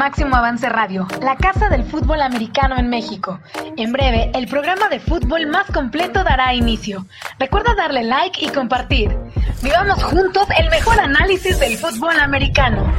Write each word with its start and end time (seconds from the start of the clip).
Máximo 0.00 0.34
Avance 0.34 0.66
Radio, 0.70 1.06
la 1.20 1.36
casa 1.36 1.68
del 1.68 1.84
fútbol 1.84 2.22
americano 2.22 2.78
en 2.78 2.88
México. 2.88 3.38
En 3.76 3.92
breve, 3.92 4.30
el 4.34 4.48
programa 4.48 4.88
de 4.88 4.98
fútbol 4.98 5.46
más 5.46 5.70
completo 5.70 6.24
dará 6.24 6.54
inicio. 6.54 7.04
Recuerda 7.38 7.74
darle 7.74 8.04
like 8.04 8.42
y 8.42 8.48
compartir. 8.48 9.10
Vivamos 9.62 10.02
juntos 10.02 10.48
el 10.58 10.70
mejor 10.70 10.98
análisis 10.98 11.60
del 11.60 11.76
fútbol 11.76 12.18
americano. 12.18 12.90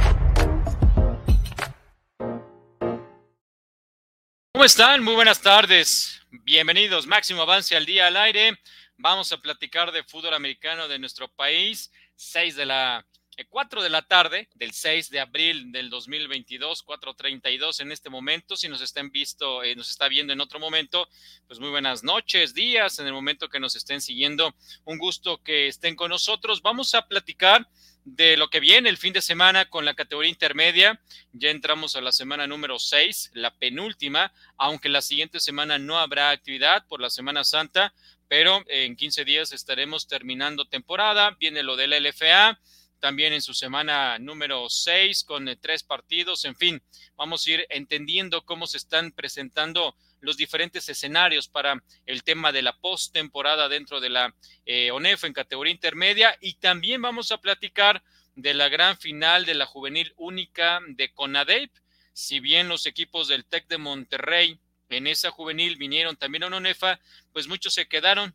¿Cómo 4.52 4.64
están? 4.64 5.02
Muy 5.02 5.14
buenas 5.16 5.40
tardes. 5.40 6.22
Bienvenidos. 6.30 7.08
Máximo 7.08 7.42
Avance 7.42 7.74
al 7.74 7.84
día 7.84 8.06
al 8.06 8.16
aire. 8.16 8.56
Vamos 8.96 9.32
a 9.32 9.38
platicar 9.38 9.90
de 9.90 10.04
fútbol 10.04 10.34
americano 10.34 10.86
de 10.86 11.00
nuestro 11.00 11.26
país. 11.26 11.90
6 12.14 12.54
de 12.54 12.66
la 12.66 13.04
4 13.48 13.80
eh, 13.80 13.84
de 13.84 13.90
la 13.90 14.02
tarde 14.02 14.48
del 14.54 14.72
6 14.72 15.10
de 15.10 15.20
abril 15.20 15.72
del 15.72 15.90
2022, 15.90 16.84
4.32 16.84 17.80
en 17.80 17.92
este 17.92 18.10
momento. 18.10 18.56
Si 18.56 18.68
nos 18.68 18.80
estén 18.80 19.10
visto, 19.10 19.62
eh, 19.62 19.74
nos 19.76 19.90
está 19.90 20.08
viendo 20.08 20.32
en 20.32 20.40
otro 20.40 20.58
momento, 20.58 21.08
pues 21.46 21.60
muy 21.60 21.70
buenas 21.70 22.02
noches, 22.04 22.54
días, 22.54 22.98
en 22.98 23.06
el 23.06 23.12
momento 23.12 23.48
que 23.48 23.60
nos 23.60 23.76
estén 23.76 24.00
siguiendo. 24.00 24.54
Un 24.84 24.98
gusto 24.98 25.42
que 25.42 25.68
estén 25.68 25.96
con 25.96 26.10
nosotros. 26.10 26.62
Vamos 26.62 26.94
a 26.94 27.06
platicar 27.06 27.68
de 28.04 28.36
lo 28.36 28.48
que 28.50 28.60
viene 28.60 28.88
el 28.88 28.96
fin 28.96 29.12
de 29.12 29.22
semana 29.22 29.68
con 29.68 29.84
la 29.84 29.94
categoría 29.94 30.30
intermedia. 30.30 31.00
Ya 31.32 31.50
entramos 31.50 31.96
a 31.96 32.00
la 32.00 32.12
semana 32.12 32.46
número 32.46 32.78
6, 32.78 33.30
la 33.34 33.54
penúltima, 33.54 34.32
aunque 34.56 34.88
la 34.88 35.02
siguiente 35.02 35.40
semana 35.40 35.78
no 35.78 35.98
habrá 35.98 36.30
actividad 36.30 36.86
por 36.88 37.00
la 37.00 37.10
Semana 37.10 37.44
Santa, 37.44 37.94
pero 38.28 38.62
en 38.68 38.96
15 38.96 39.24
días 39.24 39.52
estaremos 39.52 40.08
terminando 40.08 40.64
temporada. 40.64 41.36
Viene 41.38 41.62
lo 41.62 41.76
del 41.76 41.90
LFA 41.90 42.58
también 43.02 43.32
en 43.32 43.42
su 43.42 43.52
semana 43.52 44.16
número 44.20 44.70
6 44.70 45.24
con 45.24 45.48
eh, 45.48 45.56
tres 45.56 45.82
partidos. 45.82 46.44
En 46.44 46.54
fin, 46.54 46.80
vamos 47.16 47.44
a 47.44 47.50
ir 47.50 47.66
entendiendo 47.68 48.44
cómo 48.44 48.68
se 48.68 48.76
están 48.76 49.10
presentando 49.10 49.96
los 50.20 50.36
diferentes 50.36 50.88
escenarios 50.88 51.48
para 51.48 51.82
el 52.06 52.22
tema 52.22 52.52
de 52.52 52.62
la 52.62 52.78
postemporada 52.78 53.68
dentro 53.68 53.98
de 53.98 54.08
la 54.08 54.32
eh, 54.66 54.92
ONEF 54.92 55.24
en 55.24 55.32
categoría 55.32 55.72
intermedia 55.72 56.38
y 56.40 56.54
también 56.54 57.02
vamos 57.02 57.32
a 57.32 57.38
platicar 57.38 58.04
de 58.36 58.54
la 58.54 58.68
gran 58.68 58.96
final 58.96 59.46
de 59.46 59.54
la 59.54 59.66
juvenil 59.66 60.14
única 60.16 60.78
de 60.86 61.12
CONADEP. 61.12 61.72
Si 62.12 62.38
bien 62.38 62.68
los 62.68 62.86
equipos 62.86 63.26
del 63.26 63.44
TEC 63.44 63.66
de 63.66 63.78
Monterrey 63.78 64.60
en 64.90 65.08
esa 65.08 65.32
juvenil 65.32 65.74
vinieron 65.74 66.14
también 66.16 66.44
a 66.44 66.56
ONEFA, 66.56 67.00
pues 67.32 67.48
muchos 67.48 67.74
se 67.74 67.88
quedaron 67.88 68.32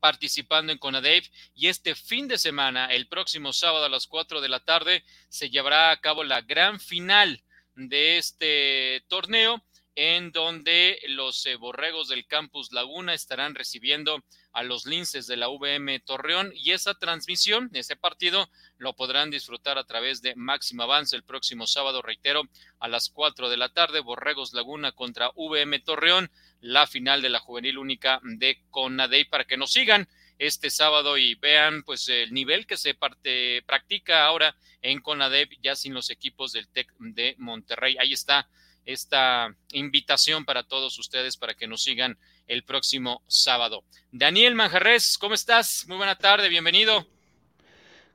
participando 0.00 0.72
en 0.72 0.78
CONADEP 0.78 1.24
y 1.54 1.68
este 1.68 1.94
fin 1.94 2.26
de 2.26 2.38
semana, 2.38 2.86
el 2.86 3.06
próximo 3.06 3.52
sábado 3.52 3.84
a 3.84 3.88
las 3.88 4.06
4 4.06 4.40
de 4.40 4.48
la 4.48 4.60
tarde, 4.60 5.04
se 5.28 5.50
llevará 5.50 5.90
a 5.90 6.00
cabo 6.00 6.24
la 6.24 6.40
gran 6.40 6.80
final 6.80 7.42
de 7.76 8.18
este 8.18 9.04
torneo 9.08 9.62
en 10.02 10.32
donde 10.32 10.98
los 11.08 11.44
eh, 11.44 11.56
borregos 11.56 12.08
del 12.08 12.26
campus 12.26 12.72
Laguna 12.72 13.12
estarán 13.12 13.54
recibiendo 13.54 14.24
a 14.50 14.62
los 14.62 14.86
linces 14.86 15.26
de 15.26 15.36
la 15.36 15.48
VM 15.48 16.00
Torreón 16.00 16.52
y 16.54 16.70
esa 16.70 16.94
transmisión, 16.94 17.68
ese 17.74 17.96
partido, 17.96 18.48
lo 18.78 18.96
podrán 18.96 19.28
disfrutar 19.28 19.76
a 19.76 19.84
través 19.84 20.22
de 20.22 20.34
Máximo 20.36 20.84
Avance 20.84 21.14
el 21.14 21.22
próximo 21.22 21.66
sábado, 21.66 22.00
reitero, 22.00 22.44
a 22.78 22.88
las 22.88 23.10
4 23.10 23.50
de 23.50 23.58
la 23.58 23.68
tarde, 23.68 24.00
Borregos 24.00 24.54
Laguna 24.54 24.92
contra 24.92 25.32
VM 25.36 25.78
Torreón, 25.80 26.30
la 26.62 26.86
final 26.86 27.20
de 27.20 27.28
la 27.28 27.40
juvenil 27.40 27.76
única 27.76 28.22
de 28.22 28.62
Conadey 28.70 29.26
para 29.26 29.44
que 29.44 29.58
nos 29.58 29.70
sigan 29.70 30.08
este 30.38 30.70
sábado 30.70 31.18
y 31.18 31.34
vean 31.34 31.82
pues 31.82 32.08
el 32.08 32.32
nivel 32.32 32.66
que 32.66 32.78
se 32.78 32.94
parte, 32.94 33.62
practica 33.66 34.24
ahora 34.24 34.56
en 34.80 35.02
CONADEP 35.02 35.50
ya 35.60 35.76
sin 35.76 35.92
los 35.92 36.08
equipos 36.08 36.52
del 36.52 36.68
TEC 36.68 36.90
de 37.00 37.34
Monterrey. 37.36 37.98
Ahí 38.00 38.14
está 38.14 38.48
esta 38.92 39.54
invitación 39.72 40.44
para 40.44 40.62
todos 40.62 40.98
ustedes 40.98 41.36
para 41.36 41.54
que 41.54 41.66
nos 41.66 41.82
sigan 41.82 42.18
el 42.46 42.64
próximo 42.64 43.22
sábado. 43.26 43.84
Daniel 44.10 44.54
Manjarres, 44.54 45.18
¿cómo 45.18 45.34
estás? 45.34 45.84
Muy 45.88 45.96
buena 45.96 46.16
tarde, 46.16 46.48
bienvenido. 46.48 47.06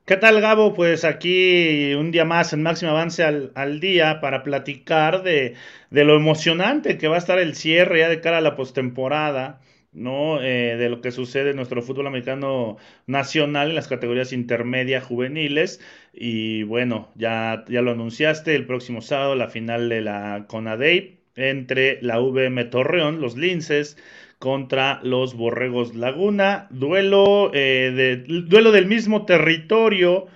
¿Qué 0.04 0.16
tal, 0.16 0.40
Gabo? 0.40 0.72
Pues 0.72 1.04
aquí 1.04 1.94
un 1.94 2.12
día 2.12 2.24
más 2.24 2.52
en 2.52 2.62
Máximo 2.62 2.92
Avance 2.92 3.24
al, 3.24 3.80
día 3.80 4.20
para 4.20 4.44
platicar 4.44 5.24
de, 5.24 5.56
de, 5.90 6.04
lo 6.04 6.14
emocionante 6.14 6.96
que 6.96 7.08
va 7.08 7.16
a 7.16 7.18
estar 7.18 7.40
el 7.40 7.56
cierre 7.56 7.98
ya 8.00 8.08
de 8.08 8.20
cara 8.20 8.38
a 8.38 8.40
la 8.40 8.54
postemporada. 8.54 9.60
¿No? 9.96 10.40
Eh, 10.42 10.76
de 10.76 10.88
lo 10.88 11.00
que 11.00 11.10
sucede 11.10 11.50
en 11.50 11.56
nuestro 11.56 11.82
fútbol 11.82 12.06
americano 12.06 12.76
nacional 13.06 13.70
en 13.70 13.74
las 13.74 13.88
categorías 13.88 14.32
intermedia 14.32 15.00
juveniles. 15.00 15.80
Y 16.12 16.62
bueno, 16.64 17.10
ya, 17.16 17.64
ya 17.68 17.82
lo 17.82 17.92
anunciaste, 17.92 18.54
el 18.54 18.66
próximo 18.66 19.00
sábado 19.00 19.34
la 19.34 19.48
final 19.48 19.88
de 19.88 20.02
la 20.02 20.44
CONADEI 20.48 21.18
entre 21.34 21.98
la 22.02 22.20
VM 22.20 22.64
Torreón, 22.64 23.20
los 23.20 23.36
Linces, 23.36 23.96
contra 24.38 25.00
los 25.02 25.34
Borregos 25.34 25.94
Laguna. 25.94 26.66
Duelo, 26.70 27.50
eh, 27.54 27.92
de, 27.94 28.16
duelo 28.42 28.72
del 28.72 28.86
mismo 28.86 29.24
territorio. 29.24 30.26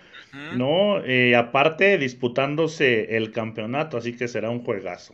¿No? 0.57 1.05
Eh, 1.05 1.35
aparte 1.35 1.99
disputándose 1.99 3.17
el 3.17 3.33
campeonato, 3.33 3.97
así 3.97 4.17
que 4.17 4.29
será 4.29 4.49
un 4.49 4.63
juegazo. 4.63 5.13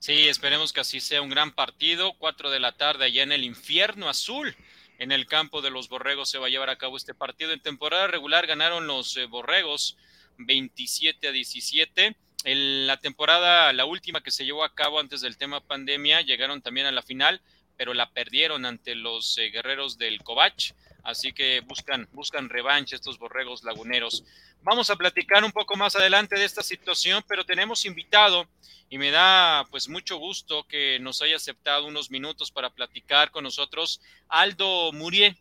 Sí, 0.00 0.28
esperemos 0.28 0.72
que 0.72 0.80
así 0.80 1.00
sea 1.00 1.22
un 1.22 1.28
gran 1.28 1.52
partido. 1.52 2.14
Cuatro 2.18 2.50
de 2.50 2.60
la 2.60 2.72
tarde 2.72 3.06
allá 3.06 3.24
en 3.24 3.32
el 3.32 3.44
infierno 3.44 4.08
azul. 4.08 4.54
En 4.98 5.10
el 5.10 5.26
campo 5.26 5.60
de 5.60 5.70
los 5.70 5.88
Borregos 5.88 6.30
se 6.30 6.38
va 6.38 6.46
a 6.46 6.50
llevar 6.50 6.70
a 6.70 6.78
cabo 6.78 6.96
este 6.96 7.14
partido. 7.14 7.52
En 7.52 7.60
temporada 7.60 8.06
regular 8.06 8.46
ganaron 8.46 8.86
los 8.86 9.16
eh, 9.16 9.26
Borregos 9.26 9.96
27 10.38 11.28
a 11.28 11.32
17. 11.32 12.16
En 12.44 12.86
la 12.86 12.98
temporada, 12.98 13.72
la 13.72 13.84
última 13.84 14.22
que 14.22 14.30
se 14.30 14.44
llevó 14.44 14.62
a 14.62 14.74
cabo 14.74 15.00
antes 15.00 15.20
del 15.20 15.36
tema 15.36 15.60
pandemia, 15.60 16.20
llegaron 16.20 16.62
también 16.62 16.86
a 16.86 16.92
la 16.92 17.02
final, 17.02 17.42
pero 17.76 17.92
la 17.92 18.10
perdieron 18.12 18.66
ante 18.66 18.94
los 18.94 19.36
eh, 19.38 19.50
guerreros 19.50 19.98
del 19.98 20.22
Covach. 20.22 20.72
Así 21.08 21.32
que 21.32 21.60
buscan, 21.60 22.06
buscan 22.12 22.50
revancha 22.50 22.94
estos 22.94 23.18
borregos 23.18 23.64
laguneros. 23.64 24.24
Vamos 24.62 24.90
a 24.90 24.96
platicar 24.96 25.42
un 25.42 25.52
poco 25.52 25.74
más 25.74 25.96
adelante 25.96 26.38
de 26.38 26.44
esta 26.44 26.62
situación, 26.62 27.24
pero 27.26 27.46
tenemos 27.46 27.86
invitado 27.86 28.46
y 28.90 28.98
me 28.98 29.10
da 29.10 29.64
pues 29.70 29.88
mucho 29.88 30.18
gusto 30.18 30.66
que 30.68 30.98
nos 31.00 31.22
haya 31.22 31.36
aceptado 31.36 31.86
unos 31.86 32.10
minutos 32.10 32.50
para 32.50 32.68
platicar 32.68 33.30
con 33.30 33.44
nosotros 33.44 34.02
Aldo 34.28 34.92
Murié. 34.92 35.38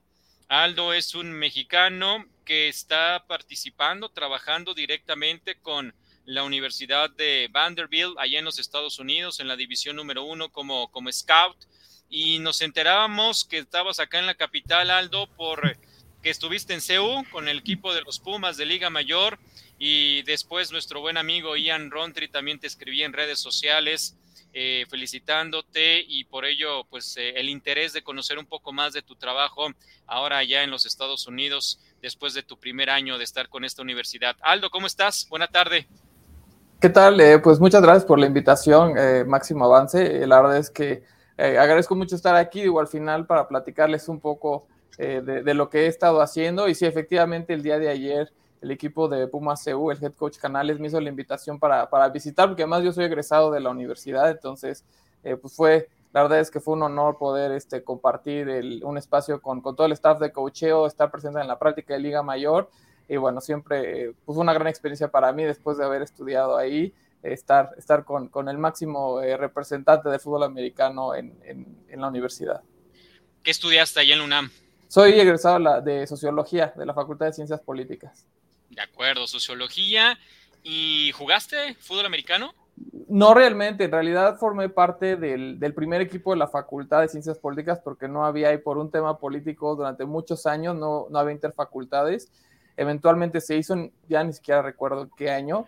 Aldo 0.47 0.93
es 0.93 1.13
un 1.15 1.33
mexicano 1.33 2.25
que 2.45 2.69
está 2.69 3.25
participando, 3.27 4.07
trabajando 4.07 4.73
directamente 4.73 5.55
con 5.55 5.93
la 6.23 6.45
Universidad 6.45 7.09
de 7.09 7.49
Vanderbilt, 7.51 8.15
allá 8.17 8.39
en 8.39 8.45
los 8.45 8.57
Estados 8.57 8.99
Unidos, 8.99 9.41
en 9.41 9.49
la 9.49 9.57
división 9.57 9.97
número 9.97 10.23
uno 10.23 10.49
como, 10.49 10.89
como 10.91 11.11
scout. 11.11 11.57
Y 12.09 12.39
nos 12.39 12.61
enterábamos 12.61 13.45
que 13.45 13.57
estabas 13.57 13.99
acá 13.99 14.19
en 14.19 14.25
la 14.25 14.35
capital, 14.35 14.91
Aldo, 14.91 15.27
por 15.35 15.77
que 16.21 16.29
estuviste 16.29 16.73
en 16.73 16.81
CEU 16.81 17.23
con 17.31 17.47
el 17.47 17.59
equipo 17.59 17.93
de 17.93 18.01
los 18.01 18.19
Pumas 18.19 18.57
de 18.57 18.65
Liga 18.65 18.89
Mayor 18.89 19.37
y 19.77 20.23
después 20.23 20.71
nuestro 20.71 20.99
buen 21.01 21.17
amigo 21.17 21.55
Ian 21.55 21.91
Rontri 21.91 22.27
también 22.27 22.59
te 22.59 22.67
escribí 22.67 23.03
en 23.03 23.13
redes 23.13 23.39
sociales 23.39 24.17
eh, 24.53 24.85
felicitándote 24.89 26.03
y 26.07 26.23
por 26.23 26.45
ello 26.45 26.83
pues 26.89 27.15
eh, 27.17 27.33
el 27.35 27.49
interés 27.49 27.93
de 27.93 28.01
conocer 28.01 28.39
un 28.39 28.45
poco 28.45 28.73
más 28.73 28.93
de 28.93 29.03
tu 29.03 29.15
trabajo 29.15 29.67
ahora 30.07 30.43
ya 30.43 30.63
en 30.63 30.71
los 30.71 30.85
Estados 30.85 31.27
Unidos 31.27 31.79
después 32.01 32.33
de 32.33 32.41
tu 32.41 32.57
primer 32.57 32.89
año 32.89 33.17
de 33.17 33.23
estar 33.23 33.49
con 33.49 33.63
esta 33.63 33.83
universidad. 33.83 34.35
Aldo, 34.41 34.69
¿cómo 34.71 34.87
estás? 34.87 35.27
Buena 35.29 35.47
tarde. 35.47 35.87
¿Qué 36.81 36.89
tal? 36.89 37.19
Eh, 37.19 37.39
pues 37.39 37.59
muchas 37.59 37.81
gracias 37.81 38.05
por 38.05 38.19
la 38.19 38.25
invitación, 38.25 38.93
Máximo 39.27 39.65
Avance. 39.65 40.25
la 40.25 40.41
verdad 40.41 40.57
es 40.57 40.69
que 40.69 41.03
agradezco 41.37 41.95
mucho 41.95 42.15
estar 42.15 42.35
aquí, 42.35 42.61
digo, 42.61 42.79
al 42.79 42.87
final 42.87 43.25
para 43.25 43.47
platicarles 43.47 44.09
un 44.09 44.19
poco 44.19 44.65
eh, 44.99 45.21
de, 45.23 45.53
lo 45.53 45.69
que 45.69 45.85
he 45.85 45.87
estado 45.87 46.21
haciendo. 46.21 46.67
Y 46.67 46.73
sí, 46.75 46.85
efectivamente, 46.85 47.53
el 47.53 47.61
día 47.61 47.77
de 47.77 47.89
ayer 47.89 48.33
el 48.61 48.71
equipo 48.71 49.07
de 49.07 49.27
Pumas 49.27 49.63
CU, 49.63 49.91
el 49.91 50.03
head 50.03 50.13
coach 50.13 50.39
Canales, 50.39 50.79
me 50.79 50.87
hizo 50.87 50.99
la 50.99 51.09
invitación 51.09 51.59
para, 51.59 51.87
para 51.89 52.09
visitar, 52.09 52.47
porque 52.47 52.63
además 52.63 52.83
yo 52.83 52.91
soy 52.91 53.05
egresado 53.05 53.51
de 53.51 53.59
la 53.59 53.69
universidad, 53.69 54.31
entonces, 54.31 54.83
eh, 55.23 55.35
pues 55.35 55.55
fue, 55.55 55.87
la 56.11 56.23
verdad 56.23 56.39
es 56.39 56.49
que 56.49 56.59
fue 56.59 56.73
un 56.73 56.81
honor 56.81 57.19
poder 57.19 57.51
este, 57.51 57.83
compartir 57.83 58.49
un 58.83 58.97
espacio 58.97 59.39
con, 59.39 59.61
con, 59.61 59.75
todo 59.75 59.85
el 59.85 59.93
staff 59.93 60.19
de 60.19 60.31
coacheo, 60.31 60.87
estar 60.87 61.11
presente 61.11 61.39
en 61.39 61.47
la 61.47 61.59
práctica 61.59 61.93
de 61.93 61.99
Liga 61.99 62.23
Mayor. 62.23 62.71
Y 63.07 63.17
bueno, 63.17 63.39
siempre 63.39 64.13
pues, 64.25 64.35
fue 64.35 64.41
una 64.41 64.53
gran 64.53 64.67
experiencia 64.67 65.09
para 65.09 65.31
mí 65.31 65.43
después 65.43 65.77
de 65.77 65.85
haber 65.85 66.01
estudiado 66.01 66.57
ahí, 66.57 66.95
estar, 67.33 67.71
estar 67.77 68.03
con, 68.03 68.29
con 68.29 68.49
el 68.49 68.57
máximo 68.57 69.21
eh, 69.21 69.37
representante 69.37 70.09
del 70.09 70.19
fútbol 70.19 70.43
americano 70.43 71.15
en, 71.15 71.37
en, 71.43 71.85
en 71.87 72.01
la 72.01 72.07
universidad. 72.07 72.61
¿Qué 73.43 73.51
estudiaste 73.51 73.99
ahí 73.99 74.11
en 74.11 74.21
UNAM? 74.21 74.51
Soy 74.87 75.19
egresado 75.19 75.81
de 75.81 76.07
Sociología 76.07 76.73
de 76.75 76.85
la 76.85 76.93
Facultad 76.93 77.25
de 77.25 77.33
Ciencias 77.33 77.59
Políticas. 77.59 78.25
De 78.69 78.81
acuerdo, 78.81 79.27
Sociología. 79.27 80.17
¿Y 80.63 81.11
jugaste 81.13 81.75
fútbol 81.75 82.05
americano? 82.05 82.53
No 83.09 83.33
realmente, 83.33 83.85
en 83.85 83.91
realidad 83.91 84.37
formé 84.37 84.69
parte 84.69 85.15
del, 85.15 85.73
primer 85.73 86.01
equipo 86.01 86.31
de 86.31 86.37
la 86.37 86.47
Facultad 86.47 87.01
de 87.01 87.07
Ciencias 87.07 87.37
Políticas 87.37 87.79
porque 87.83 88.07
no 88.07 88.25
había, 88.25 88.53
y 88.53 88.57
por 88.57 88.77
un 88.77 88.91
tema 88.91 89.17
político 89.17 89.75
durante 89.75 90.05
muchos 90.05 90.45
años, 90.45 90.75
no, 90.75 91.07
no 91.09 91.19
había 91.19 91.33
interfacultades. 91.33 92.31
Eventualmente 92.75 93.41
se 93.41 93.57
hizo, 93.57 93.75
ya 94.07 94.23
ni 94.23 94.33
siquiera 94.33 94.61
recuerdo 94.61 95.09
qué 95.15 95.31
año. 95.31 95.67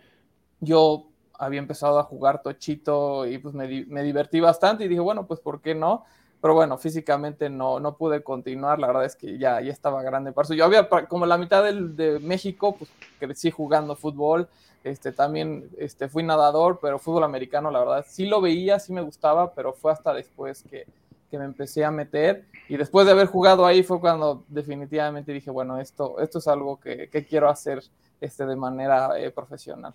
Yo 0.60 1.09
había 1.40 1.60
empezado 1.60 1.98
a 2.00 2.04
jugar 2.04 2.44
tochito 2.44 3.26
y 3.26 3.38
pues 3.38 3.56
me, 3.56 3.86
me, 3.88 4.04
divertí 4.04 4.40
bastante 4.42 4.84
y 4.84 4.88
dije, 4.90 5.00
bueno, 5.00 5.26
pues 5.26 5.40
¿por 5.40 5.62
qué 5.62 5.74
no? 5.74 6.06
Pero 6.42 6.54
bueno, 6.54 6.78
físicamente 6.78 7.50
no, 7.50 7.80
no 7.80 7.96
pude 7.96 8.22
continuar, 8.24 8.78
la 8.78 8.88
verdad 8.88 9.06
es 9.06 9.16
que 9.16 9.38
ya, 9.38 9.60
ya 9.62 9.72
estaba 9.72 10.04
grande 10.04 10.32
para 10.32 10.46
eso. 10.46 10.54
Yo 10.54 10.66
había, 10.66 10.88
como 11.08 11.26
la 11.26 11.38
mitad 11.38 11.64
del, 11.64 11.96
de 11.96 12.20
México, 12.20 12.76
pues 12.78 12.92
crecí 13.20 13.52
jugando 13.52 13.96
fútbol, 13.96 14.48
este, 14.84 15.12
también 15.12 15.70
este, 15.78 16.08
fui 16.08 16.24
nadador, 16.24 16.80
pero 16.82 17.00
fútbol 17.00 17.24
americano, 17.24 17.72
la 17.72 17.80
verdad, 17.80 18.06
sí 18.08 18.26
lo 18.26 18.42
veía, 18.42 18.80
sí 18.80 18.94
me 18.94 19.02
gustaba, 19.02 19.54
pero 19.54 19.74
fue 19.74 19.92
hasta 19.92 20.14
después 20.14 20.64
que, 20.70 20.86
que 21.32 21.38
me 21.38 21.46
empecé 21.46 21.86
a 21.86 21.92
meter. 21.92 22.46
Y 22.68 22.78
después 22.78 23.06
de 23.06 23.14
haber 23.14 23.28
jugado 23.28 23.66
ahí 23.66 23.84
fue 23.84 24.00
cuando 24.00 24.44
definitivamente 24.50 25.32
dije, 25.32 25.52
bueno, 25.52 25.80
esto, 25.80 26.20
esto 26.20 26.40
es 26.40 26.48
algo 26.48 26.80
que, 26.80 27.10
que 27.10 27.26
quiero 27.26 27.50
hacer 27.50 27.84
este, 28.20 28.46
de 28.46 28.56
manera 28.56 29.20
eh, 29.20 29.32
profesional. 29.32 29.94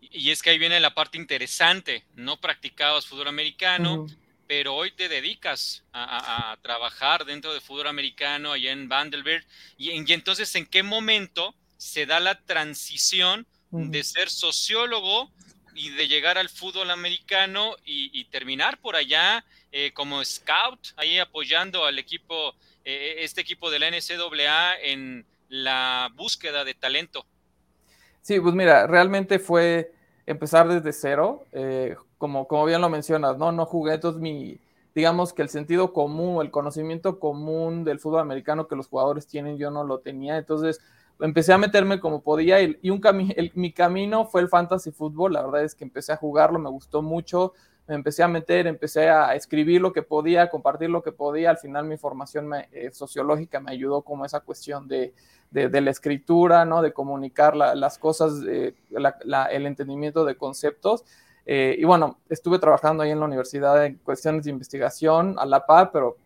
Y 0.00 0.30
es 0.30 0.42
que 0.42 0.50
ahí 0.50 0.58
viene 0.58 0.80
la 0.80 0.94
parte 0.94 1.18
interesante, 1.18 2.04
no 2.14 2.40
practicabas 2.40 3.06
fútbol 3.06 3.28
americano, 3.28 4.06
pero 4.46 4.74
hoy 4.74 4.90
te 4.90 5.08
dedicas 5.08 5.84
a, 5.92 6.56
trabajar 6.62 7.24
dentro 7.24 7.54
de 7.54 7.60
fútbol 7.60 7.86
americano 7.86 8.52
allá 8.52 8.72
en 8.72 8.88
Vanderbilt. 8.88 9.46
Y, 9.76 9.90
y, 9.90 10.12
entonces, 10.12 10.54
¿en 10.56 10.66
qué 10.66 10.82
momento 10.82 11.54
se 11.76 12.04
da 12.06 12.20
la 12.20 12.34
transición 12.40 13.46
de 13.70 14.02
ser 14.02 14.30
sociólogo 14.30 15.30
y 15.74 15.90
de 15.90 16.08
llegar 16.08 16.36
al 16.36 16.48
fútbol 16.48 16.90
americano 16.90 17.76
y, 17.84 18.24
terminar 18.24 18.78
por 18.78 18.96
allá 18.96 19.44
eh, 19.72 19.92
como 19.92 20.24
scout, 20.24 20.88
ahí 20.96 21.18
apoyando 21.18 21.84
al 21.84 21.98
equipo, 21.98 22.54
eh, 22.84 23.16
este 23.20 23.40
equipo 23.40 23.70
de 23.70 23.78
la 23.78 23.90
NCAA 23.90 24.80
en 24.82 25.24
la 25.48 26.10
búsqueda 26.14 26.64
de 26.64 26.74
talento? 26.74 27.26
Sí, 28.22 28.38
pues 28.40 28.54
mira, 28.54 28.86
realmente 28.86 29.38
fue 29.38 29.92
empezar 30.26 30.68
desde 30.68 30.92
cero, 30.92 31.44
eh, 31.52 31.96
como, 32.18 32.46
como 32.46 32.64
bien 32.66 32.80
lo 32.80 32.88
mencionas, 32.90 33.38
¿no? 33.38 33.50
No 33.52 33.64
jugué, 33.66 33.94
entonces 33.94 34.20
mi, 34.20 34.58
digamos 34.94 35.32
que 35.32 35.42
el 35.42 35.48
sentido 35.48 35.92
común, 35.92 36.42
el 36.44 36.50
conocimiento 36.50 37.18
común 37.18 37.84
del 37.84 37.98
fútbol 37.98 38.20
americano 38.20 38.68
que 38.68 38.76
los 38.76 38.88
jugadores 38.88 39.26
tienen, 39.26 39.56
yo 39.58 39.70
no 39.70 39.84
lo 39.84 39.98
tenía, 40.00 40.36
entonces 40.36 40.80
empecé 41.18 41.52
a 41.52 41.58
meterme 41.58 41.98
como 42.00 42.22
podía 42.22 42.60
y, 42.62 42.78
un 42.90 43.00
mi 43.54 43.72
camino 43.72 44.26
fue 44.26 44.42
el 44.42 44.48
fantasy 44.48 44.90
fútbol, 44.92 45.32
la 45.32 45.42
verdad 45.42 45.64
es 45.64 45.74
que 45.74 45.84
empecé 45.84 46.12
a 46.12 46.16
jugarlo, 46.16 46.58
me 46.58 46.70
gustó 46.70 47.02
mucho, 47.02 47.54
me 47.90 47.96
empecé 47.96 48.22
a 48.22 48.28
meter, 48.28 48.66
empecé 48.68 49.08
a 49.08 49.34
escribir 49.34 49.80
lo 49.80 49.92
que 49.92 50.02
podía, 50.02 50.48
compartir 50.48 50.90
lo 50.90 51.02
que 51.02 51.10
podía, 51.12 51.50
al 51.50 51.58
final 51.58 51.84
mi 51.86 51.96
formación 51.96 52.50
eh, 52.54 52.90
sociológica 52.92 53.58
me 53.58 53.72
ayudó 53.72 54.02
como 54.02 54.24
esa 54.24 54.40
cuestión 54.40 54.86
de, 54.86 55.12
de, 55.50 55.80
la 55.80 55.90
escritura, 55.90 56.64
¿no? 56.64 56.82
de 56.82 56.92
comunicar 56.92 57.56
las 57.56 57.98
cosas, 57.98 58.34
el 58.44 59.66
entendimiento 59.66 60.24
de 60.24 60.36
conceptos. 60.36 61.04
Eh, 61.44 61.74
y 61.78 61.84
bueno, 61.84 62.20
estuve 62.28 62.60
trabajando 62.60 63.02
ahí 63.02 63.10
en 63.10 63.18
la 63.18 63.26
universidad 63.26 63.84
en 63.84 63.96
cuestiones 63.96 64.44
de 64.44 64.50
investigación 64.50 65.36
a 65.38 65.44
la 65.44 65.66
par, 65.66 65.90
pero 65.92 66.16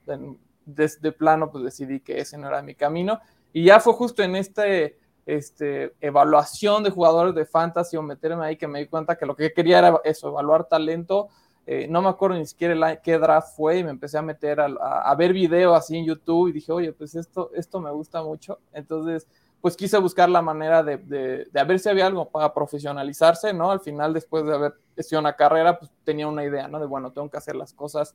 desde 0.67 1.13
plano 1.13 1.51
pues 1.51 1.65
decidí 1.65 2.01
que 2.01 2.19
ese 2.19 2.37
no 2.37 2.49
era 2.49 2.61
mi 2.61 2.75
camino 2.75 3.21
y 3.55 3.65
ya 3.65 3.81
fue 3.81 3.95
justo 3.95 4.23
en 4.23 4.37
este, 4.37 4.99
este 5.25 5.95
evaluación 6.01 6.83
de 6.83 6.91
jugadores 6.91 7.35
de 7.35 7.47
fantasy 7.47 7.97
o 7.97 8.03
meterme 8.03 8.45
ahí 8.45 8.57
que 8.57 8.67
me 8.67 8.81
di 8.81 8.87
cuenta 8.87 9.17
que 9.17 9.25
lo 9.25 9.37
que 9.37 9.53
quería 9.53 9.79
era 9.79 10.01
eso, 10.05 10.29
evaluar 10.29 10.65
talento. 10.65 11.29
Eh, 11.67 11.87
no 11.89 12.03
me 12.03 12.11
acuerdo 12.11 12.37
ni 12.37 12.47
siquiera 12.47 12.97
qué 13.01 13.19
draft 13.19 13.57
fue 13.57 13.79
y 13.79 13.85
me 13.85 13.91
empecé 13.91 14.19
a 14.19 14.23
meter 14.23 14.61
a, 14.61 14.67
a, 14.67 15.15
ver 15.15 15.33
videos 15.33 15.77
así 15.77 15.97
en 15.97 16.05
YouTube 16.05 16.49
y 16.49 16.53
dije, 16.53 16.71
oye, 16.73 16.93
pues 16.93 17.15
esto, 17.15 17.51
esto 17.55 17.81
me 17.81 17.91
gusta 17.91 18.23
mucho. 18.23 18.59
Entonces, 18.73 19.27
pues 19.63 19.77
quise 19.77 19.97
buscar 19.97 20.29
la 20.29 20.43
manera 20.43 20.83
de, 20.83 20.99
de, 20.99 21.47
de, 21.51 21.65
ver 21.65 21.79
si 21.79 21.89
había 21.89 22.07
algo 22.07 22.29
para 22.29 22.53
profesionalizarse, 22.53 23.55
¿no? 23.55 23.71
Al 23.71 23.81
final, 23.81 24.13
después 24.13 24.45
de 24.45 24.55
haber 24.55 24.75
hecho 24.95 25.19
una 25.19 25.37
carrera, 25.37 25.79
pues 25.79 25.91
tenía 26.05 26.29
una 26.29 26.45
idea, 26.45 26.69
¿no? 26.69 26.79
De, 26.79 26.85
bueno, 26.85 27.13
tengo 27.13 27.31
que 27.31 27.39
hacer 27.39 27.57
las 27.57 27.73
cosas 27.73 28.15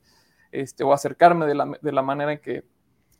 este, 0.52 0.84
o 0.84 0.92
acercarme 0.92 1.46
de 1.46 1.56
la, 1.56 1.78
de 1.80 1.92
la 1.92 2.02
manera 2.02 2.32
en 2.32 2.38
que 2.38 2.64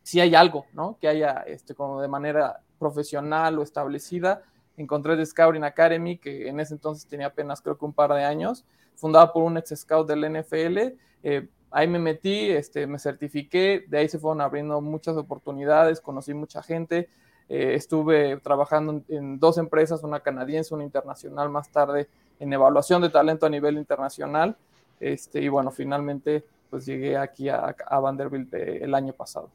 si 0.02 0.20
hay 0.20 0.36
algo, 0.36 0.66
¿no? 0.72 0.96
Que 1.00 1.08
haya 1.08 1.42
este, 1.46 1.74
como 1.74 2.00
de 2.00 2.06
manera 2.08 2.60
profesional 2.78 3.58
o 3.58 3.62
establecida. 3.62 4.42
Encontré 4.76 5.24
Scouting 5.26 5.64
Academy, 5.64 6.16
que 6.18 6.48
en 6.48 6.60
ese 6.60 6.74
entonces 6.74 7.06
tenía 7.08 7.26
apenas 7.26 7.60
creo 7.60 7.76
que 7.76 7.84
un 7.84 7.92
par 7.92 8.14
de 8.14 8.24
años, 8.24 8.64
fundada 9.00 9.32
por 9.32 9.42
un 9.42 9.56
ex 9.56 9.74
scout 9.74 10.06
del 10.06 10.30
NFL. 10.30 10.78
Eh, 11.22 11.48
ahí 11.70 11.88
me 11.88 11.98
metí, 11.98 12.50
este, 12.50 12.86
me 12.86 12.98
certifiqué, 12.98 13.84
de 13.88 13.98
ahí 13.98 14.08
se 14.08 14.18
fueron 14.18 14.40
abriendo 14.40 14.80
muchas 14.80 15.16
oportunidades, 15.16 16.00
conocí 16.00 16.34
mucha 16.34 16.62
gente. 16.62 17.08
Eh, 17.48 17.74
estuve 17.74 18.36
trabajando 18.38 19.02
en, 19.08 19.40
dos 19.40 19.58
empresas, 19.58 20.04
una 20.04 20.20
canadiense, 20.20 20.74
una 20.74 20.84
internacional, 20.84 21.48
más 21.48 21.70
tarde 21.70 22.08
en 22.38 22.52
evaluación 22.52 23.02
de 23.02 23.10
talento 23.10 23.46
a 23.46 23.50
nivel 23.50 23.76
internacional. 23.76 24.56
Este, 25.00 25.40
y 25.40 25.48
bueno, 25.48 25.70
finalmente 25.70 26.44
pues 26.68 26.86
llegué 26.86 27.16
aquí 27.16 27.48
a, 27.48 27.74
a 27.86 28.00
Vanderbilt 28.00 28.54
eh, 28.54 28.84
el 28.84 28.94
año 28.94 29.12
pasado. 29.12 29.50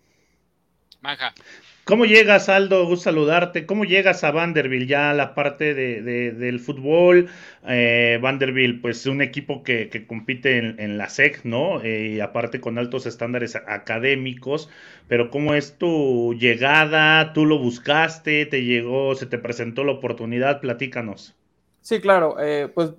¿Cómo 1.85 2.05
llegas, 2.05 2.49
Aldo? 2.49 2.87
Gusto 2.87 3.03
saludarte. 3.03 3.67
¿Cómo 3.67 3.85
llegas 3.85 4.23
a 4.23 4.31
Vanderbilt? 4.31 4.89
Ya 4.89 5.13
la 5.13 5.35
parte 5.35 5.75
de, 5.75 6.31
del 6.31 6.59
fútbol. 6.59 7.29
Eh, 7.67 8.17
Vanderbilt, 8.19 8.81
pues 8.81 9.05
un 9.05 9.21
equipo 9.21 9.61
que, 9.61 10.05
compite 10.07 10.57
en, 10.57 10.97
la 10.97 11.09
SEC, 11.09 11.45
¿no? 11.45 11.83
Eh, 11.83 12.15
y 12.15 12.19
aparte 12.21 12.59
con 12.59 12.79
altos 12.79 13.05
estándares 13.05 13.55
académicos. 13.55 14.67
Pero 15.07 15.29
¿cómo 15.29 15.53
es 15.53 15.77
tu 15.77 16.33
llegada? 16.33 17.33
¿Tú 17.33 17.45
lo 17.45 17.59
buscaste? 17.59 18.47
¿Te 18.47 18.63
llegó? 18.63 19.13
¿Se 19.13 19.27
te 19.27 19.37
presentó 19.37 19.83
la 19.83 19.91
oportunidad? 19.91 20.61
Platícanos. 20.61 21.35
Sí, 21.81 22.01
claro. 22.01 22.37
Eh, 22.39 22.67
pues 22.73 22.93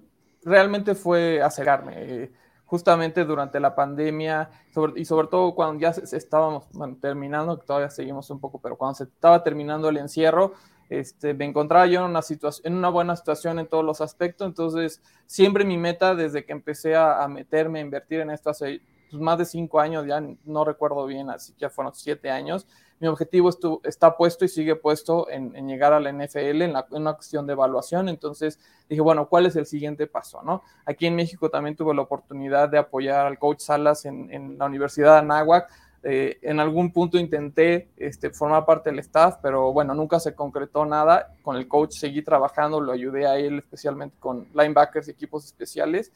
realmente 0.44 0.94
fue 0.94 1.42
acercarme 1.42 2.30
justamente 2.66 3.24
durante 3.24 3.60
la 3.60 3.74
pandemia 3.74 4.50
y 4.96 5.04
sobre 5.04 5.28
todo 5.28 5.54
cuando 5.54 5.80
ya 5.80 5.90
estábamos 5.90 6.64
terminando, 7.00 7.58
que 7.58 7.66
todavía 7.66 7.90
seguimos 7.90 8.28
un 8.30 8.40
poco, 8.40 8.60
pero 8.60 8.76
cuando 8.76 8.96
se 8.96 9.04
estaba 9.04 9.42
terminando 9.42 9.88
el 9.88 9.96
encierro, 9.96 10.52
este, 10.88 11.34
me 11.34 11.44
encontraba 11.44 11.86
yo 11.86 12.04
en 12.04 12.10
una, 12.10 12.20
en 12.64 12.74
una 12.74 12.88
buena 12.88 13.16
situación 13.16 13.58
en 13.58 13.66
todos 13.66 13.84
los 13.84 14.00
aspectos, 14.00 14.46
entonces 14.46 15.00
siempre 15.26 15.64
mi 15.64 15.78
meta 15.78 16.14
desde 16.14 16.44
que 16.44 16.52
empecé 16.52 16.94
a, 16.96 17.26
meterme, 17.28 17.78
a 17.78 17.82
invertir 17.82 18.20
en 18.20 18.30
esto 18.30 18.50
hace 18.50 18.82
pues, 19.10 19.20
más 19.20 19.38
de 19.38 19.44
cinco 19.44 19.80
años, 19.80 20.06
ya 20.06 20.22
no 20.44 20.64
recuerdo 20.64 21.06
bien, 21.06 21.30
así 21.30 21.52
que 21.54 21.60
ya 21.60 21.70
fueron 21.70 21.94
siete 21.94 22.30
años, 22.30 22.66
mi 22.98 23.08
objetivo 23.08 23.50
está 23.84 24.16
puesto 24.16 24.44
y 24.44 24.48
sigue 24.48 24.74
puesto 24.74 25.28
en, 25.30 25.52
llegar 25.68 25.92
a 25.92 26.00
la 26.00 26.12
NFL 26.12 26.62
en, 26.62 26.74
una 26.90 27.14
cuestión 27.14 27.46
de 27.46 27.52
evaluación. 27.52 28.08
Entonces 28.08 28.58
dije, 28.88 29.02
bueno, 29.02 29.28
¿cuál 29.28 29.46
es 29.46 29.56
el 29.56 29.66
siguiente 29.66 30.06
paso? 30.06 30.42
¿no? 30.42 30.62
Aquí 30.86 31.06
en 31.06 31.14
México 31.14 31.50
también 31.50 31.76
tuve 31.76 31.94
la 31.94 32.02
oportunidad 32.02 32.68
de 32.68 32.78
apoyar 32.78 33.26
al 33.26 33.38
coach 33.38 33.60
Salas 33.60 34.06
en, 34.06 34.56
la 34.58 34.66
Universidad 34.66 35.12
de 35.12 35.18
Anáhuac. 35.18 35.68
Eh, 36.08 36.38
en 36.42 36.60
algún 36.60 36.92
punto 36.92 37.18
intenté 37.18 37.88
este, 37.96 38.30
formar 38.30 38.64
parte 38.64 38.90
del 38.90 39.00
staff, 39.00 39.38
pero 39.42 39.72
bueno, 39.72 39.92
nunca 39.92 40.20
se 40.20 40.34
concretó 40.34 40.86
nada. 40.86 41.34
Con 41.42 41.56
el 41.56 41.68
coach 41.68 41.92
seguí 41.92 42.22
trabajando, 42.22 42.80
lo 42.80 42.92
ayudé 42.92 43.26
a 43.26 43.36
él 43.36 43.58
especialmente 43.58 44.16
con 44.20 44.48
linebackers 44.54 45.08
y 45.08 45.10
equipos 45.10 45.44
especiales. 45.44 46.12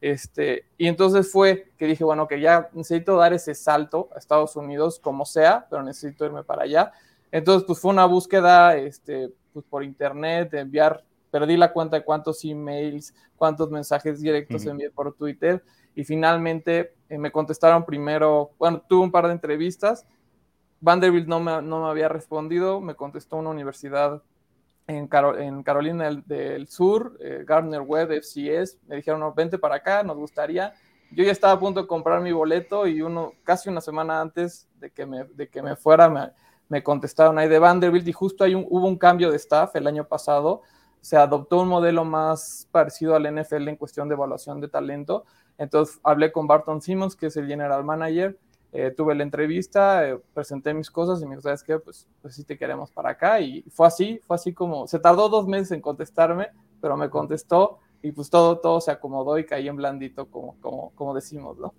Este, 0.00 0.64
y 0.78 0.86
entonces 0.86 1.30
fue 1.30 1.72
que 1.76 1.86
dije, 1.86 2.04
bueno, 2.04 2.26
que 2.26 2.40
ya 2.40 2.70
necesito 2.72 3.16
dar 3.16 3.34
ese 3.34 3.54
salto 3.54 4.08
a 4.14 4.18
Estados 4.18 4.56
Unidos 4.56 4.98
como 4.98 5.26
sea, 5.26 5.66
pero 5.68 5.82
necesito 5.82 6.24
irme 6.24 6.42
para 6.42 6.62
allá. 6.62 6.92
Entonces, 7.30 7.64
pues 7.66 7.78
fue 7.78 7.92
una 7.92 8.06
búsqueda 8.06 8.76
este, 8.76 9.30
pues, 9.52 9.64
por 9.68 9.84
internet, 9.84 10.50
de 10.50 10.60
enviar, 10.60 11.04
perdí 11.30 11.56
la 11.56 11.72
cuenta 11.72 11.96
de 11.96 12.04
cuántos 12.04 12.44
emails, 12.44 13.14
cuántos 13.36 13.70
mensajes 13.70 14.20
directos 14.20 14.64
envié 14.66 14.90
por 14.90 15.14
Twitter 15.14 15.62
y 15.94 16.04
finalmente 16.04 16.94
eh, 17.08 17.18
me 17.18 17.30
contestaron 17.30 17.84
primero, 17.84 18.52
bueno, 18.58 18.82
tuve 18.88 19.04
un 19.04 19.10
par 19.10 19.26
de 19.26 19.32
entrevistas, 19.32 20.06
Vanderbilt 20.80 21.28
no 21.28 21.40
me, 21.40 21.60
no 21.60 21.82
me 21.82 21.90
había 21.90 22.08
respondido, 22.08 22.80
me 22.80 22.94
contestó 22.94 23.36
una 23.36 23.50
universidad 23.50 24.22
en, 24.96 25.62
Carolina 25.62 26.10
del, 26.24 26.68
Sur, 26.68 27.16
eh, 27.20 27.44
Gardner 27.46 27.80
Webb, 27.80 28.12
FCS, 28.12 28.78
me 28.86 28.96
dijeron, 28.96 29.20
no, 29.20 29.32
vente 29.32 29.58
para 29.58 29.76
acá, 29.76 30.02
nos 30.02 30.16
gustaría. 30.16 30.74
Yo 31.12 31.24
ya 31.24 31.32
estaba 31.32 31.54
a 31.54 31.58
punto 31.58 31.82
de 31.82 31.86
comprar 31.86 32.20
mi 32.20 32.32
boleto 32.32 32.86
y 32.86 33.02
uno, 33.02 33.32
casi 33.44 33.68
una 33.68 33.80
semana 33.80 34.20
antes 34.20 34.68
de 34.78 34.90
que 34.90 35.06
me, 35.06 35.24
de 35.24 35.48
que 35.48 35.62
me 35.62 35.76
fuera, 35.76 36.32
me, 36.68 36.82
contestaron 36.82 37.38
ahí 37.38 37.48
de 37.48 37.58
Vanderbilt 37.58 38.06
y 38.06 38.12
justo 38.12 38.44
ahí 38.44 38.54
hubo 38.54 38.86
un 38.86 38.96
cambio 38.96 39.30
de 39.30 39.36
staff 39.36 39.74
el 39.74 39.86
año 39.86 40.04
pasado. 40.04 40.62
Se 41.00 41.16
adoptó 41.16 41.60
un 41.60 41.68
modelo 41.68 42.04
más 42.04 42.68
parecido 42.70 43.16
al 43.16 43.24
NFL 43.24 43.68
en 43.68 43.76
cuestión 43.76 44.08
de 44.08 44.14
evaluación 44.14 44.60
de 44.60 44.68
talento. 44.68 45.24
Entonces 45.58 45.98
hablé 46.04 46.30
con 46.30 46.46
Barton 46.46 46.80
Simmons, 46.80 47.16
que 47.16 47.26
es 47.26 47.36
el 47.36 47.46
general 47.46 47.84
manager, 47.84 48.38
eh, 48.72 48.92
tuve 48.96 49.14
la 49.14 49.24
entrevista, 49.24 50.08
eh, 50.08 50.18
presenté 50.32 50.72
mis 50.74 50.90
cosas 50.90 51.20
y 51.20 51.24
me 51.24 51.30
dijo, 51.30 51.42
¿sabes 51.42 51.62
qué? 51.62 51.78
Pues, 51.78 52.06
pues 52.22 52.36
sí 52.36 52.44
te 52.44 52.56
queremos 52.56 52.90
para 52.90 53.10
acá. 53.10 53.40
Y 53.40 53.64
fue 53.72 53.86
así, 53.86 54.20
fue 54.26 54.36
así 54.36 54.52
como, 54.52 54.86
se 54.86 54.98
tardó 54.98 55.28
dos 55.28 55.46
meses 55.48 55.72
en 55.72 55.80
contestarme, 55.80 56.48
pero 56.80 56.96
me 56.96 57.10
contestó 57.10 57.80
y 58.02 58.12
pues 58.12 58.30
todo, 58.30 58.58
todo 58.58 58.80
se 58.80 58.90
acomodó 58.90 59.38
y 59.38 59.44
caí 59.44 59.68
en 59.68 59.76
blandito, 59.76 60.26
como, 60.26 60.58
como, 60.60 60.92
como 60.94 61.14
decimos, 61.14 61.58
¿no? 61.58 61.74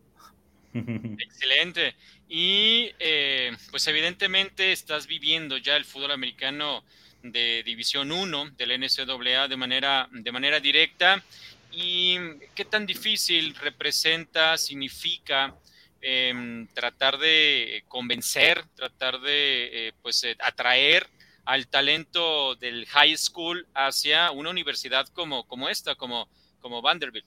Excelente. 0.74 1.96
Y 2.28 2.92
eh, 3.00 3.52
pues 3.72 3.88
evidentemente 3.88 4.72
estás 4.72 5.08
viviendo 5.08 5.58
ya 5.58 5.76
el 5.78 5.86
fútbol 5.86 6.12
americano 6.12 6.84
de 7.24 7.62
División 7.64 8.12
1 8.12 8.52
del 8.58 8.80
NCAA 8.80 9.48
de 9.48 9.58
manera, 9.58 10.10
de 10.12 10.32
manera 10.32 10.60
directa. 10.60 11.24
¿Y 11.72 12.18
qué 12.54 12.66
tan 12.66 12.86
difícil 12.86 13.56
representa, 13.56 14.58
significa 14.58 15.56
em, 16.02 16.68
tratar 16.68 17.18
de 17.18 17.84
convencer, 17.88 18.64
tratar 18.76 19.20
de 19.22 19.88
eh, 19.88 19.94
pues, 20.02 20.24
eh, 20.24 20.36
atraer 20.40 21.08
al 21.46 21.68
talento 21.68 22.56
del 22.56 22.86
high 22.88 23.16
school 23.18 23.68
hacia 23.74 24.32
una 24.32 24.50
universidad 24.50 25.08
como, 25.08 25.48
como 25.48 25.70
esta, 25.70 25.96
como, 25.96 26.28
como 26.60 26.82
Vanderbilt? 26.82 27.26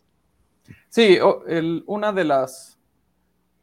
Sí, 0.89 1.19
una 1.87 2.13
de 2.13 2.25
las, 2.25 2.79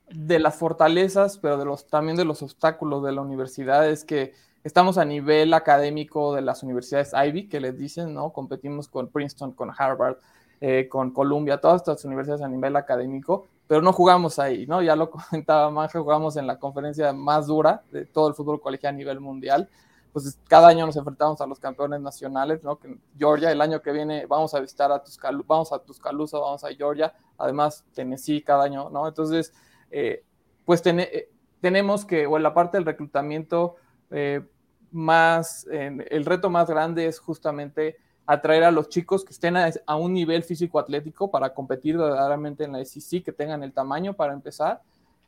de 0.10 0.40
las 0.40 0.56
fortalezas, 0.58 1.38
pero 1.38 1.58
de 1.58 1.66
los, 1.66 1.88
también 1.88 2.18
de 2.18 2.26
los 2.26 2.42
obstáculos 2.42 3.04
de 3.04 3.12
la 3.12 3.22
universidad 3.22 3.90
es 3.90 4.04
que 4.04 4.34
estamos 4.64 4.98
a 4.98 5.06
nivel 5.06 5.54
académico 5.54 6.36
de 6.36 6.42
las 6.42 6.64
universidades 6.64 7.14
Ivy, 7.14 7.48
que 7.48 7.60
les 7.60 7.78
dicen, 7.78 8.14
¿no? 8.14 8.32
Competimos 8.32 8.88
con 8.88 9.10
Princeton, 9.10 9.54
con 9.54 9.72
Harvard, 9.76 10.18
eh, 10.60 10.88
con 10.90 11.12
Columbia, 11.12 11.60
todas 11.60 11.82
estas 11.82 12.06
universidades 12.06 12.44
a 12.44 12.48
nivel 12.48 12.76
académico, 12.76 13.48
pero 13.72 13.82
no 13.82 13.94
jugamos 13.94 14.38
ahí, 14.38 14.68
¿no? 14.68 14.82
Ya 14.82 14.98
lo 14.98 15.10
comentaba 15.30 15.72
Manja, 15.72 15.98
jugamos 16.02 16.36
en 16.36 16.46
la 16.46 16.60
conferencia 16.60 17.14
más 17.14 17.48
dura 17.48 17.84
de 17.90 18.06
todo 18.06 18.28
el 18.28 18.34
fútbol 18.34 18.60
colegial 18.60 18.94
a 18.94 18.98
nivel 18.98 19.22
mundial. 19.22 19.70
Pues 20.12 20.38
cada 20.50 20.68
año 20.68 20.86
nos 20.86 20.98
enfrentamos 20.98 21.40
a 21.40 21.48
los 21.48 21.58
campeones 21.58 22.02
nacionales, 22.02 22.62
¿no? 22.66 22.78
Georgia, 23.18 23.50
el 23.50 23.62
año 23.62 23.82
que 23.82 23.94
viene 23.94 24.26
vamos 24.26 24.54
a 24.54 24.60
visitar 24.60 24.92
a 24.92 25.02
Tuscaloosa, 25.02 25.46
vamos 25.48 25.72
a 25.72 25.80
Tuscaloosa, 25.80 26.38
vamos 26.38 26.66
a 26.66 26.74
Georgia, 26.74 27.14
además 27.38 27.86
Tennessee 27.94 28.42
cada 28.42 28.66
año, 28.66 28.90
¿no? 28.90 29.08
Entonces, 29.08 29.54
eh, 29.90 30.26
pues 30.66 30.86
eh, 30.86 31.30
tenemos 31.62 32.04
que, 32.04 32.28
o 32.28 32.36
en 32.36 32.44
la 32.44 32.54
parte 32.54 32.76
del 32.76 32.86
reclutamiento, 32.86 33.78
eh, 34.10 34.46
más, 34.92 35.66
el 35.72 36.26
reto 36.26 36.50
más 36.50 36.70
grande 36.70 37.06
es 37.06 37.20
justamente 37.20 37.96
atraer 38.26 38.64
a 38.64 38.72
los 38.72 38.90
chicos 38.90 39.26
que 39.26 39.34
estén 39.34 39.58
a, 39.58 39.96
un 39.96 40.14
nivel 40.14 40.44
físico-atlético 40.44 41.32
para 41.32 41.54
competir 41.54 41.98
verdaderamente 41.98 42.64
en 42.64 42.74
la 42.74 42.86
SEC, 42.86 43.24
que 43.24 43.32
tengan 43.32 43.64
el 43.64 43.74
tamaño 43.74 44.14
para 44.14 44.34
empezar, 44.34 44.82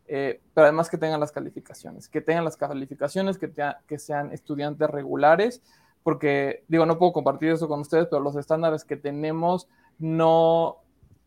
pero 0.05 0.39
además 0.55 0.89
que 0.89 0.97
tengan 0.97 1.19
las 1.19 1.31
calificaciones, 1.31 2.07
que 2.07 2.21
tengan 2.21 2.45
las 2.45 2.57
calificaciones, 2.57 3.37
que, 3.37 3.51
que 3.87 3.99
sean 3.99 4.31
estudiantes 4.31 4.89
regulares, 4.89 5.61
porque 6.03 6.63
digo, 6.67 6.85
no 6.85 6.99
puedo 6.99 7.13
compartir 7.13 7.51
eso 7.51 7.67
con 7.67 7.79
ustedes, 7.79 8.07
pero 8.07 8.21
los 8.21 8.35
estándares 8.35 8.83
que 8.83 8.97
tenemos 8.97 9.67
no, 9.97 10.77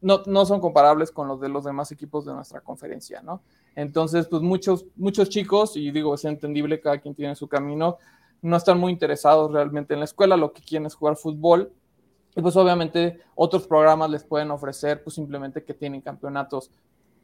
no, 0.01 0.47
son 0.47 0.61
comparables 0.61 1.11
con 1.11 1.27
los 1.27 1.41
de 1.41 1.49
los 1.49 1.65
demás 1.65 1.91
equipos 1.91 2.27
de 2.27 2.35
nuestra 2.35 2.61
conferencia, 2.61 3.23
¿no? 3.23 3.41
Entonces, 3.75 4.27
pues 4.29 4.43
muchos, 4.43 4.87
muchos 4.97 5.29
chicos, 5.29 5.77
y 5.77 5.91
digo, 5.91 6.15
es 6.15 6.25
entendible, 6.25 6.81
cada 6.81 6.99
quien 6.99 7.15
tiene 7.15 7.35
su 7.35 7.49
camino, 7.49 7.99
no 8.47 8.57
están 8.57 8.79
muy 8.79 8.93
interesados 8.93 9.53
realmente 9.53 9.95
en 9.95 10.01
la 10.01 10.05
escuela, 10.05 10.37
lo 10.37 10.53
que 10.53 10.63
quieren 10.63 10.87
es 10.87 10.95
jugar 10.95 11.17
fútbol. 11.17 11.73
Y 12.35 12.43
pues 12.43 12.57
obviamente 12.57 13.21
otros 13.35 13.67
programas 13.67 14.11
les 14.11 14.25
pueden 14.25 14.51
ofrecer 14.51 15.03
pues 15.03 15.15
simplemente 15.15 15.65
que 15.65 15.75
tienen 15.75 16.03
campeonatos 16.03 16.71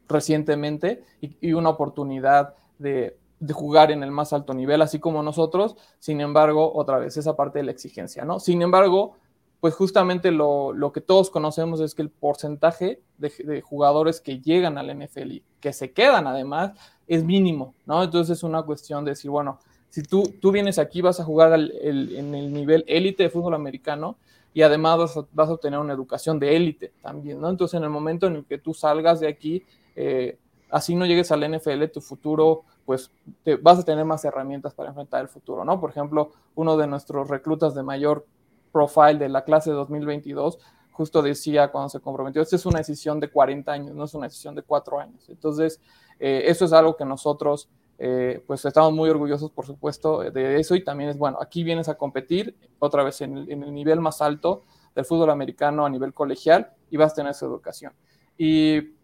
recientemente 0.07 1.03
y, 1.21 1.53
una 1.53 1.69
oportunidad 1.69 2.55
de, 2.79 3.17
de, 3.39 3.53
jugar 3.53 3.91
en 3.91 4.03
el 4.03 4.11
más 4.11 4.33
alto 4.33 4.53
nivel, 4.53 4.81
así 4.81 4.99
como 4.99 5.21
nosotros. 5.21 5.75
Sin 5.99 6.19
embargo, 6.19 6.73
otra 6.73 6.97
vez, 6.97 7.15
esa 7.15 7.35
parte 7.35 7.59
de 7.59 7.65
la 7.65 7.71
exigencia, 7.71 8.25
¿no? 8.25 8.39
Sin 8.39 8.61
embargo, 8.61 9.15
pues 9.63 9.75
justamente 9.75 10.29
lo, 10.29 10.91
que 10.93 10.99
todos 10.99 11.29
conocemos 11.29 11.79
es 11.79 11.95
que 11.95 12.01
el 12.01 12.09
porcentaje 12.09 13.01
de, 13.17 13.61
jugadores 13.61 14.19
que 14.19 14.41
llegan 14.41 14.77
al 14.77 14.93
NFL 14.93 15.31
y 15.31 15.43
que 15.61 15.71
se 15.71 15.93
quedan 15.93 16.27
además 16.27 16.73
es 17.07 17.23
mínimo, 17.23 17.73
¿no? 17.85 18.03
Entonces 18.03 18.39
es 18.39 18.43
una 18.43 18.63
cuestión 18.63 19.05
de 19.05 19.11
decir, 19.11 19.31
bueno, 19.31 19.59
si 19.93 20.01
tú, 20.01 20.23
tú 20.41 20.51
vienes 20.51 20.79
aquí, 20.79 21.01
vas 21.01 21.19
a 21.19 21.23
jugar 21.23 21.53
en 21.53 22.33
el 22.33 22.51
nivel 22.51 22.83
élite 22.87 23.21
de 23.21 23.29
fútbol 23.29 23.53
americano 23.53 24.17
y 24.51 24.63
además 24.63 25.15
vas 25.31 25.49
a, 25.49 25.53
obtener 25.53 25.79
una 25.79 25.93
educación 25.93 26.39
de 26.39 26.55
élite 26.55 26.93
también, 26.99 27.39
¿no? 27.39 27.47
Entonces 27.47 27.77
en 27.77 27.83
el 27.83 27.91
momento 27.91 28.25
en 28.25 28.37
el 28.37 28.45
que 28.45 28.57
tú 28.57 28.73
salgas 28.73 29.19
de 29.19 29.27
aquí, 29.27 29.63
eh, 29.95 30.39
así 30.71 30.95
no 30.95 31.05
llegues 31.05 31.31
al 31.31 31.43
NFL, 31.47 31.85
tu 31.93 32.01
futuro, 32.01 32.63
pues 32.87 33.11
te, 33.43 33.55
vas 33.55 33.77
a 33.77 33.85
tener 33.85 34.03
más 34.03 34.25
herramientas 34.25 34.73
para 34.73 34.89
enfrentar 34.89 35.21
el 35.21 35.27
futuro, 35.27 35.63
¿no? 35.63 35.79
Por 35.79 35.91
ejemplo, 35.91 36.31
uno 36.55 36.75
de 36.75 36.87
nuestros 36.87 37.29
reclutas 37.29 37.75
de 37.75 37.83
mayor 37.83 38.25
profile 38.71 39.19
de 39.19 39.29
la 39.29 39.43
clase 39.43 39.69
2022 39.69 40.57
justo 40.91 41.21
decía 41.21 41.71
cuando 41.71 41.89
se 41.89 41.99
comprometió, 41.99 42.41
esta 42.41 42.55
es 42.55 42.65
una 42.65 42.79
decisión 42.79 43.19
de 43.19 43.29
40 43.29 43.71
años, 43.71 43.95
no 43.95 44.05
es 44.05 44.13
una 44.15 44.25
decisión 44.25 44.55
de 44.55 44.63
4 44.63 44.99
años. 44.99 45.29
Entonces, 45.29 45.79
eh, 46.19 46.45
eso 46.45 46.65
es 46.65 46.73
algo 46.73 46.95
que 46.95 47.05
nosotros, 47.05 47.69
eh, 48.05 48.43
pues 48.45 48.65
estamos 48.65 48.91
muy 48.91 49.09
orgullosos, 49.09 49.49
por 49.49 49.65
supuesto, 49.65 50.19
de 50.19 50.59
eso 50.59 50.75
y 50.75 50.83
también 50.83 51.09
es, 51.09 51.17
bueno, 51.17 51.37
aquí 51.41 51.63
vienes 51.63 51.87
a 51.87 51.95
competir 51.95 52.53
otra 52.79 53.01
vez 53.01 53.21
en 53.21 53.37
el, 53.37 53.73
nivel 53.73 54.01
más 54.01 54.21
alto 54.21 54.63
del 54.93 55.05
fútbol 55.05 55.29
americano 55.29 55.85
a 55.85 55.89
nivel 55.89 56.13
colegial 56.13 56.73
y 56.91 56.97
vas 56.97 57.13
a 57.13 57.15
tener 57.15 57.31
esa 57.31 57.45
educación. 57.45 57.93
Y, 58.37 58.95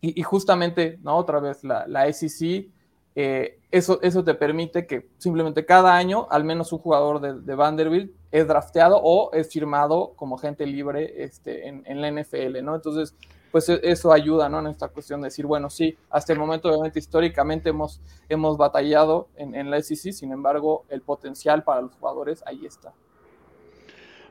y, 0.00 0.22
justamente, 0.22 1.00
¿no? 1.02 1.16
Otra 1.16 1.40
vez, 1.40 1.64
la, 1.64 1.88
la 1.88 2.12
SEC 2.12 2.70
eh, 3.18 3.58
eso, 3.70 3.98
eso 4.02 4.22
te 4.22 4.34
permite 4.34 4.86
que 4.86 5.08
simplemente 5.16 5.64
cada 5.64 5.96
año 5.96 6.28
al 6.30 6.44
menos 6.44 6.70
un 6.72 6.78
jugador 6.78 7.20
de, 7.20 7.54
Vanderbilt 7.56 8.12
es 8.30 8.46
drafteado 8.46 9.00
o 9.02 9.32
es 9.32 9.50
firmado 9.50 10.12
como 10.14 10.36
gente 10.36 10.66
libre 10.66 11.24
este, 11.24 11.66
en, 11.66 12.00
la 12.00 12.10
NFL, 12.12 12.62
¿no? 12.62 12.76
Entonces, 12.76 13.16
pues 13.50 13.68
e, 13.68 13.80
eso 13.82 14.12
ayuda, 14.12 14.48
¿no? 14.48 14.60
En 14.60 14.66
esta 14.68 14.88
cuestión 14.88 15.20
de 15.20 15.26
decir, 15.26 15.46
bueno, 15.46 15.70
sí, 15.70 15.96
hasta 16.10 16.32
el 16.32 16.38
momento, 16.38 16.68
obviamente, 16.68 16.98
históricamente 16.98 17.70
hemos, 17.70 18.00
hemos 18.28 18.56
batallado 18.56 19.28
en, 19.36 19.70
la 19.70 19.80
SEC, 19.82 20.12
sin 20.12 20.32
embargo, 20.32 20.84
el 20.88 21.00
potencial 21.00 21.64
para 21.64 21.82
los 21.82 21.92
jugadores 21.94 22.42
ahí 22.46 22.66
está. 22.66 22.92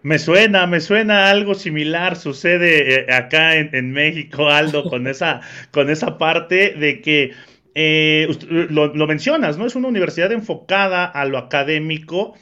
Me 0.04 0.20
suena, 0.20 0.68
me 0.68 0.82
suena 0.82 1.32
algo 1.32 1.56
similar, 1.56 2.16
sucede 2.16 3.02
eh, 3.10 3.14
acá 3.14 3.56
en, 3.56 3.74
en 3.74 3.92
México, 3.92 4.50
Aldo, 4.50 4.88
con 4.90 5.08
esa, 5.08 5.42
con 5.72 5.90
esa 5.90 6.18
parte 6.18 6.76
de 6.76 7.02
que 7.02 7.32
eh, 7.78 8.30
lo, 8.70 9.06
mencionas, 9.06 9.58
¿no? 9.58 9.66
Es 9.66 9.76
una 9.76 9.90
universidad 9.90 10.32
enfocada 10.32 11.04
a 11.04 11.26
lo 11.26 11.38
académico 11.38 12.34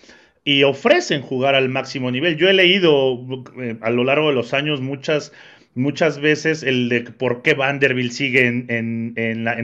y 0.44 0.62
ofrecen 0.62 1.24
jugar 1.24 1.56
al 1.56 1.70
máximo 1.70 2.12
nivel. 2.12 2.38
Yo 2.38 2.50
he 2.50 2.54
leído 2.54 3.20
eh, 3.60 3.78
a 3.82 3.90
lo 3.90 4.04
largo 4.04 4.28
de 4.28 4.36
los 4.36 4.54
años 4.54 4.80
muchas, 4.80 5.34
muchas 5.76 6.20
veces 6.20 6.64
el 6.64 6.90
de 6.90 7.02
por 7.02 7.42
qué 7.42 7.54
Vanderbilt 7.54 8.12
sigue 8.12 8.48
en, 8.48 9.14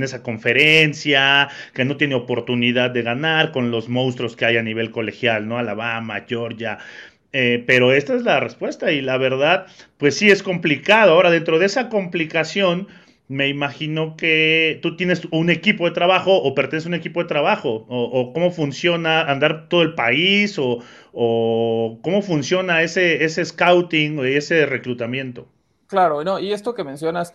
esa 0.04 0.24
conferencia, 0.24 1.50
que 1.74 1.86
no 1.86 1.98
tiene 1.98 2.16
oportunidad 2.16 2.92
de 2.92 3.04
ganar 3.04 3.52
con 3.52 3.72
los 3.72 3.90
monstruos 3.90 4.36
que 4.36 4.46
hay 4.46 4.58
a 4.58 4.64
nivel 4.64 4.92
colegial, 4.92 5.48
¿no? 5.48 5.58
Alabama, 5.58 6.26
Georgia. 6.28 6.80
Eh, 7.32 7.64
pero 7.68 7.94
esta 7.94 8.16
es 8.16 8.24
la 8.24 8.40
respuesta 8.40 8.92
y 8.92 9.02
la 9.02 9.18
verdad, 9.18 9.68
pues 9.98 10.16
sí 10.18 10.30
es 10.30 10.42
complicado. 10.44 11.14
Ahora, 11.14 11.30
dentro 11.32 11.60
de 11.60 11.68
esa 11.68 11.90
complicación, 11.90 12.88
me 13.28 13.48
imagino 13.48 14.18
que 14.18 14.80
tú 14.82 14.96
tienes 14.98 15.22
un 15.32 15.52
equipo 15.52 15.86
de 15.86 15.92
trabajo 15.92 16.36
o 16.36 16.56
perteneces 16.56 16.88
a 16.88 16.90
un 16.90 16.96
equipo 16.96 17.22
de 17.22 17.28
trabajo, 17.28 17.86
o, 17.88 18.34
cómo 18.34 18.52
funciona 18.52 19.22
andar 19.22 19.70
todo 19.70 19.84
el 19.84 19.94
país, 19.94 20.58
o, 20.58 20.84
cómo 22.02 22.22
funciona 22.24 22.82
ese, 22.82 23.24
ese 23.24 23.46
scouting 23.46 24.18
o 24.20 24.24
ese 24.26 24.66
reclutamiento. 24.66 25.48
Claro, 25.90 26.24
no, 26.24 26.38
y 26.38 26.54
esto 26.54 26.76
que 26.76 26.84
mencionas, 26.84 27.34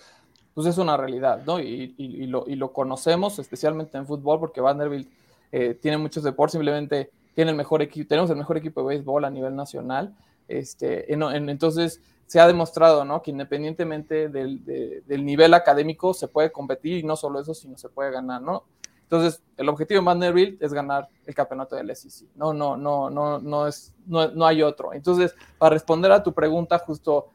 pues 0.54 0.68
es 0.68 0.78
una 0.78 0.96
realidad, 0.96 1.42
¿no? 1.44 1.58
Y, 1.58 2.26
lo, 2.28 2.72
conocemos 2.72 3.40
especialmente 3.40 3.98
en 3.98 4.06
fútbol, 4.06 4.38
porque 4.38 4.60
Vanderbilt 4.60 5.10
eh, 5.50 5.74
tiene 5.74 5.98
muchos 5.98 6.22
deportes, 6.22 6.52
simplemente 6.52 7.10
tiene 7.34 7.50
el 7.50 7.56
mejor 7.56 7.82
equipo, 7.82 8.08
tenemos 8.08 8.30
el 8.30 8.36
mejor 8.36 8.56
equipo 8.56 8.80
de 8.82 8.94
béisbol 8.94 9.24
a 9.24 9.30
nivel 9.30 9.56
nacional. 9.56 10.14
Este, 10.46 11.12
entonces, 11.12 12.00
se 12.26 12.38
ha 12.38 12.46
demostrado 12.46 13.04
¿no? 13.04 13.22
que 13.22 13.32
independientemente 13.32 14.28
del, 14.28 14.64
del, 14.64 15.26
nivel 15.26 15.52
académico 15.52 16.14
se 16.14 16.28
puede 16.28 16.52
competir 16.52 16.98
y 16.98 17.02
no 17.02 17.16
solo 17.16 17.40
eso, 17.40 17.54
sino 17.54 17.76
se 17.76 17.88
puede 17.88 18.12
ganar, 18.12 18.40
¿no? 18.40 18.64
Entonces, 19.02 19.42
el 19.56 19.68
objetivo 19.68 20.00
de 20.00 20.06
Vanderbilt 20.06 20.62
es 20.62 20.72
ganar 20.72 21.08
el 21.26 21.34
campeonato 21.34 21.74
del 21.74 21.94
SEC. 21.94 22.28
No, 22.36 22.54
no, 22.54 22.76
no, 22.76 23.10
no, 23.10 23.40
no, 23.40 23.66
es, 23.66 23.92
no, 24.06 24.28
no, 24.28 24.46
hay 24.46 24.62
otro. 24.62 24.92
Entonces, 24.92 25.34
para 25.58 25.74
responder 25.74 26.10
a 26.12 26.22
tu 26.22 26.32
pregunta, 26.32 26.78
justo 26.78 27.28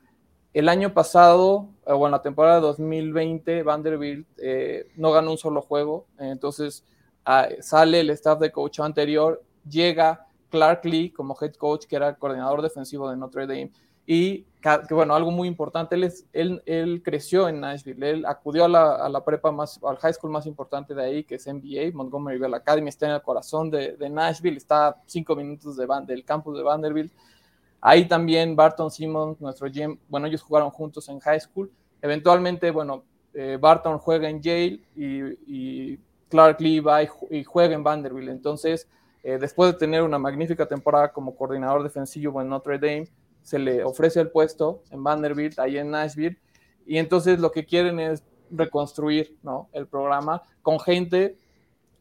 el 0.53 0.69
año 0.69 0.93
pasado, 0.93 1.69
o 1.85 2.05
en 2.05 2.11
la 2.11 2.21
temporada 2.21 2.59
2020, 2.59 3.63
Vanderbilt 3.63 4.27
eh, 4.37 4.87
no 4.95 5.11
ganó 5.11 5.31
un 5.31 5.37
solo 5.37 5.61
juego. 5.61 6.07
Entonces, 6.17 6.83
ah, 7.25 7.47
sale 7.61 7.99
el 7.99 8.09
staff 8.11 8.39
de 8.39 8.51
coach 8.51 8.79
anterior, 8.79 9.43
llega 9.69 10.25
Clark 10.49 10.85
Lee 10.85 11.11
como 11.11 11.37
head 11.39 11.53
coach, 11.53 11.85
que 11.85 11.95
era 11.95 12.15
coordinador 12.15 12.61
defensivo 12.61 13.09
de 13.09 13.17
Notre 13.17 13.45
Dame 13.45 13.71
y 14.11 14.47
que 14.87 14.95
bueno, 14.95 15.13
algo 15.13 15.29
muy 15.29 15.47
importante, 15.47 15.93
él, 15.93 16.11
él, 16.33 16.63
él, 16.65 17.03
creció 17.03 17.47
en 17.47 17.59
Nashville, 17.59 18.09
él 18.09 18.25
acudió 18.25 18.65
a 18.65 18.67
la, 18.67 19.05
a 19.05 19.23
prepa 19.23 19.51
más, 19.51 19.79
al 19.83 19.97
high 19.97 20.13
school 20.13 20.31
más 20.31 20.47
importante 20.47 20.95
de 20.95 21.03
ahí, 21.03 21.23
que 21.23 21.35
es 21.35 21.45
MBA, 21.45 21.91
Montgomery 21.93 22.39
Bell 22.39 22.55
Academy, 22.55 22.89
está 22.89 23.05
en 23.05 23.11
el 23.13 23.21
corazón 23.21 23.69
de, 23.69 23.95
Nashville, 24.09 24.57
está 24.57 24.99
cinco 25.05 25.35
minutos 25.35 25.77
de, 25.77 25.85
del 26.07 26.25
campus 26.25 26.57
de 26.57 26.63
Vanderbilt. 26.63 27.13
Ahí 27.81 28.07
también 28.07 28.55
Barton 28.55 28.91
Simmons, 28.91 29.39
nuestro 29.39 29.67
GM, 29.69 29.99
bueno, 30.09 30.27
ellos 30.27 30.41
jugaron 30.41 30.69
juntos 30.69 31.07
en 31.09 31.19
high 31.19 31.39
school. 31.39 31.71
Eventualmente, 32.01 32.71
bueno, 32.71 33.03
eh, 33.33 33.57
Barton 33.59 33.97
juega 33.99 34.29
en 34.29 34.41
Yale 34.41 34.81
y, 34.95 35.97
Clark 36.29 36.61
Lee 36.61 36.79
va 36.79 37.01
y, 37.01 37.43
juega 37.43 37.73
en 37.73 37.83
Vanderbilt. 37.83 38.29
Entonces, 38.29 38.87
eh, 39.23 39.37
después 39.39 39.71
de 39.73 39.79
tener 39.79 40.03
una 40.03 40.19
magnífica 40.19 40.67
temporada 40.67 41.11
como 41.11 41.35
coordinador 41.35 41.81
defensivo 41.81 42.41
en 42.41 42.49
Notre 42.49 42.77
Dame, 42.77 43.07
se 43.41 43.57
le 43.57 43.83
ofrece 43.83 44.19
el 44.19 44.29
puesto 44.29 44.83
en 44.91 45.03
Vanderbilt, 45.03 45.57
ahí 45.57 45.77
en 45.77 45.89
Nashville, 45.89 46.37
y 46.85 46.97
entonces 46.97 47.39
lo 47.39 47.51
que 47.51 47.65
quieren 47.65 47.99
es 47.99 48.23
reconstruir 48.51 49.37
¿no? 49.41 49.69
el 49.73 49.87
programa 49.87 50.43
con 50.61 50.79
gente 50.79 51.37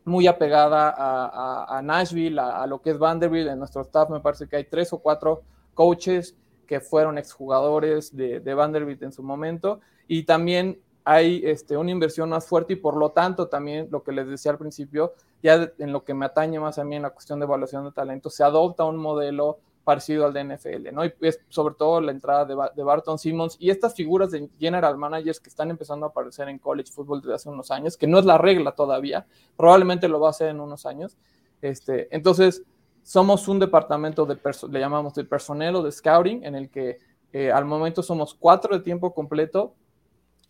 muy 0.05 0.27
apegada 0.27 0.95
a, 0.97 1.83
Nashville, 1.83 2.39
a, 2.41 2.67
lo 2.67 2.81
que 2.81 2.91
es 2.91 2.99
Vanderbilt. 2.99 3.49
En 3.49 3.59
nuestro 3.59 3.83
staff 3.83 4.09
me 4.09 4.21
parece 4.21 4.49
que 4.49 4.57
hay 4.57 4.65
tres 4.65 4.93
o 4.93 4.99
cuatro 4.99 5.43
coaches 5.79 6.35
que 6.67 6.81
fueron 6.81 7.19
exjugadores 7.19 8.17
de, 8.17 8.41
de 8.41 8.55
Vanderbilt 8.55 9.01
en 9.05 9.13
su 9.13 9.23
momento. 9.23 9.79
Y 10.09 10.25
también 10.25 10.81
hay 11.05 11.41
este, 11.45 11.77
una 11.77 11.93
inversión 11.93 12.31
más 12.31 12.49
fuerte 12.49 12.73
y 12.73 12.77
por 12.77 12.97
lo 12.97 13.13
tanto 13.13 13.47
también 13.47 13.87
lo 13.93 14.03
que 14.03 14.11
les 14.11 14.27
decía 14.27 14.51
al 14.51 14.59
principio, 14.59 15.15
ya 15.41 15.71
en 15.79 15.93
lo 15.93 16.03
que 16.03 16.15
me 16.15 16.27
atañe 16.27 16.59
más 16.59 16.81
a 16.81 16.85
mí 16.85 16.97
en 16.97 17.03
la 17.03 17.11
cuestión 17.11 17.39
de 17.39 17.45
evaluación 17.45 17.85
de 17.85 17.93
talento, 17.93 18.29
se 18.29 18.43
adopta 18.43 18.85
un 18.85 18.97
modelo 18.97 19.61
parecido 19.85 20.27
al 20.27 20.33
de 20.33 20.43
NFL, 20.43 20.93
¿no? 20.93 21.05
Y 21.05 21.15
es 21.21 21.41
sobre 21.49 21.77
todo 21.77 22.01
la 22.01 22.11
entrada 22.11 22.45
de, 22.45 22.83
Barton 22.83 23.21
Simmons 23.21 23.57
y 23.61 23.71
estas 23.71 23.95
figuras 23.95 24.33
de 24.33 24.51
general 24.59 24.99
managers 24.99 25.39
que 25.39 25.49
están 25.49 25.71
empezando 25.71 26.07
a 26.07 26.09
aparecer 26.09 26.49
en 26.49 26.59
college 26.59 26.91
football 26.93 27.21
desde 27.23 27.35
hace 27.37 27.49
unos 27.49 27.71
años, 27.71 27.97
que 27.97 28.09
no 28.09 28.19
es 28.19 28.25
la 28.25 28.37
regla 28.37 28.73
todavía, 28.73 29.27
probablemente 29.57 30.09
lo 30.09 30.19
va 30.19 30.27
a 30.27 30.31
hacer 30.31 30.49
en 30.49 30.61
unos 30.61 30.87
años. 30.87 31.17
Este, 31.63 32.09
entonces, 32.15 32.65
somos 33.09 33.49
un 33.49 33.59
departamento 33.59 34.27
de, 34.27 34.39
le 34.71 34.81
llamamos 34.81 35.15
de 35.15 35.25
personal 35.25 35.77
o 35.77 35.83
de 35.83 35.91
scouting, 35.91 36.45
en 36.45 36.55
el 36.55 36.69
que 36.69 36.99
eh, 37.33 37.51
al 37.51 37.65
momento 37.65 38.03
somos 38.03 38.35
cuatro 38.35 38.77
de 38.77 38.85
tiempo 38.85 39.15
completo 39.15 39.75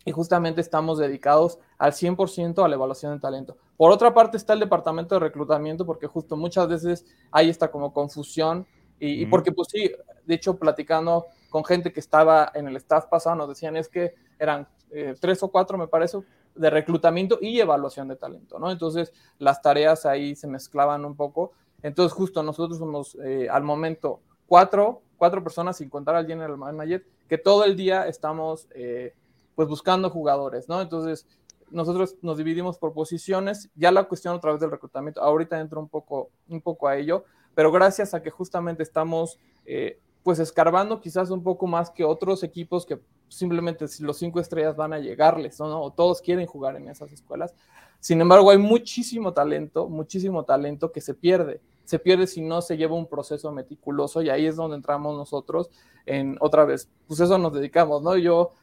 y 0.03 0.11
justamente 0.11 0.59
estamos 0.59 0.97
dedicados 0.97 1.57
al 1.77 1.93
100% 1.93 2.61
a 2.61 2.67
la 2.67 2.75
evaluación 2.75 3.13
de 3.13 3.21
talento. 3.21 3.55
Por 3.77 3.93
otra 3.93 4.13
parte 4.13 4.35
está 4.35 4.51
el 4.51 4.59
departamento 4.59 5.15
de 5.15 5.19
reclutamiento, 5.19 5.85
porque 5.85 6.07
justo 6.07 6.35
muchas 6.35 6.67
veces 6.67 7.05
hay 7.31 7.49
esta 7.49 7.71
como 7.71 7.93
confusión 7.93 8.67
y, 8.99 9.25
porque, 9.27 9.53
pues 9.53 9.69
sí, 9.71 9.89
de 10.25 10.35
hecho, 10.35 10.57
platicando 10.57 11.27
con 11.49 11.63
gente 11.63 11.93
que 11.93 12.01
estaba 12.01 12.51
en 12.53 12.67
el 12.67 12.75
staff 12.75 13.05
pasado, 13.05 13.37
nos 13.37 13.47
decían 13.47 13.77
es 13.77 13.87
que 13.87 14.15
eran 14.37 14.67
eh, 14.91 15.15
tres 15.17 15.41
o 15.43 15.47
cuatro, 15.47 15.77
me 15.77 15.87
parece, 15.87 16.17
de 16.55 16.69
reclutamiento 16.69 17.39
y 17.39 17.61
evaluación 17.61 18.09
de 18.09 18.17
talento, 18.17 18.59
¿no? 18.59 18.69
Entonces, 18.69 19.13
las 19.37 19.61
tareas 19.61 20.05
ahí 20.05 20.35
se 20.35 20.47
mezclaban 20.47 21.05
un 21.05 21.15
poco. 21.15 21.53
Entonces, 21.83 22.13
justo 22.13 22.43
nosotros 22.43 22.77
somos 22.77 23.15
eh, 23.23 23.47
al 23.49 23.63
momento 23.63 24.19
cuatro, 24.47 25.01
cuatro 25.17 25.43
personas, 25.43 25.77
sin 25.77 25.89
contar 25.89 26.15
al 26.15 26.27
general 26.27 26.57
manager, 26.57 27.05
que 27.27 27.37
todo 27.37 27.63
el 27.65 27.75
día 27.75 28.07
estamos, 28.07 28.67
eh, 28.71 29.13
pues, 29.55 29.67
buscando 29.67 30.09
jugadores, 30.09 30.67
¿no? 30.67 30.81
Entonces, 30.81 31.27
nosotros 31.71 32.15
nos 32.21 32.37
dividimos 32.37 32.77
por 32.77 32.93
posiciones, 32.93 33.69
ya 33.75 33.91
la 33.91 34.05
cuestión 34.05 34.35
otra 34.35 34.51
vez 34.51 34.59
del 34.59 34.71
reclutamiento, 34.71 35.21
ahorita 35.21 35.59
entro 35.59 35.79
un 35.79 35.87
poco, 35.87 36.29
un 36.47 36.61
poco 36.61 36.87
a 36.87 36.97
ello, 36.97 37.25
pero 37.53 37.71
gracias 37.71 38.13
a 38.13 38.21
que 38.21 38.31
justamente 38.31 38.83
estamos 38.83 39.37
eh, 39.65 39.99
pues 40.23 40.39
escarbando 40.39 40.99
quizás 40.99 41.29
un 41.29 41.43
poco 41.43 41.67
más 41.67 41.89
que 41.89 42.03
otros 42.03 42.43
equipos 42.43 42.85
que 42.85 42.99
simplemente 43.29 43.87
si 43.87 44.03
los 44.03 44.17
cinco 44.17 44.39
estrellas 44.39 44.75
van 44.75 44.93
a 44.93 44.99
llegarles, 44.99 45.59
¿no? 45.59 45.81
O 45.81 45.91
todos 45.91 46.21
quieren 46.21 46.45
jugar 46.45 46.75
en 46.75 46.89
esas 46.89 47.11
escuelas. 47.11 47.53
Sin 47.99 48.21
embargo, 48.21 48.49
hay 48.51 48.57
muchísimo 48.57 49.33
talento, 49.33 49.89
muchísimo 49.89 50.43
talento 50.43 50.91
que 50.91 51.01
se 51.01 51.13
pierde. 51.13 51.61
Se 51.83 51.99
pierde 51.99 52.27
si 52.27 52.41
no 52.41 52.61
se 52.61 52.77
lleva 52.77 52.95
un 52.95 53.07
proceso 53.07 53.51
meticuloso 53.51 54.21
y 54.21 54.29
ahí 54.29 54.45
es 54.45 54.55
donde 54.55 54.77
entramos 54.77 55.17
nosotros 55.17 55.69
en 56.05 56.37
otra 56.39 56.65
vez. 56.65 56.89
Pues 57.07 57.19
eso 57.19 57.37
nos 57.37 57.53
dedicamos, 57.53 58.01
¿no? 58.01 58.15
Yo, 58.15 58.53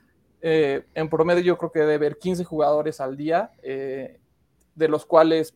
eh, 0.40 0.84
en 0.94 1.08
promedio, 1.10 1.42
yo 1.42 1.58
creo 1.58 1.72
que 1.72 1.80
debe 1.80 1.94
haber 1.94 2.18
15 2.18 2.44
jugadores 2.44 3.00
al 3.00 3.16
día, 3.16 3.50
eh, 3.62 4.20
de 4.74 4.88
los 4.88 5.04
cuales 5.04 5.54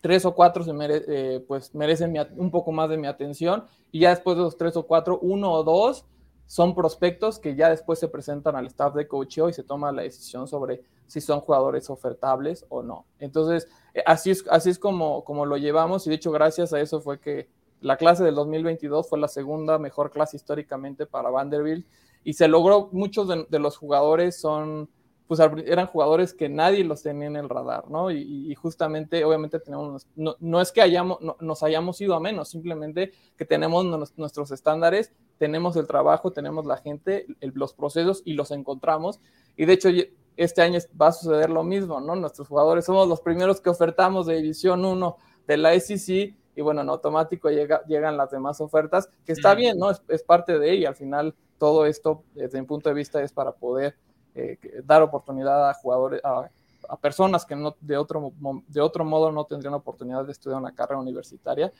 tres 0.00 0.24
o 0.24 0.34
cuatro 0.34 0.62
se 0.62 0.72
eh, 0.78 1.44
pues 1.48 1.74
merecen 1.74 2.14
un 2.36 2.50
poco 2.50 2.70
más 2.70 2.88
de 2.88 2.96
mi 2.96 3.08
atención 3.08 3.64
y 3.90 4.00
ya 4.00 4.10
después 4.10 4.36
de 4.36 4.44
los 4.44 4.56
tres 4.56 4.76
o 4.76 4.86
cuatro, 4.86 5.18
uno 5.20 5.52
o 5.52 5.64
dos 5.64 6.06
son 6.46 6.74
prospectos 6.74 7.38
que 7.38 7.56
ya 7.56 7.68
después 7.68 7.98
se 7.98 8.08
presentan 8.08 8.56
al 8.56 8.66
staff 8.66 8.94
de 8.94 9.08
coaching 9.08 9.48
y 9.48 9.52
se 9.52 9.62
toma 9.62 9.92
la 9.92 10.02
decisión 10.02 10.46
sobre 10.46 10.82
si 11.06 11.20
son 11.20 11.40
jugadores 11.40 11.90
ofertables 11.90 12.64
o 12.68 12.82
no. 12.82 13.06
Entonces, 13.18 13.68
eh, 13.94 14.02
así 14.06 14.30
es, 14.30 14.44
así 14.50 14.70
es 14.70 14.78
como, 14.78 15.24
como 15.24 15.46
lo 15.46 15.56
llevamos 15.56 16.06
y 16.06 16.10
de 16.10 16.16
hecho 16.16 16.30
gracias 16.30 16.72
a 16.72 16.80
eso 16.80 17.00
fue 17.00 17.20
que 17.20 17.48
la 17.80 17.96
clase 17.96 18.24
del 18.24 18.34
2022 18.34 19.08
fue 19.08 19.18
la 19.18 19.28
segunda 19.28 19.78
mejor 19.78 20.10
clase 20.10 20.36
históricamente 20.36 21.06
para 21.06 21.30
Vanderbilt 21.30 21.86
y 22.24 22.32
se 22.32 22.48
logró, 22.48 22.88
muchos 22.92 23.28
de 23.28 23.58
los 23.58 23.76
jugadores 23.76 24.40
son 24.40 24.88
pues 25.26 25.40
eran 25.40 25.86
jugadores 25.86 26.32
que 26.34 26.48
nadie 26.48 26.84
los 26.84 27.02
tenía 27.02 27.26
en 27.26 27.36
el 27.36 27.48
radar, 27.48 27.90
¿no? 27.90 28.10
Y, 28.10 28.54
justamente, 28.54 29.24
obviamente, 29.24 29.58
tenemos, 29.58 30.06
no, 30.14 30.60
es 30.60 30.70
que 30.70 30.80
hayamos, 30.80 31.18
nos 31.40 31.62
hayamos 31.62 32.00
ido 32.00 32.14
a 32.14 32.20
menos, 32.20 32.48
simplemente 32.48 33.12
que 33.36 33.44
tenemos 33.44 33.84
nuestros 34.16 34.50
estándares, 34.52 35.12
tenemos 35.38 35.76
el 35.76 35.86
trabajo, 35.86 36.32
tenemos 36.32 36.64
la 36.64 36.76
gente, 36.76 37.26
los 37.40 37.74
procesos 37.74 38.22
y 38.24 38.34
los 38.34 38.52
encontramos. 38.52 39.20
Y 39.56 39.64
de 39.64 39.72
hecho, 39.72 39.88
este 40.36 40.62
año 40.62 40.78
va 41.00 41.08
a 41.08 41.12
suceder 41.12 41.50
lo 41.50 41.64
mismo, 41.64 42.00
¿no? 42.00 42.14
Nuestros 42.14 42.46
jugadores 42.46 42.84
somos 42.84 43.08
los 43.08 43.20
primeros 43.20 43.60
que 43.60 43.70
ofertamos 43.70 44.26
de 44.26 44.36
División 44.36 44.84
1 44.84 45.16
de 45.48 45.56
la 45.56 45.78
SEC 45.78 46.36
y 46.54 46.62
bueno, 46.62 46.80
en 46.82 46.88
automático 46.88 47.50
llega, 47.50 47.84
llegan 47.86 48.16
las 48.16 48.30
demás 48.30 48.60
ofertas, 48.60 49.10
que 49.24 49.32
está 49.32 49.54
bien, 49.54 49.76
¿no? 49.78 49.90
Es, 49.90 50.02
es 50.08 50.22
parte 50.22 50.58
de 50.58 50.72
ella. 50.72 50.88
Al 50.88 50.94
final, 50.94 51.34
todo 51.58 51.84
esto, 51.84 52.22
desde 52.34 52.60
mi 52.60 52.66
punto 52.66 52.88
de 52.88 52.94
vista, 52.94 53.22
es 53.22 53.32
para 53.32 53.52
poder 53.52 53.96
eh, 54.36 54.58
dar 54.84 55.00
oportunidad 55.00 55.70
a 55.70 55.72
jugadores, 55.72 56.20
a, 56.22 56.50
personas 56.98 57.46
que 57.46 57.56
no, 57.56 57.74
de, 57.80 57.96
otro, 57.96 58.34
de 58.68 58.82
otro 58.82 59.02
modo 59.02 59.32
no 59.32 59.46
tendrían 59.46 59.72
oportunidad 59.72 60.26
de 60.26 60.32
estudiar 60.32 60.60
una 60.60 60.74
carrera 60.74 61.00
universitaria. 61.00 61.72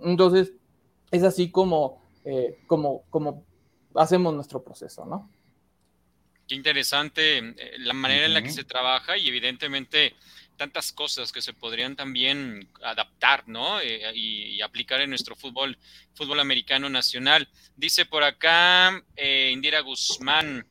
Entonces, 0.00 0.52
es 1.10 1.24
así 1.24 1.50
como, 1.50 2.00
eh, 2.24 2.62
como, 2.68 3.02
como 3.10 3.44
hacemos 3.96 4.32
nuestro 4.32 4.62
proceso, 4.62 5.04
¿no? 5.04 5.28
Qué 6.46 6.54
interesante 6.54 7.38
eh, 7.38 7.54
la 7.80 7.92
manera 7.92 8.26
en 8.26 8.34
la 8.34 8.42
que 8.42 8.50
se 8.50 8.62
trabaja 8.62 9.16
y 9.18 9.26
evidentemente 9.26 10.14
tantas 10.56 10.92
cosas 10.92 11.32
que 11.32 11.42
se 11.42 11.54
podrían 11.54 11.96
también 11.96 12.70
adaptar, 12.84 13.48
¿no? 13.48 13.82
y, 13.82 14.62
aplicar 14.62 15.00
en 15.00 15.10
nuestro 15.10 15.34
fútbol, 15.34 15.76
fútbol 16.14 16.38
americano 16.38 16.88
nacional. 16.88 17.48
Dice 17.74 18.06
por 18.06 18.22
acá 18.22 19.02
Indira 19.52 19.80
Guzmán, 19.80 20.64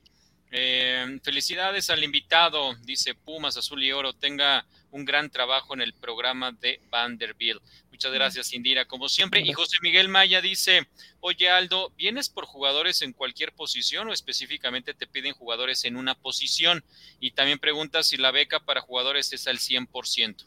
eh, 0.57 1.19
felicidades 1.21 1.89
al 1.89 2.01
invitado, 2.01 2.75
dice 2.85 3.13
Pumas 3.13 3.57
Azul 3.57 3.83
y 3.83 3.91
Oro, 3.91 4.13
tenga 4.13 4.65
un 4.89 5.03
gran 5.03 5.29
trabajo 5.29 5.73
en 5.73 5.81
el 5.81 5.91
programa 5.91 6.53
de 6.53 6.79
Vanderbilt. 6.89 7.61
Muchas 7.91 8.13
gracias, 8.13 8.53
Indira, 8.53 8.85
como 8.85 9.09
siempre. 9.09 9.41
Y 9.41 9.51
José 9.51 9.75
Miguel 9.81 10.07
Maya 10.07 10.39
dice, 10.39 10.87
oye 11.19 11.49
Aldo, 11.49 11.91
¿vienes 11.97 12.29
por 12.29 12.45
jugadores 12.45 13.01
en 13.01 13.11
cualquier 13.11 13.51
posición 13.51 14.07
o 14.07 14.13
específicamente 14.13 14.93
te 14.93 15.07
piden 15.07 15.33
jugadores 15.33 15.83
en 15.83 15.97
una 15.97 16.15
posición? 16.15 16.85
Y 17.19 17.31
también 17.31 17.59
pregunta 17.59 18.01
si 18.01 18.15
la 18.15 18.31
beca 18.31 18.61
para 18.61 18.79
jugadores 18.79 19.33
es 19.33 19.47
al 19.47 19.57
100%. 19.57 20.45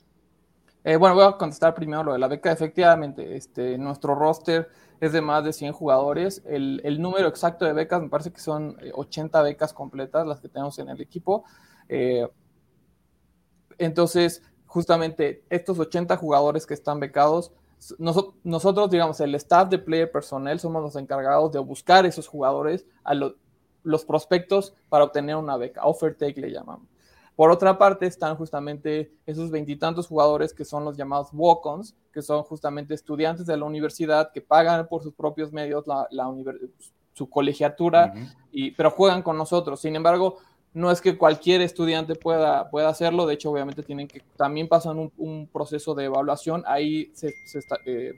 Eh, 0.85 0.97
bueno, 0.97 1.17
voy 1.17 1.27
a 1.27 1.33
contestar 1.33 1.75
primero 1.75 2.03
lo 2.03 2.13
de 2.15 2.19
la 2.19 2.29
beca. 2.29 2.51
Efectivamente, 2.51 3.37
este, 3.37 3.77
nuestro 3.77 4.15
roster 4.15 4.71
es 5.01 5.13
de 5.13 5.21
más 5.21 5.45
de 5.45 5.53
100 5.53 5.73
jugadores. 5.73 6.43
El, 6.47 7.01
número 7.01 7.29
exacto 7.29 7.65
de 7.65 7.73
becas 7.73 8.03
me 8.03 8.09
parece 8.09 8.33
que 8.33 8.41
son 8.41 8.77
80 8.95 9.41
eh, 9.41 9.43
becas 9.43 9.73
completas 9.73 10.27
las 10.27 10.41
que 10.41 10.49
tenemos 10.49 10.79
en 10.79 10.89
el 10.89 11.01
equipo. 11.01 11.45
Eh, 11.89 12.29
entonces, 13.79 14.43
justamente 14.67 15.45
estos 15.51 15.79
80 15.79 16.17
jugadores 16.17 16.67
que 16.67 16.75
están 16.75 17.01
becados, 17.01 17.53
nosotros, 17.99 18.91
digamos, 18.91 19.21
el 19.21 19.35
staff 19.37 19.69
de 19.69 19.79
player 19.79 20.11
personnel 20.11 20.59
somos 20.59 20.83
los 20.83 20.97
encargados 20.97 21.53
de 21.53 21.61
buscar 21.61 22.07
esos 22.07 22.27
jugadores 22.27 22.85
a 23.05 23.15
los 23.15 24.05
prospectos 24.05 24.75
para 24.89 25.05
obtener 25.05 25.37
una 25.37 25.57
beca. 25.57 25.85
Offer 25.85 26.17
take 26.17 26.41
le 26.41 26.51
llamamos. 26.51 26.89
Por 27.39 27.53
otra 27.53 27.79
parte, 27.79 28.05
están 28.05 28.35
justamente 28.35 29.13
esos 29.25 29.53
veintitantos 29.53 30.09
jugadores 30.09 30.53
que 30.53 30.65
son 30.65 30.85
los 30.85 30.97
llamados 30.97 31.29
walk-ons, 31.33 31.95
que 32.13 32.21
son 32.21 32.43
justamente 32.43 32.95
estudiantes 32.95 33.47
de 33.47 33.57
la 33.57 33.65
universidad 33.65 34.33
que 34.33 34.41
pagan 34.41 34.89
por 34.89 35.05
sus 35.05 35.15
propios 35.15 35.53
medios 35.53 35.87
la, 35.87 36.09
su 37.13 37.31
colegiatura, 37.31 38.13
y, 38.51 38.73
pero 38.73 38.91
juegan 38.91 39.23
con 39.23 39.39
nosotros. 39.39 39.79
Sin 39.81 39.95
embargo, 39.95 40.39
no 40.75 40.91
es 40.91 41.01
que 41.01 41.17
cualquier 41.17 41.61
estudiante 41.61 42.17
pueda, 42.17 42.69
pueda 42.71 42.89
hacerlo, 42.89 43.25
de 43.25 43.35
hecho, 43.35 43.53
obviamente 43.53 43.85
tienen 43.85 44.09
que 44.09 44.21
también 44.37 44.67
pasan 44.67 44.99
un, 45.17 45.49
proceso 45.53 45.95
de 45.95 46.07
evaluación, 46.07 46.65
ahí 46.67 47.13
se, 47.15 47.33
eh, 47.87 48.15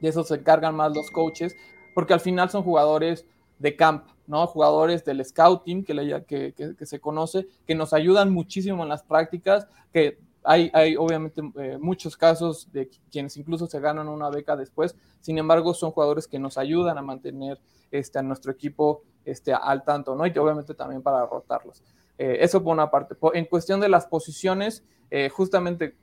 de 0.00 0.08
eso 0.08 0.22
se 0.22 0.36
encargan 0.36 0.76
más 0.76 0.94
los 0.94 1.10
coaches, 1.10 1.56
porque 1.96 2.14
al 2.14 2.20
final 2.20 2.48
son 2.48 2.62
jugadores 2.62 3.26
de 3.58 3.74
camp, 3.74 4.06
¿no? 4.26 4.46
Jugadores 4.46 5.04
del 5.04 5.24
scouting 5.24 5.84
que, 5.84 6.24
que, 6.26 6.74
que, 6.74 6.86
se 6.86 7.00
conoce, 7.00 7.46
que 7.66 7.74
nos 7.74 7.92
ayudan 7.92 8.32
muchísimo 8.32 8.82
en 8.82 8.88
las 8.88 9.02
prácticas, 9.02 9.66
que 9.92 10.18
hay, 10.42 10.70
hay 10.74 10.96
obviamente 10.96 11.42
eh, 11.56 11.76
muchos 11.80 12.16
casos 12.16 12.70
de 12.72 12.88
quienes 13.10 13.36
incluso 13.36 13.66
se 13.66 13.80
ganan 13.80 14.08
una 14.08 14.30
beca 14.30 14.56
después, 14.56 14.94
sin 15.20 15.38
embargo 15.38 15.74
son 15.74 15.90
jugadores 15.90 16.26
que 16.26 16.38
nos 16.38 16.56
ayudan 16.56 16.98
a 16.98 17.02
mantener 17.02 17.60
este, 17.90 18.18
a 18.18 18.22
nuestro 18.22 18.52
equipo 18.52 19.02
este, 19.24 19.52
al 19.52 19.84
tanto, 19.84 20.14
¿no? 20.14 20.26
Y 20.26 20.38
obviamente 20.38 20.74
también 20.74 21.02
para 21.02 21.26
rotarlos. 21.26 21.82
Eh, 22.18 22.38
eso 22.40 22.62
por 22.62 22.72
una 22.72 22.90
parte. 22.90 23.16
En 23.34 23.44
cuestión 23.46 23.80
de 23.80 23.88
las 23.88 24.06
posiciones, 24.06 24.84
eh, 25.10 25.28
justamente 25.28 25.96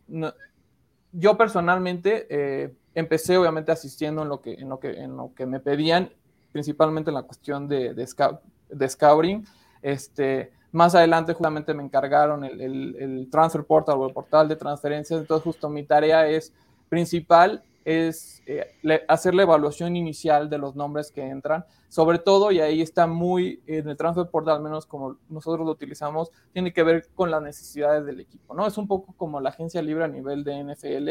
yo 1.11 1.37
personalmente 1.37 2.75
empecé 2.95 3.37
obviamente 3.37 3.71
asistiendo 3.71 4.23
en 4.23 4.29
lo 4.29 4.41
que, 4.41 4.53
en 4.53 4.69
lo 4.69 4.79
que, 4.79 4.91
en 4.91 5.15
lo 5.15 5.33
que 5.33 5.45
me 5.45 5.59
pedían 5.59 6.11
principalmente 6.53 7.09
en 7.09 7.15
la 7.15 7.23
cuestión 7.23 7.67
de, 7.67 7.93
de, 7.93 8.89
scouting. 8.89 9.45
Este, 9.81 10.53
más 10.71 10.95
adelante 10.95 11.33
justamente 11.33 11.73
me 11.73 11.83
encargaron 11.83 12.45
el, 12.45 12.61
el, 12.61 13.29
transfer 13.29 13.65
portal 13.65 13.97
o 13.97 14.07
el 14.07 14.13
portal 14.13 14.47
de 14.47 14.55
transferencias, 14.55 15.19
entonces 15.19 15.43
justo 15.43 15.69
mi 15.69 15.83
tarea 15.83 16.25
es 16.27 16.53
principal 16.87 17.61
es 17.85 18.41
eh, 18.45 18.65
hacer 19.07 19.35
la 19.35 19.43
evaluación 19.43 19.95
inicial 19.95 20.49
de 20.49 20.57
los 20.57 20.75
nombres 20.75 21.11
que 21.11 21.21
entran, 21.21 21.65
sobre 21.89 22.19
todo, 22.19 22.51
y 22.51 22.59
ahí 22.59 22.81
está 22.81 23.07
muy, 23.07 23.61
en 23.67 23.89
el 23.89 23.97
transfer 23.97 24.27
portal, 24.27 24.57
al 24.57 24.63
menos 24.63 24.85
como 24.85 25.17
nosotros 25.29 25.65
lo 25.65 25.71
utilizamos, 25.71 26.31
tiene 26.53 26.71
que 26.71 26.83
ver 26.83 27.07
con 27.13 27.29
las 27.29 27.41
necesidades 27.41 28.05
del 28.05 28.21
equipo, 28.21 28.53
¿no? 28.53 28.65
Es 28.65 28.77
un 28.77 28.87
poco 28.87 29.13
como 29.17 29.39
la 29.41 29.49
agencia 29.49 29.81
libre 29.81 30.05
a 30.05 30.07
nivel 30.07 30.43
de 30.43 30.63
NFL, 30.63 31.09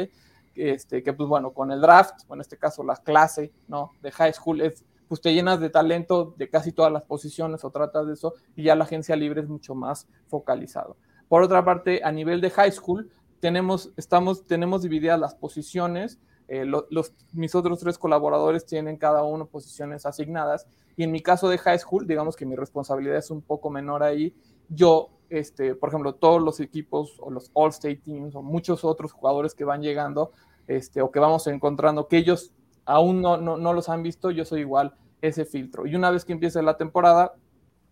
este, 0.54 1.02
que 1.02 1.12
pues 1.12 1.28
bueno, 1.28 1.52
con 1.52 1.70
el 1.72 1.80
draft, 1.80 2.20
o 2.28 2.34
en 2.34 2.40
este 2.40 2.56
caso 2.56 2.82
la 2.82 2.96
clase, 2.96 3.52
¿no? 3.68 3.92
De 4.00 4.10
high 4.10 4.32
school, 4.32 4.60
es, 4.62 4.84
pues 5.12 5.20
te 5.20 5.34
llenas 5.34 5.60
de 5.60 5.68
talento 5.68 6.32
de 6.38 6.48
casi 6.48 6.72
todas 6.72 6.90
las 6.90 7.02
posiciones 7.02 7.62
o 7.66 7.70
tratas 7.70 8.06
de 8.06 8.14
eso, 8.14 8.32
y 8.56 8.62
ya 8.62 8.74
la 8.74 8.84
agencia 8.84 9.14
libre 9.14 9.42
es 9.42 9.46
mucho 9.46 9.74
más 9.74 10.08
focalizado. 10.26 10.96
Por 11.28 11.42
otra 11.42 11.62
parte, 11.66 12.00
a 12.02 12.10
nivel 12.10 12.40
de 12.40 12.48
high 12.48 12.72
school, 12.72 13.10
tenemos, 13.38 13.92
estamos, 13.98 14.46
tenemos 14.46 14.80
divididas 14.80 15.20
las 15.20 15.34
posiciones, 15.34 16.18
eh, 16.48 16.64
los, 16.64 17.12
mis 17.34 17.54
otros 17.54 17.80
tres 17.80 17.98
colaboradores 17.98 18.64
tienen 18.64 18.96
cada 18.96 19.22
uno 19.22 19.44
posiciones 19.44 20.06
asignadas 20.06 20.66
y 20.96 21.02
en 21.04 21.12
mi 21.12 21.20
caso 21.20 21.50
de 21.50 21.58
high 21.58 21.78
school, 21.78 22.06
digamos 22.06 22.34
que 22.34 22.46
mi 22.46 22.56
responsabilidad 22.56 23.18
es 23.18 23.30
un 23.30 23.42
poco 23.42 23.68
menor 23.68 24.02
ahí. 24.02 24.34
Yo, 24.70 25.10
este, 25.28 25.74
por 25.74 25.90
ejemplo, 25.90 26.14
todos 26.14 26.40
los 26.40 26.58
equipos 26.58 27.18
o 27.20 27.30
los 27.30 27.50
All-State 27.52 28.00
Teams 28.02 28.34
o 28.34 28.40
muchos 28.40 28.82
otros 28.82 29.12
jugadores 29.12 29.54
que 29.54 29.64
van 29.64 29.82
llegando 29.82 30.32
este, 30.68 31.02
o 31.02 31.10
que 31.10 31.18
vamos 31.18 31.46
encontrando, 31.48 32.08
que 32.08 32.16
ellos 32.16 32.54
aún 32.86 33.20
no, 33.20 33.36
no, 33.36 33.58
no 33.58 33.74
los 33.74 33.90
han 33.90 34.02
visto, 34.02 34.30
yo 34.30 34.46
soy 34.46 34.60
igual 34.60 34.94
ese 35.22 35.46
filtro. 35.46 35.86
Y 35.86 35.94
una 35.94 36.10
vez 36.10 36.24
que 36.24 36.32
empiece 36.32 36.60
la 36.62 36.76
temporada, 36.76 37.32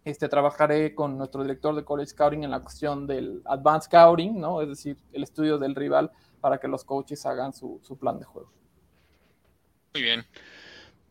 este, 0.04 0.28
trabajaré 0.28 0.94
con 0.94 1.16
nuestro 1.16 1.42
director 1.42 1.74
de 1.74 1.84
College 1.84 2.10
Scouting 2.10 2.44
en 2.44 2.50
la 2.50 2.60
cuestión 2.60 3.06
del 3.06 3.40
Advanced 3.46 3.86
Scouting, 3.86 4.38
¿no? 4.38 4.60
es 4.60 4.68
decir, 4.68 4.96
el 5.12 5.22
estudio 5.22 5.58
del 5.58 5.74
rival 5.74 6.10
para 6.40 6.58
que 6.58 6.68
los 6.68 6.84
coaches 6.84 7.24
hagan 7.26 7.52
su, 7.52 7.80
plan 8.00 8.18
de 8.18 8.24
juego. 8.24 8.52
Muy 9.94 10.02
bien. 10.02 10.24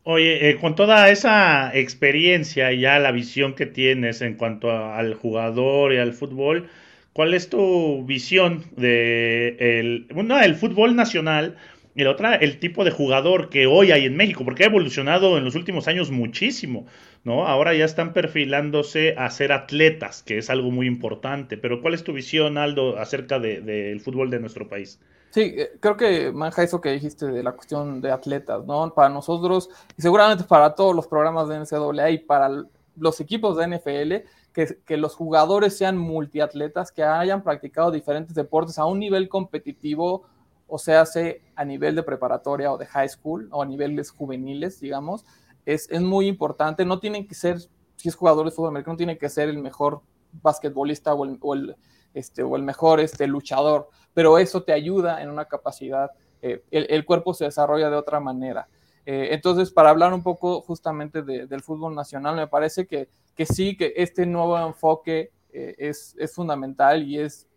Oye, 0.03 0.49
eh, 0.49 0.59
con 0.59 0.75
toda 0.75 1.09
esa 1.09 1.75
experiencia 1.75 2.71
y 2.71 2.81
ya 2.81 2.99
la 2.99 3.11
visión 3.11 3.53
que 3.53 3.65
tienes 3.65 4.21
en 4.21 4.35
cuanto 4.35 4.71
al 4.71 5.13
jugador 5.13 5.93
y 5.93 5.97
al 5.97 6.13
fútbol, 6.13 6.69
¿cuál 7.13 7.33
es 7.33 7.49
tu 7.49 8.03
visión 8.05 8.63
de 8.75 9.55
el, 9.59 10.07
una, 10.15 10.45
el 10.45 10.55
fútbol 10.55 10.95
nacional 10.95 11.57
y 11.99 12.03
la 12.05 12.11
otra, 12.11 12.35
el 12.35 12.59
tipo 12.59 12.85
de 12.85 12.91
jugador 12.91 13.49
que 13.49 13.67
hoy 13.67 13.91
hay 13.91 14.05
en 14.05 14.15
México? 14.15 14.45
Porque 14.45 14.63
ha 14.63 14.67
evolucionado 14.67 15.37
en 15.37 15.43
los 15.43 15.55
últimos 15.55 15.89
años 15.89 16.11
muchísimo, 16.11 16.85
¿no? 17.25 17.45
Ahora 17.45 17.73
ya 17.73 17.83
están 17.83 18.13
perfilándose 18.13 19.15
a 19.17 19.29
ser 19.29 19.51
atletas, 19.51 20.23
que 20.23 20.37
es 20.37 20.49
algo 20.49 20.71
muy 20.71 20.87
importante. 20.87 21.57
Pero 21.57 21.81
¿cuál 21.81 21.93
es 21.93 22.05
tu 22.05 22.13
visión, 22.13 22.57
Aldo, 22.57 22.97
acerca 22.97 23.37
del 23.37 23.99
fútbol 23.99 24.29
de 24.29 24.39
nuestro 24.39 24.69
país? 24.69 24.97
Sí, 25.31 25.41
eh, 25.57 25.71
creo 25.81 25.97
que 25.97 26.31
manja 26.31 26.63
eso 26.63 26.79
que 26.79 26.91
dijiste 26.91 27.25
de 27.25 27.43
la 27.43 27.51
cuestión 27.51 27.99
de 27.99 28.11
atletas, 28.11 28.65
¿no? 28.65 28.93
Para 28.93 29.09
nosotros, 29.09 29.69
y 29.97 30.01
seguramente 30.01 30.45
para 30.45 30.75
todos 30.75 30.95
los 30.95 31.05
programas 31.05 31.49
de 31.49 31.59
NCAA 31.59 32.11
y 32.11 32.19
para 32.19 32.63
los 32.95 33.19
equipos 33.19 33.57
de 33.57 33.67
NFL, 33.67 34.25
que, 34.53 34.77
que, 34.85 34.95
los 34.95 35.15
jugadores 35.15 35.77
sean 35.77 35.97
multiatletas, 35.97 36.93
que 36.93 37.03
hayan 37.03 37.43
practicado 37.43 37.91
diferentes 37.91 38.33
deportes 38.33 38.77
a 38.79 38.85
un 38.85 38.99
nivel 38.99 39.27
competitivo, 39.27 40.23
o 40.69 40.77
sea, 40.77 41.01
hace 41.01 41.41
a 41.55 41.65
nivel 41.65 41.95
de 41.95 42.03
preparatoria 42.03 42.71
o 42.71 42.77
de 42.77 42.85
high 42.85 43.09
school, 43.09 43.49
o 43.51 43.61
a 43.61 43.65
niveles 43.65 44.11
juveniles, 44.11 44.79
digamos, 44.79 45.25
es, 45.65 45.89
es 45.89 46.01
muy 46.01 46.27
importante. 46.27 46.85
No 46.85 46.99
tienen 46.99 47.27
que 47.27 47.35
ser, 47.35 47.59
si 47.95 48.09
es 48.09 48.15
jugador 48.15 48.45
de 48.45 48.51
fútbol 48.51 48.69
americano, 48.69 48.93
no 48.93 48.97
tiene 48.97 49.17
que 49.17 49.29
ser 49.29 49.49
el 49.49 49.59
mejor 49.59 50.01
basquetbolista 50.31 51.13
o 51.13 51.25
el, 51.25 51.37
o 51.41 51.53
el 51.53 51.75
este, 52.13 52.43
o 52.43 52.55
el 52.55 52.63
mejor 52.63 52.99
este, 52.99 53.27
luchador, 53.27 53.87
pero 54.13 54.37
eso 54.39 54.63
te 54.63 54.73
ayuda 54.73 55.21
en 55.21 55.29
una 55.29 55.45
capacidad, 55.45 56.11
eh, 56.41 56.63
el, 56.71 57.05
cuerpo 57.05 57.33
se 57.33 57.45
desarrolla 57.45 57.89
de 57.89 57.95
otra 57.95 58.19
manera. 58.19 58.67
Eh, 59.05 59.29
entonces, 59.31 59.71
para 59.71 59.89
hablar 59.89 60.13
un 60.13 60.23
poco 60.23 60.61
justamente 60.61 61.21
del 61.21 61.61
fútbol 61.61 61.93
nacional, 61.95 62.35
me 62.35 62.47
parece 62.47 62.87
que, 62.87 63.09
que 63.35 63.45
sí, 63.45 63.77
que 63.77 63.93
este 63.95 64.25
nuevo 64.25 64.57
enfoque 64.57 65.31
eh, 65.51 65.75
es, 65.77 66.15
es, 66.17 66.33
fundamental 66.33 67.03
y 67.03 67.19
es 67.19 67.47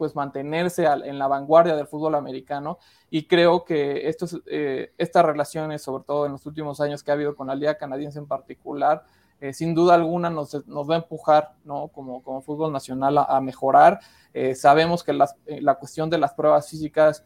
pues 0.00 0.16
mantenerse 0.16 0.86
en 0.86 1.18
la 1.18 1.28
vanguardia 1.28 1.76
del 1.76 1.86
fútbol 1.86 2.14
americano 2.14 2.78
y 3.10 3.26
creo 3.26 3.66
que 3.66 4.08
estos, 4.08 4.40
estas 4.46 5.24
relaciones, 5.26 5.82
sobre 5.82 6.04
todo 6.04 6.24
en 6.24 6.32
los 6.32 6.46
últimos 6.46 6.80
años 6.80 7.02
que 7.02 7.10
ha 7.10 7.14
habido 7.14 7.36
con 7.36 7.48
la 7.48 7.54
Liga 7.54 7.76
Canadiense 7.76 8.18
en 8.18 8.26
particular, 8.26 9.04
eh, 9.40 9.52
sin 9.52 9.74
duda 9.74 9.94
alguna 9.94 10.30
nos, 10.30 10.54
va 10.54 10.94
a 10.94 10.98
empujar 10.98 11.54
¿no? 11.64 11.88
como, 11.88 12.22
como 12.22 12.40
fútbol 12.40 12.72
nacional 12.72 13.18
a, 13.18 13.38
mejorar. 13.42 14.00
Eh, 14.32 14.54
sabemos 14.54 15.04
que 15.04 15.12
eh, 15.12 15.60
la 15.60 15.74
cuestión 15.74 16.08
de 16.08 16.16
las 16.16 16.32
pruebas 16.32 16.70
físicas, 16.70 17.22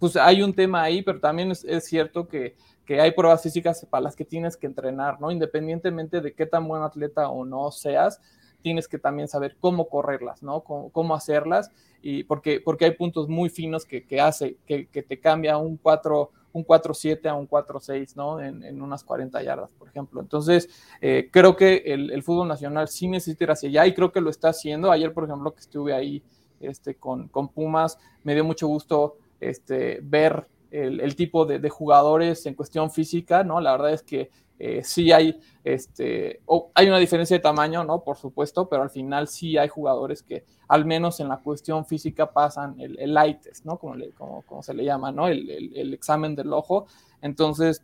pues 0.00 0.16
hay 0.16 0.42
un 0.42 0.52
tema 0.52 0.82
ahí, 0.82 1.02
pero 1.02 1.20
también 1.20 1.52
es, 1.52 1.84
cierto 1.84 2.26
que, 2.26 2.56
que, 2.84 3.00
hay 3.00 3.12
pruebas 3.12 3.44
físicas 3.44 3.86
para 3.88 4.02
las 4.02 4.16
que 4.16 4.24
tienes 4.24 4.56
que 4.56 4.66
entrenar, 4.66 5.20
¿no? 5.20 5.30
independientemente 5.30 6.20
de 6.20 6.34
qué 6.34 6.46
tan 6.46 6.66
buen 6.66 6.82
atleta 6.82 7.28
o 7.28 7.44
no 7.44 7.70
seas, 7.70 8.20
tienes 8.64 8.88
que 8.88 8.98
también 8.98 9.28
saber 9.28 9.56
cómo 9.60 9.90
correrlas, 9.90 10.42
¿no? 10.42 10.62
Cómo, 10.62 11.14
hacerlas, 11.14 11.70
y 12.00 12.24
porque, 12.24 12.62
porque 12.64 12.86
hay 12.86 12.92
puntos 12.92 13.28
muy 13.28 13.50
finos 13.50 13.84
que, 13.84 14.06
que 14.06 14.22
hace, 14.22 14.56
que, 14.66 14.86
que 14.86 15.02
te 15.02 15.20
cambia 15.20 15.58
un 15.58 15.76
4 15.76 16.30
un 16.54 16.64
4-7 16.64 17.26
a 17.26 17.34
un 17.34 17.48
4-6, 17.48 18.14
¿no? 18.14 18.40
En, 18.40 18.80
unas 18.80 19.02
40 19.02 19.42
yardas, 19.42 19.70
por 19.76 19.88
ejemplo. 19.88 20.20
Entonces, 20.20 20.68
eh, 21.00 21.28
creo 21.32 21.56
que 21.56 21.82
el, 21.84 22.22
fútbol 22.22 22.46
nacional 22.46 22.86
sí 22.86 23.08
necesita 23.08 23.44
ir 23.44 23.50
hacia 23.50 23.68
allá 23.68 23.86
y 23.88 23.92
creo 23.92 24.12
que 24.12 24.20
lo 24.20 24.30
está 24.30 24.50
haciendo. 24.50 24.92
Ayer, 24.92 25.12
por 25.12 25.24
ejemplo, 25.24 25.52
que 25.52 25.60
estuve 25.60 25.92
ahí 25.92 26.22
este, 26.60 26.94
con, 26.94 27.26
con 27.26 27.48
Pumas, 27.48 27.98
me 28.22 28.34
dio 28.34 28.44
mucho 28.44 28.68
gusto 28.68 29.16
este, 29.40 29.98
ver 30.00 30.46
el, 30.74 31.14
tipo 31.14 31.46
de, 31.46 31.68
jugadores 31.68 32.46
en 32.46 32.54
cuestión 32.54 32.90
física, 32.90 33.44
¿no? 33.44 33.60
La 33.60 33.72
verdad 33.72 33.92
es 33.92 34.02
que 34.02 34.30
eh, 34.58 34.82
sí 34.82 35.12
hay, 35.12 35.40
este, 35.62 36.40
hay 36.74 36.88
una 36.88 36.98
diferencia 36.98 37.36
de 37.36 37.42
tamaño, 37.42 37.84
¿no? 37.84 38.02
Por 38.02 38.16
supuesto, 38.16 38.68
pero 38.68 38.82
al 38.82 38.90
final 38.90 39.28
sí 39.28 39.56
hay 39.56 39.68
jugadores 39.68 40.22
que 40.22 40.44
al 40.68 40.84
menos 40.84 41.20
en 41.20 41.28
la 41.28 41.38
cuestión 41.38 41.86
física 41.86 42.32
pasan 42.32 42.80
el, 42.80 42.98
el 42.98 43.16
eye 43.16 43.34
test, 43.34 43.64
¿no? 43.64 43.78
Como, 43.78 43.94
como, 44.42 44.62
se 44.62 44.74
le 44.74 44.84
llama, 44.84 45.12
¿no? 45.12 45.28
El, 45.28 45.48
el, 45.74 45.94
examen 45.94 46.34
del 46.34 46.52
ojo. 46.52 46.86
Entonces, 47.22 47.82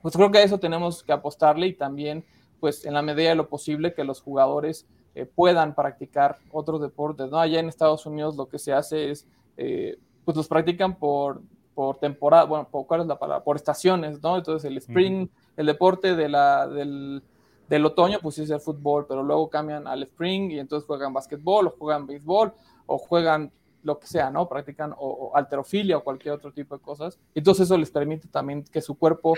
pues 0.00 0.16
creo 0.16 0.30
que 0.30 0.38
a 0.38 0.42
eso 0.42 0.58
tenemos 0.58 1.02
que 1.02 1.12
apostarle 1.12 1.66
y 1.66 1.74
también, 1.74 2.24
pues 2.60 2.86
en 2.86 2.94
la 2.94 3.02
medida 3.02 3.28
de 3.30 3.34
lo 3.34 3.48
posible, 3.48 3.92
que 3.92 4.04
los 4.04 4.22
jugadores 4.22 4.86
eh, 5.14 5.26
puedan 5.26 5.74
practicar 5.74 6.38
otros 6.50 6.80
deportes, 6.80 7.30
¿no? 7.30 7.38
Allá 7.38 7.60
en 7.60 7.68
Estados 7.68 8.06
Unidos 8.06 8.36
lo 8.36 8.48
que 8.48 8.58
se 8.58 8.72
hace 8.72 9.10
es, 9.10 9.26
eh, 9.58 9.98
pues 10.24 10.36
los 10.36 10.48
practican 10.48 10.98
por, 10.98 11.42
por 11.74 11.98
temporada, 11.98 12.44
bueno, 12.44 12.68
por, 12.70 12.86
¿cuál 12.86 13.02
es 13.02 13.06
la 13.06 13.18
palabra? 13.18 13.44
Por 13.44 13.56
estaciones, 13.56 14.22
¿no? 14.22 14.36
Entonces 14.36 14.68
el 14.70 14.76
spring 14.78 15.28
el 15.56 15.66
deporte 15.66 16.14
de 16.14 16.28
la, 16.28 16.66
del, 16.66 17.22
del, 17.68 17.86
otoño, 17.86 18.18
pues 18.22 18.38
es 18.38 18.50
el 18.50 18.60
fútbol, 18.60 19.06
pero 19.06 19.22
luego 19.22 19.50
cambian 19.50 19.86
al 19.86 20.02
spring 20.04 20.50
y 20.50 20.58
entonces 20.58 20.86
juegan 20.86 21.12
básquetbol 21.12 21.66
o 21.66 21.70
juegan 21.70 22.06
béisbol 22.06 22.52
o 22.86 22.98
juegan 22.98 23.52
lo 23.82 23.98
que 23.98 24.06
sea, 24.06 24.30
¿no? 24.30 24.48
Practican 24.48 24.94
o, 24.96 25.32
alterofilia 25.34 25.98
o 25.98 26.04
cualquier 26.04 26.34
otro 26.34 26.52
tipo 26.52 26.76
de 26.76 26.82
cosas. 26.82 27.18
Entonces 27.34 27.64
eso 27.64 27.76
les 27.76 27.90
permite 27.90 28.28
también 28.28 28.64
que 28.64 28.80
su 28.80 28.96
cuerpo, 28.96 29.34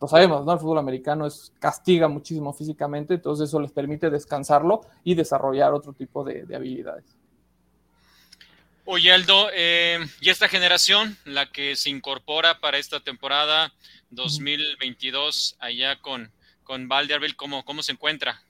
lo 0.00 0.08
sabemos, 0.08 0.44
¿no? 0.44 0.52
El 0.52 0.58
fútbol 0.58 0.78
americano 0.78 1.26
es, 1.26 1.52
castiga 1.58 2.08
muchísimo 2.08 2.52
físicamente, 2.52 3.14
entonces 3.14 3.48
eso 3.48 3.60
les 3.60 3.72
permite 3.72 4.10
descansarlo 4.10 4.82
y 5.04 5.14
desarrollar 5.14 5.74
otro 5.74 5.92
tipo 5.92 6.24
de, 6.24 6.46
habilidades. 6.54 7.16
Oye, 8.84 9.12
Aldo, 9.12 9.48
eh, 9.54 9.98
y 10.20 10.30
esta 10.30 10.48
generación, 10.48 11.16
la 11.24 11.50
que 11.50 11.76
se 11.76 11.88
incorpora 11.88 12.58
para 12.60 12.78
esta 12.78 13.00
temporada, 13.00 13.72
2022 14.10 15.56
allá 15.60 16.00
con, 16.00 16.32
con 16.64 16.88
Valderville, 16.88 17.36
¿cómo, 17.36 17.64
¿cómo 17.64 17.82
se 17.82 17.92
encuentra? 17.92 18.42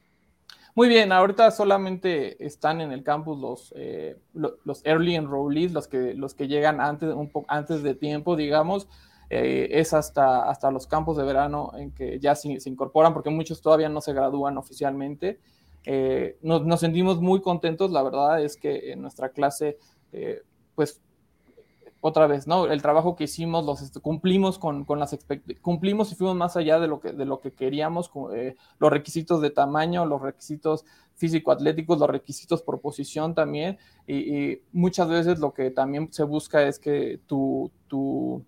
Muy 0.74 0.88
bien, 0.88 1.12
ahorita 1.12 1.50
solamente 1.50 2.42
están 2.44 2.80
en 2.80 2.92
el 2.92 3.02
campus 3.02 3.38
los, 3.38 3.74
eh, 3.76 4.16
los 4.32 4.80
early 4.86 5.16
enrollees, 5.16 5.72
los 5.72 5.86
que, 5.86 6.14
los 6.14 6.32
que 6.32 6.48
llegan 6.48 6.80
antes, 6.80 7.10
un 7.10 7.28
poco 7.28 7.46
antes 7.50 7.82
de 7.82 7.94
tiempo, 7.94 8.34
digamos. 8.34 8.88
Eh, 9.28 9.80
es 9.80 9.92
hasta, 9.92 10.48
hasta 10.48 10.70
los 10.70 10.86
campos 10.86 11.18
de 11.18 11.24
verano 11.24 11.72
en 11.76 11.90
que 11.90 12.18
ya 12.20 12.34
se, 12.34 12.58
se 12.58 12.70
incorporan, 12.70 13.12
porque 13.12 13.28
muchos 13.28 13.60
todavía 13.60 13.90
no 13.90 14.00
se 14.00 14.14
gradúan 14.14 14.56
oficialmente. 14.56 15.40
Eh, 15.84 16.38
nos, 16.42 16.64
nos, 16.64 16.80
sentimos 16.80 17.20
muy 17.20 17.42
contentos, 17.42 17.90
la 17.90 18.02
verdad 18.02 18.42
es 18.42 18.56
que 18.56 18.92
en 18.92 19.02
nuestra 19.02 19.30
clase, 19.30 19.78
pues 20.74 21.00
otra 22.04 22.26
vez, 22.26 22.48
¿no? 22.48 22.66
El 22.66 22.82
trabajo 22.82 23.14
que 23.14 23.24
hicimos, 23.24 23.64
los 23.64 23.92
cumplimos 24.00 24.58
con, 24.58 24.84
con 24.84 24.98
las 24.98 25.16
cumplimos 25.62 26.10
y 26.10 26.16
fuimos 26.16 26.34
más 26.34 26.56
allá 26.56 26.80
de 26.80 26.88
lo 26.88 27.00
que, 27.00 27.12
de 27.12 27.24
lo 27.24 27.40
que 27.40 27.52
queríamos, 27.52 28.10
eh, 28.34 28.56
los 28.80 28.90
requisitos 28.90 29.40
de 29.40 29.50
tamaño, 29.50 30.04
los 30.04 30.20
requisitos 30.20 30.84
físico-atléticos, 31.14 32.00
los 32.00 32.10
requisitos 32.10 32.60
por 32.60 32.80
posición 32.80 33.36
también, 33.36 33.78
y, 34.04 34.62
muchas 34.72 35.08
veces 35.08 35.38
lo 35.38 35.54
que 35.54 35.70
también 35.70 36.12
se 36.12 36.24
busca 36.24 36.66
es 36.66 36.80
que 36.80 37.20
tu, 37.28 37.70
tu, 37.86 38.44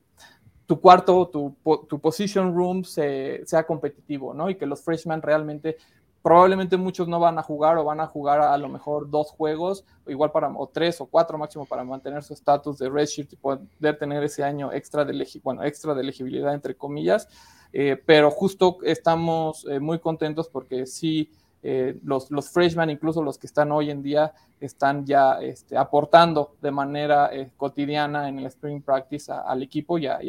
tu 0.67 0.81
cuarto, 0.81 1.29
tu, 1.29 1.57
tu 1.89 2.01
position 2.01 2.57
room 2.57 2.83
sea 2.83 3.65
competitivo, 3.69 4.35
¿no? 4.35 4.51
Y 4.51 4.57
que 4.57 4.67
los 4.67 4.83
freshmen 4.83 5.23
realmente 5.23 5.77
probablemente 6.25 6.79
muchos 6.79 7.07
no 7.07 7.21
van 7.21 7.39
a 7.39 7.43
jugar 7.43 7.77
o 7.77 7.85
van 7.85 8.01
a 8.01 8.07
jugar 8.07 8.41
a, 8.41 8.57
lo 8.57 8.71
mejor 8.71 9.11
dos 9.11 9.31
juegos, 9.31 9.85
o 10.07 10.11
igual 10.11 10.33
para, 10.33 10.51
tres 10.73 10.99
o 11.03 11.07
cuatro 11.07 11.37
máximo 11.37 11.67
para 11.67 11.85
mantener 11.85 12.23
su 12.23 12.33
estatus 12.33 12.79
de 12.79 12.89
redshirt 12.89 13.35
y 13.35 13.37
poder 13.37 13.99
tener 13.99 14.25
ese 14.25 14.43
año 14.43 14.73
extra 14.73 15.05
de, 15.05 15.29
bueno, 15.43 15.63
extra 15.63 15.93
de 15.93 16.01
elegibilidad, 16.01 16.55
entre 16.55 16.75
comillas. 16.77 17.29
Eh, 17.75 18.03
pero 18.07 18.31
justo 18.31 18.79
estamos 18.85 19.67
eh, 19.69 19.79
muy 19.81 19.99
contentos 19.99 20.49
porque 20.49 20.87
sí, 20.87 21.31
eh, 21.63 21.99
los, 22.03 22.31
los 22.31 22.49
freshmen, 22.49 22.89
incluso 22.89 23.23
los 23.23 23.37
que 23.37 23.47
están 23.47 23.71
hoy 23.71 23.91
en 23.91 24.03
día, 24.03 24.33
están 24.61 25.05
ya 25.05 25.43
este, 25.43 25.77
aportando 25.77 26.57
de 26.63 26.71
manera 26.71 27.31
cotidiana 27.59 28.31
en 28.31 28.39
el 28.39 28.47
spring 28.47 28.81
practice 28.81 29.31
al 29.31 29.63
equipo 29.63 29.99
y 29.99 30.07
a, 30.07 30.21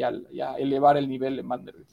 elevar 0.58 0.98
el 0.98 1.08
nivel 1.08 1.36
de 1.36 1.42
Vanderbilt. 1.42 1.88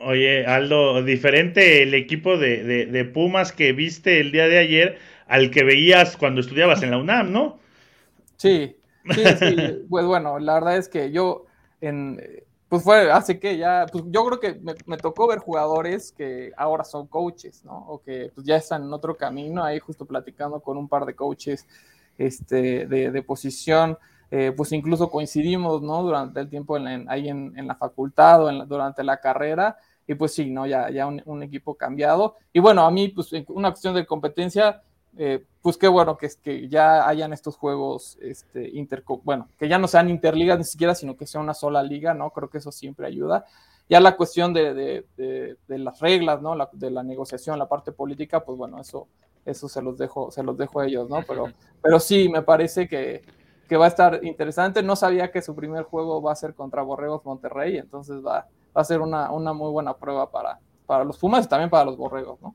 Oye, 0.00 0.46
Aldo, 0.46 1.02
diferente 1.02 1.82
el 1.82 1.94
equipo 1.94 2.38
de, 2.38 3.10
Pumas 3.12 3.52
que 3.52 3.72
viste 3.72 4.20
el 4.20 4.32
día 4.32 4.48
de 4.48 4.58
ayer 4.58 4.98
al 5.26 5.50
que 5.50 5.62
veías 5.62 6.16
cuando 6.16 6.40
estudiabas 6.40 6.82
en 6.82 6.90
la 6.90 6.98
UNAM, 6.98 7.30
¿no? 7.32 7.58
Sí, 8.36 8.76
sí, 9.10 9.22
sí. 9.38 9.56
pues 9.88 10.06
bueno, 10.06 10.38
la 10.38 10.54
verdad 10.54 10.78
es 10.78 10.88
que 10.88 11.12
yo, 11.12 11.44
en, 11.82 12.18
pues 12.70 12.84
fue 12.84 13.10
así 13.10 13.38
que 13.40 13.58
ya, 13.58 13.84
pues 13.90 14.04
yo 14.06 14.24
creo 14.24 14.38
que 14.38 14.60
me, 14.86 14.96
tocó 14.96 15.26
ver 15.26 15.40
jugadores 15.40 16.12
que 16.12 16.52
ahora 16.56 16.84
son 16.84 17.08
coaches, 17.08 17.64
¿no? 17.64 17.76
O 17.88 18.00
que 18.00 18.30
pues 18.32 18.46
ya 18.46 18.54
están 18.54 18.84
en 18.84 18.92
otro 18.92 19.16
camino, 19.16 19.64
ahí 19.64 19.80
justo 19.80 20.06
platicando 20.06 20.60
con 20.60 20.78
un 20.78 20.88
par 20.88 21.04
de 21.04 21.16
coaches 21.16 21.66
este, 22.16 22.86
de, 22.86 23.22
posición. 23.22 23.98
Eh, 24.30 24.52
pues 24.56 24.70
incluso 24.70 25.10
coincidimos, 25.10 25.82
¿no? 25.82 26.04
Durante 26.04 26.38
el 26.38 26.48
tiempo 26.48 26.78
ahí 27.08 27.28
en, 27.28 27.66
la 27.66 27.74
facultad 27.74 28.44
o 28.44 28.64
durante 28.66 29.02
la 29.02 29.16
carrera, 29.16 29.76
y 30.06 30.14
pues 30.14 30.34
sí, 30.34 30.50
¿no? 30.50 30.66
Ya, 30.66 30.90
ya 30.90 31.06
un, 31.06 31.42
equipo 31.42 31.74
cambiado. 31.74 32.36
Y 32.52 32.60
bueno, 32.60 32.82
a 32.82 32.90
mí, 32.90 33.08
pues 33.08 33.30
una 33.48 33.70
cuestión 33.70 33.94
de 33.94 34.06
competencia, 34.06 34.82
eh, 35.16 35.44
pues 35.62 35.76
qué 35.76 35.88
bueno 35.88 36.16
que, 36.16 36.28
que 36.42 36.68
ya 36.68 37.06
hayan 37.08 37.32
estos 37.32 37.56
juegos, 37.56 38.18
este, 38.20 38.68
inter, 38.70 39.04
bueno, 39.24 39.48
que 39.58 39.68
ya 39.68 39.78
no 39.78 39.88
sean 39.88 40.08
interligas 40.08 40.58
ni 40.58 40.64
siquiera, 40.64 40.94
sino 40.94 41.16
que 41.16 41.26
sea 41.26 41.40
una 41.40 41.54
sola 41.54 41.82
liga, 41.82 42.14
¿no? 42.14 42.30
Creo 42.30 42.50
que 42.50 42.58
eso 42.58 42.72
siempre 42.72 43.06
ayuda. 43.06 43.44
Ya 43.88 44.00
la 44.00 44.16
cuestión 44.16 44.52
de, 44.52 44.72
de, 44.72 45.56
de, 45.66 45.78
las 45.78 45.98
reglas, 45.98 46.40
¿no? 46.40 46.56
de 46.72 46.90
la 46.92 47.02
negociación, 47.02 47.58
la 47.58 47.68
parte 47.68 47.90
política, 47.90 48.44
pues 48.44 48.56
bueno, 48.56 48.80
eso, 48.80 49.08
eso 49.44 49.68
se 49.68 49.82
los 49.82 49.98
dejo, 49.98 50.30
se 50.30 50.44
los 50.44 50.56
dejo 50.56 50.80
a 50.80 50.86
ellos, 50.86 51.08
¿no? 51.08 51.22
Pero, 51.26 51.46
pero 51.82 51.98
sí, 51.98 52.28
me 52.28 52.42
parece 52.42 52.86
que, 52.86 53.22
que 53.68 53.76
va 53.76 53.86
a 53.86 53.88
estar 53.88 54.20
interesante. 54.24 54.82
No 54.82 54.96
sabía 54.96 55.30
que 55.30 55.42
su 55.42 55.54
primer 55.56 55.84
juego 55.84 56.22
va 56.22 56.32
a 56.32 56.36
ser 56.36 56.54
contra 56.54 56.82
Borregos 56.82 57.24
Monterrey, 57.24 57.78
entonces 57.78 58.24
va, 58.24 58.48
va 58.76 58.82
a 58.82 58.84
ser 58.84 59.00
una, 59.00 59.30
una 59.30 59.52
muy 59.52 59.70
buena 59.70 59.94
prueba 59.96 60.30
para, 60.30 60.58
para 60.86 61.04
los 61.04 61.18
Pumas 61.18 61.46
y 61.46 61.48
también 61.48 61.70
para 61.70 61.84
los 61.84 61.96
Borregos, 61.96 62.40
¿no? 62.40 62.54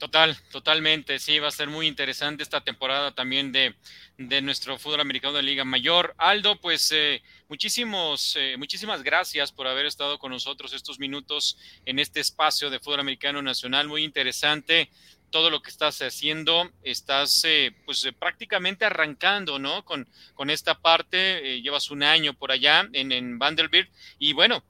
Total, 0.00 0.34
totalmente, 0.50 1.18
sí, 1.18 1.40
va 1.40 1.48
a 1.48 1.50
ser 1.50 1.68
muy 1.68 1.86
interesante 1.86 2.42
esta 2.42 2.62
temporada 2.62 3.14
también 3.14 3.52
de, 3.52 3.74
de 4.16 4.40
nuestro 4.40 4.78
fútbol 4.78 5.00
americano 5.00 5.34
de 5.34 5.42
Liga 5.42 5.62
Mayor. 5.66 6.14
Aldo, 6.16 6.58
pues 6.58 6.90
eh, 6.92 7.22
muchísimos, 7.50 8.34
eh, 8.36 8.54
muchísimas 8.56 9.02
gracias 9.02 9.52
por 9.52 9.66
haber 9.66 9.84
estado 9.84 10.18
con 10.18 10.32
nosotros 10.32 10.72
estos 10.72 10.98
minutos 10.98 11.58
en 11.84 11.98
este 11.98 12.18
espacio 12.18 12.70
de 12.70 12.80
fútbol 12.80 13.00
americano 13.00 13.42
nacional, 13.42 13.88
muy 13.88 14.02
interesante 14.02 14.88
todo 15.28 15.50
lo 15.50 15.60
que 15.60 15.68
estás 15.68 16.00
haciendo, 16.00 16.70
estás 16.82 17.44
eh, 17.44 17.76
pues 17.84 18.08
prácticamente 18.18 18.86
arrancando, 18.86 19.58
¿no? 19.58 19.84
Con, 19.84 20.08
con 20.32 20.48
esta 20.48 20.80
parte, 20.80 21.60
llevas 21.60 21.90
un 21.90 22.02
año 22.02 22.32
por 22.32 22.52
allá 22.52 22.88
en, 22.94 23.12
en 23.12 23.38
Vanderbilt 23.38 23.90
y 24.18 24.32
bueno, 24.32 24.64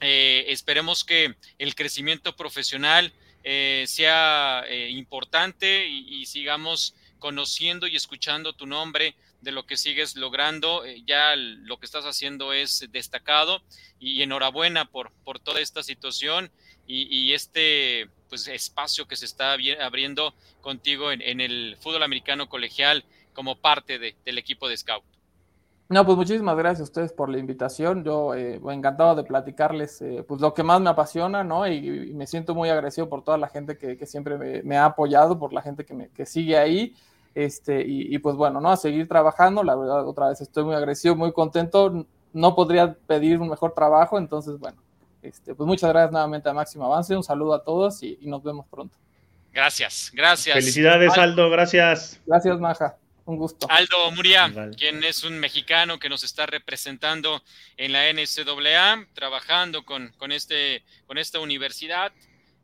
eh, 0.00 0.46
esperemos 0.48 1.04
que 1.04 1.34
el 1.58 1.74
crecimiento 1.74 2.34
profesional 2.34 3.12
eh, 3.44 3.84
sea 3.86 4.64
eh, 4.66 4.90
importante 4.90 5.86
y, 5.86 6.26
sigamos 6.26 6.94
conociendo 7.18 7.86
y 7.86 7.96
escuchando 7.96 8.54
tu 8.54 8.66
nombre 8.66 9.14
de 9.42 9.52
lo 9.52 9.66
que 9.66 9.76
sigues 9.76 10.16
logrando. 10.16 10.84
ya 11.06 11.36
lo 11.36 11.78
que 11.78 11.86
estás 11.86 12.04
haciendo 12.04 12.52
es 12.52 12.86
destacado 12.90 13.62
y 13.98 14.22
enhorabuena 14.22 14.86
por, 14.86 15.12
por 15.24 15.38
toda 15.38 15.60
esta 15.60 15.82
situación 15.82 16.50
y, 16.86 17.32
este 17.34 18.08
pues, 18.28 18.48
espacio 18.48 19.06
que 19.06 19.16
se 19.16 19.24
está 19.24 19.52
abriendo 19.52 20.34
contigo 20.60 21.12
en, 21.12 21.40
el 21.40 21.76
fútbol 21.80 22.02
americano 22.02 22.48
colegial 22.48 23.04
como 23.32 23.56
parte 23.56 23.98
del 23.98 24.38
equipo 24.38 24.68
de 24.68 24.76
Scout. 24.76 25.04
No, 25.90 26.06
pues 26.06 26.16
muchísimas 26.16 26.56
gracias 26.56 26.80
a 26.80 26.84
ustedes 26.84 27.12
por 27.12 27.28
la 27.28 27.38
invitación. 27.38 28.04
Yo 28.04 28.32
eh, 28.36 28.60
encantado 28.70 29.16
de 29.16 29.24
platicarles 29.24 30.00
eh, 30.02 30.24
pues 30.26 30.40
lo 30.40 30.54
que 30.54 30.62
más 30.62 30.80
me 30.80 30.88
apasiona, 30.88 31.42
¿no? 31.42 31.66
Y, 31.66 32.12
me 32.14 32.28
siento 32.28 32.54
muy 32.54 32.68
agradecido 32.68 33.08
por 33.08 33.24
toda 33.24 33.36
la 33.38 33.48
gente 33.48 33.76
que, 33.76 34.06
siempre 34.06 34.62
me, 34.62 34.76
ha 34.76 34.84
apoyado, 34.84 35.36
por 35.36 35.52
la 35.52 35.62
gente 35.62 35.84
que, 35.84 35.94
me, 35.94 36.08
que 36.10 36.26
sigue 36.26 36.56
ahí. 36.56 36.94
Este, 37.34 37.82
y, 37.84 38.16
pues 38.18 38.36
bueno, 38.36 38.60
¿no? 38.60 38.70
A 38.70 38.76
seguir 38.76 39.08
trabajando. 39.08 39.64
La 39.64 39.74
verdad, 39.74 40.06
otra 40.06 40.28
vez 40.28 40.40
estoy 40.40 40.62
muy 40.62 40.76
agradecido, 40.76 41.16
muy 41.16 41.32
contento. 41.32 42.06
No 42.32 42.54
podría 42.54 42.94
pedir 42.94 43.40
un 43.40 43.48
mejor 43.48 43.72
trabajo. 43.72 44.16
Entonces, 44.16 44.60
bueno, 44.60 44.80
este, 45.22 45.56
pues 45.56 45.66
muchas 45.66 45.90
gracias 45.90 46.12
nuevamente 46.12 46.48
a 46.48 46.52
Máximo 46.52 46.86
Avance. 46.86 47.16
Un 47.16 47.24
saludo 47.24 47.52
a 47.52 47.64
todos 47.64 48.00
y, 48.04 48.16
nos 48.22 48.44
vemos 48.44 48.64
pronto. 48.70 48.96
Gracias, 49.52 50.12
gracias. 50.14 50.54
Felicidades, 50.54 51.18
Aldo. 51.18 51.50
Gracias. 51.50 52.20
Gracias, 52.26 52.60
Maja. 52.60 52.99
Un 53.30 53.36
gusto. 53.36 53.70
Aldo 53.70 54.10
Muria, 54.10 54.52
quien 54.76 55.04
es 55.04 55.22
un 55.22 55.38
mexicano 55.38 56.00
que 56.00 56.08
nos 56.08 56.24
está 56.24 56.46
representando 56.46 57.44
en 57.76 57.92
la 57.92 58.12
NCAA, 58.12 59.06
trabajando 59.14 59.84
con, 59.84 60.12
con, 60.18 60.32
este, 60.32 60.82
con 61.06 61.16
esta 61.16 61.38
universidad. 61.38 62.12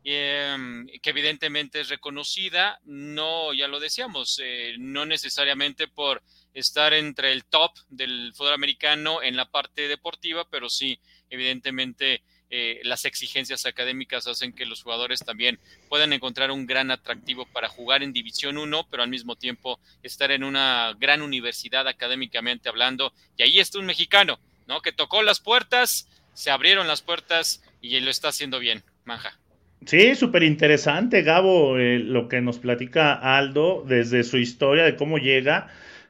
Em, 0.09 0.87
que 1.03 1.11
evidentemente 1.11 1.81
es 1.81 1.89
reconocida, 1.89 2.79
no, 2.85 3.53
ya 3.53 3.67
lo 3.67 3.81
decíamos, 3.81 4.41
eh, 4.41 4.77
no 4.79 5.05
necesariamente 5.05 5.89
por 5.89 6.23
estar 6.55 6.95
entre 6.95 7.33
el 7.33 7.45
top 7.45 7.73
del 7.89 8.33
fútbol 8.33 8.53
americano 8.53 9.21
en 9.21 9.35
la 9.35 9.51
parte 9.51 9.89
deportiva, 9.89 10.49
pero 10.49 10.71
sí, 10.71 11.01
evidentemente, 11.29 12.23
eh, 12.49 12.81
las 12.85 13.05
exigencias 13.05 13.67
académicas 13.67 14.27
hacen 14.27 14.53
que 14.53 14.67
los 14.67 14.83
jugadores 14.83 15.21
también 15.21 15.59
puedan 15.89 16.13
encontrar 16.13 16.51
un 16.53 16.67
gran 16.67 16.91
atractivo 16.91 17.45
para 17.47 17.69
jugar 17.69 18.03
en 18.03 18.13
División 18.13 18.57
1, 18.57 18.87
pero 18.91 19.03
al 19.03 19.09
mismo 19.09 19.35
tiempo 19.35 19.81
estar 20.03 20.31
en 20.31 20.45
una 20.45 20.95
gran 20.99 21.23
universidad 21.23 21.89
académicamente 21.89 22.69
hablando. 22.69 23.13
Y 23.37 23.43
ahí 23.43 23.59
está 23.59 23.79
un 23.79 23.87
mexicano, 23.87 24.39
¿no? 24.69 24.81
Que 24.81 24.93
tocó 24.93 25.23
las 25.23 25.41
puertas, 25.41 26.09
se 26.35 26.51
abrieron 26.51 26.87
las 26.87 27.03
puertas 27.03 27.63
y 27.81 27.99
lo 28.01 28.11
está 28.11 28.29
haciendo 28.29 28.61
bien, 28.61 28.85
Manja. 29.05 29.39
Sí, 29.85 30.15
súper 30.15 30.43
interesante, 30.43 31.23
Gabo, 31.23 31.79
eh, 31.79 31.99
lo 31.99 32.29
que 32.29 32.41
nos 32.41 32.59
platica 32.59 33.15
Aldo 33.15 33.85
desde 33.87 34.25
su 34.25 34.39
historia 34.39 34.85
de 34.85 34.97
cómo 34.97 35.19
llega 35.19 35.69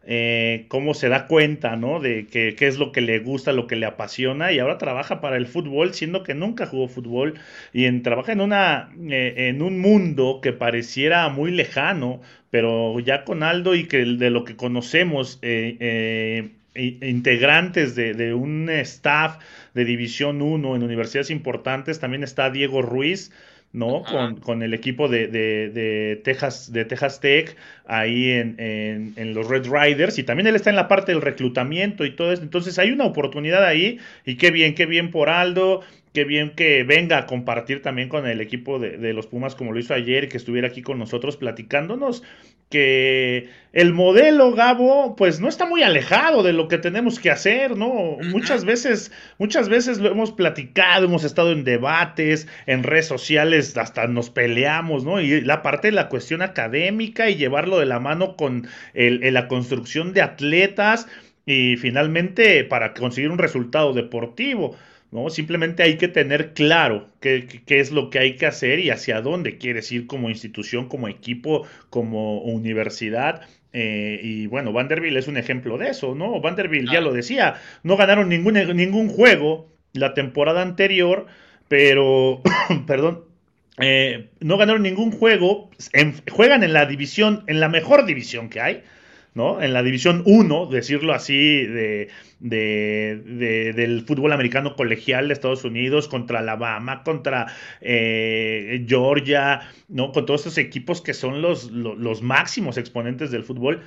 eh, 0.09 0.67
cómo 0.69 0.95
se 0.95 1.09
da 1.09 1.27
cuenta, 1.27 1.75
¿no? 1.75 1.99
De 1.99 2.29
qué 2.29 2.55
es 2.61 2.79
lo 2.79 2.93
que 2.93 3.01
le 3.01 3.19
gusta, 3.19 3.53
lo 3.53 3.67
que 3.67 3.75
le 3.75 3.87
apasiona 3.87 4.53
y 4.53 4.61
ahora 4.61 4.79
trabaja 4.79 5.21
para 5.21 5.37
el 5.37 5.47
fútbol, 5.47 5.95
siendo 5.95 6.23
que 6.23 6.33
nunca 6.35 6.67
jugó 6.67 6.87
fútbol 6.87 7.35
y 7.73 7.87
en, 7.87 8.03
trabaja 8.03 8.31
en, 8.33 8.41
una, 8.41 8.91
eh, 9.11 9.35
en 9.49 9.63
un 9.63 9.81
mundo 9.81 10.39
que 10.41 10.53
pareciera 10.53 11.29
muy 11.29 11.51
lejano, 11.51 12.21
pero 12.51 13.01
ya 13.01 13.25
con 13.25 13.43
Aldo 13.43 13.75
y 13.75 13.89
que 13.89 14.05
de 14.05 14.31
lo 14.31 14.45
que 14.45 14.55
conocemos, 14.55 15.41
eh, 15.43 16.51
integrantes 16.75 17.97
de, 17.97 18.15
de, 18.15 18.33
un 18.33 18.71
staff 18.71 19.39
de 19.75 19.85
División 19.85 20.41
1 20.41 20.77
en 20.77 20.83
universidades 20.85 21.31
importantes, 21.31 21.99
también 21.99 22.23
está 22.23 22.51
Diego 22.51 22.81
Ruiz, 22.81 23.33
¿no? 23.77 24.03
Con, 24.03 24.37
con, 24.37 24.63
el 24.63 24.75
equipo 24.75 25.07
de, 25.07 25.29
de, 25.29 25.69
de, 25.69 26.21
Texas, 26.25 26.73
de 26.73 26.85
Texas 26.87 27.21
Tech, 27.21 27.55
ahí 27.85 28.31
en, 28.31 28.57
en, 28.59 29.13
en, 29.17 29.35
los 29.35 29.49
Red 29.49 29.67
Riders, 29.71 30.19
y 30.19 30.25
también 30.25 30.47
él 30.47 30.57
está 30.57 30.71
en 30.71 30.77
la 30.77 30.89
parte 30.89 31.13
del 31.13 31.21
reclutamiento 31.21 32.05
y 32.05 32.17
todo 32.17 32.33
eso. 32.33 32.43
Entonces 32.43 32.79
hay 32.79 32.91
una 32.91 33.05
oportunidad 33.05 33.65
ahí, 33.65 33.99
y 34.25 34.37
qué 34.37 34.51
bien, 34.51 34.75
qué 34.75 34.87
bien 34.87 35.11
por 35.11 35.29
Aldo, 35.29 35.83
qué 36.15 36.25
bien 36.25 36.51
que 36.57 36.83
venga 36.85 37.19
a 37.19 37.27
compartir 37.27 37.83
también 37.83 38.09
con 38.09 38.27
el 38.27 38.41
equipo 38.41 38.79
de, 38.79 38.97
de 38.97 39.13
los 39.13 39.27
Pumas 39.27 39.55
como 39.55 39.73
lo 39.73 39.79
hizo 39.79 39.93
ayer, 39.93 40.29
que 40.29 40.39
estuviera 40.39 40.69
aquí 40.69 40.81
con 40.81 40.99
nosotros 40.99 41.37
platicándonos 41.37 42.23
que 42.69 43.49
el 43.73 43.93
modelo 43.93 44.53
Gabo 44.53 45.15
pues 45.17 45.39
no 45.39 45.49
está 45.49 45.67
muy 45.67 45.83
alejado 45.83 46.43
de 46.43 46.53
lo 46.53 46.67
que 46.67 46.79
tenemos 46.79 47.21
que 47.21 47.31
hacer, 47.31 47.77
¿no? 47.77 48.17
Muchas 48.31 48.65
veces, 48.65 49.13
muchas 49.39 49.69
veces 49.69 49.99
lo 49.99 50.11
hemos 50.11 50.33
platicado, 50.33 51.05
hemos 51.05 51.25
estado 51.25 51.53
en 51.53 51.63
debates, 51.63 52.49
en 52.67 52.83
redes 52.83 53.07
sociales, 53.07 53.77
hasta 53.77 54.07
nos 54.09 54.31
peleamos, 54.31 55.05
¿no? 55.05 55.21
Y 55.21 55.43
la 55.43 55.63
parte 55.63 55.89
de 55.89 55.93
la 55.93 56.09
cuestión 56.09 56.43
académica 56.43 57.31
y 57.31 57.37
llevarlo 57.37 57.79
de 57.79 57.87
la 57.87 58.01
mano 58.01 58.37
con 58.37 58.67
el, 58.95 59.33
la 59.33 59.47
construcción 59.47 60.13
de 60.13 60.23
atletas 60.23 61.07
y 61.45 61.77
finalmente 61.77 62.65
para 62.65 62.95
conseguir 62.95 63.31
un 63.31 63.39
resultado 63.39 63.93
deportivo. 63.93 64.77
¿No? 65.17 65.31
Simplemente 65.31 65.83
hay 65.83 65.97
que 65.97 66.09
tener 66.09 66.53
claro 66.53 67.09
qué, 67.21 67.49
qué, 67.65 67.81
es 67.81 67.91
lo 67.91 68.11
que 68.11 68.19
hay 68.19 68.37
que 68.37 68.45
hacer 68.45 68.81
y 68.81 68.91
hacia 68.91 69.23
dónde 69.23 69.57
quieres 69.57 69.91
ir 69.91 70.07
como 70.07 70.29
institución, 70.29 70.89
como 70.89 71.09
equipo, 71.09 71.67
como 71.89 72.43
universidad. 72.43 73.41
Eh, 73.73 74.21
y 74.23 74.47
bueno, 74.47 74.75
Vanderbilt 74.75 75.17
es 75.17 75.27
un 75.27 75.39
ejemplo 75.39 75.79
de 75.79 75.89
eso, 75.89 76.15
¿no? 76.15 76.39
Vanderbilt 76.43 76.93
ya 76.93 77.01
lo 77.01 77.15
decía, 77.15 77.55
no 77.83 77.97
ganaron 77.97 78.29
ningún, 78.29 78.55
ningún 78.77 79.09
juego 79.09 79.73
la 79.95 80.13
temporada 80.13 80.61
anterior, 80.61 81.27
pero, 81.69 82.43
perdón, 82.87 83.25
eh, 83.79 84.29
no 84.41 84.59
ganaron 84.59 84.83
ningún 84.83 85.13
juego, 85.13 85.71
juegan 86.31 86.63
en 86.63 86.75
la 86.75 86.85
división, 86.85 87.43
en 87.47 87.61
la 87.61 87.71
mejor 87.71 88.05
división 88.05 88.51
que 88.51 88.61
hay, 88.61 88.83
¿no? 89.37 89.61
En 89.63 89.75
la 89.75 89.83
división 89.83 90.23
1, 90.25 90.67
decirlo 90.67 91.13
así, 91.13 91.67
de, 91.67 92.09
del 92.41 94.03
fútbol 94.07 94.33
americano 94.33 94.75
colegial 94.75 95.29
de 95.29 95.35
Estados 95.35 95.63
Unidos 95.63 96.09
contra 96.09 96.39
Alabama, 96.39 97.03
contra 97.05 97.47
eh, 97.83 98.83
Georgia, 98.89 99.61
¿no? 99.89 100.11
Con 100.13 100.25
todos 100.25 100.41
estos 100.41 100.57
equipos 100.57 101.03
que 101.03 101.13
son 101.13 101.43
los, 101.43 101.71
los, 101.71 102.23
máximos 102.23 102.79
exponentes 102.79 103.31
del 103.31 103.45
fútbol. 103.45 103.83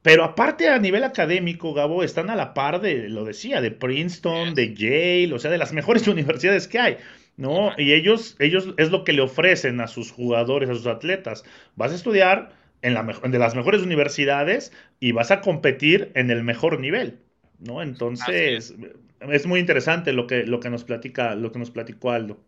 Pero 0.00 0.24
aparte 0.24 0.70
a 0.70 0.78
nivel 0.78 1.04
académico, 1.04 1.74
Gabo, 1.74 2.02
están 2.02 2.30
a 2.30 2.34
la 2.34 2.54
par 2.54 2.80
de, 2.80 3.10
lo 3.10 3.26
decía, 3.26 3.60
de 3.60 3.72
Princeton, 3.72 4.54
de 4.54 4.74
Yale, 4.74 5.34
o 5.34 5.38
sea, 5.38 5.50
de 5.50 5.58
las 5.58 5.74
mejores 5.74 6.08
universidades 6.08 6.66
que 6.66 6.78
hay. 6.78 6.96
¿no? 7.36 7.72
Y 7.76 7.92
ellos, 7.92 8.36
ellos 8.38 8.72
es 8.78 8.90
lo 8.90 9.04
que 9.04 9.12
le 9.12 9.20
ofrecen 9.20 9.82
a 9.82 9.86
sus 9.86 10.12
jugadores, 10.12 10.70
a 10.70 10.74
sus 10.74 10.86
atletas. 10.86 11.44
Vas 11.76 11.92
a 11.92 11.96
estudiar 11.96 12.63
en 12.84 12.92
la 12.92 13.02
de 13.02 13.38
las 13.38 13.54
mejores 13.54 13.80
universidades 13.80 14.70
y 15.00 15.12
vas 15.12 15.30
a 15.30 15.40
competir 15.40 16.12
en 16.14 16.30
el 16.30 16.44
mejor 16.44 16.78
nivel, 16.78 17.18
¿no? 17.58 17.80
Entonces, 17.82 18.74
es. 19.20 19.46
muy 19.46 19.58
interesante 19.58 20.12
lo 20.12 20.26
que, 20.26 20.44
lo 20.44 20.60
que 20.60 20.68
nos 20.68 20.84
platica, 20.84 21.34
lo 21.34 21.50
que 21.50 21.58
nos 21.58 21.70
platicó 21.70 22.10
Aldo. 22.10 22.38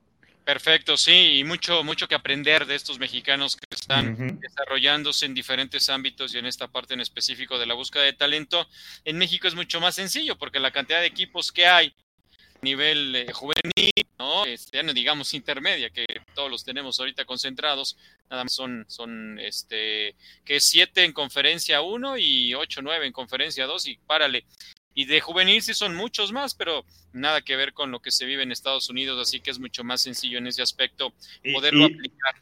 Perfecto, 0.45 0.99
sí, 0.99 1.39
y 1.39 1.45
mucho, 1.45 1.83
mucho 1.83 2.07
que 2.07 2.15
aprender 2.15 2.67
de 2.67 2.75
estos 2.75 2.99
mexicanos 2.99 3.57
que 3.57 3.65
están 3.71 4.39
desarrollándose 4.39 5.25
en 5.25 5.33
diferentes 5.33 5.89
ámbitos 5.89 6.35
y 6.35 6.39
en 6.39 6.47
esta 6.47 6.69
parte 6.69 6.93
en 6.93 7.01
específico 7.01 7.59
de 7.59 7.67
la 7.67 7.75
búsqueda 7.75 8.03
de 8.03 8.13
talento. 8.13 8.69
En 9.07 9.17
México 9.17 9.49
es 9.49 9.55
mucho 9.55 9.81
más 9.81 9.95
sencillo 9.95 10.37
porque 10.37 10.61
la 10.61 10.71
cantidad 10.71 11.01
de 11.01 11.07
equipos 11.07 11.51
que 11.51 11.67
hay 11.67 11.95
nivel 12.67 13.17
eh, 13.17 13.33
juvenil, 13.33 13.93
¿no? 14.19 14.45
Este, 14.45 14.83
digamos 14.93 15.33
intermedia, 15.33 15.89
que 15.91 16.05
todos 16.35 16.51
los 16.51 16.65
tenemos 16.65 16.99
ahorita 16.99 17.25
concentrados, 17.25 17.97
nada 18.29 18.45
más 18.45 18.53
son, 18.53 18.85
son 18.89 19.39
este, 19.39 20.15
que 20.45 20.61
siete 20.61 21.05
en 21.05 21.13
conferencia 21.13 21.81
1 21.81 22.19
y 22.19 22.55
8, 22.55 22.81
9 22.83 23.07
en 23.07 23.13
conferencia 23.13 23.67
2 23.67 23.89
y 23.89 23.97
párale. 24.07 24.45
Y 24.95 25.05
de 25.05 25.21
juvenil 25.21 25.63
sí 25.63 25.75
son 25.75 25.95
muchos 25.95 26.33
más, 26.33 26.55
pero 26.55 26.85
nada 27.13 27.43
que 27.43 27.57
ver 27.57 27.73
con 27.73 27.91
lo 27.91 28.01
que 28.01 28.11
se 28.11 28.27
vive 28.27 28.43
en 28.43 28.51
Estados 28.53 28.91
Unidos, 28.91 29.21
así 29.21 29.41
que 29.41 29.51
es 29.51 29.59
mucho 29.59 29.85
más 29.85 30.03
sencillo 30.03 30.39
en 30.39 30.47
ese 30.47 30.63
aspecto 30.63 31.13
poderlo 31.55 31.85
aplicar. 31.85 32.35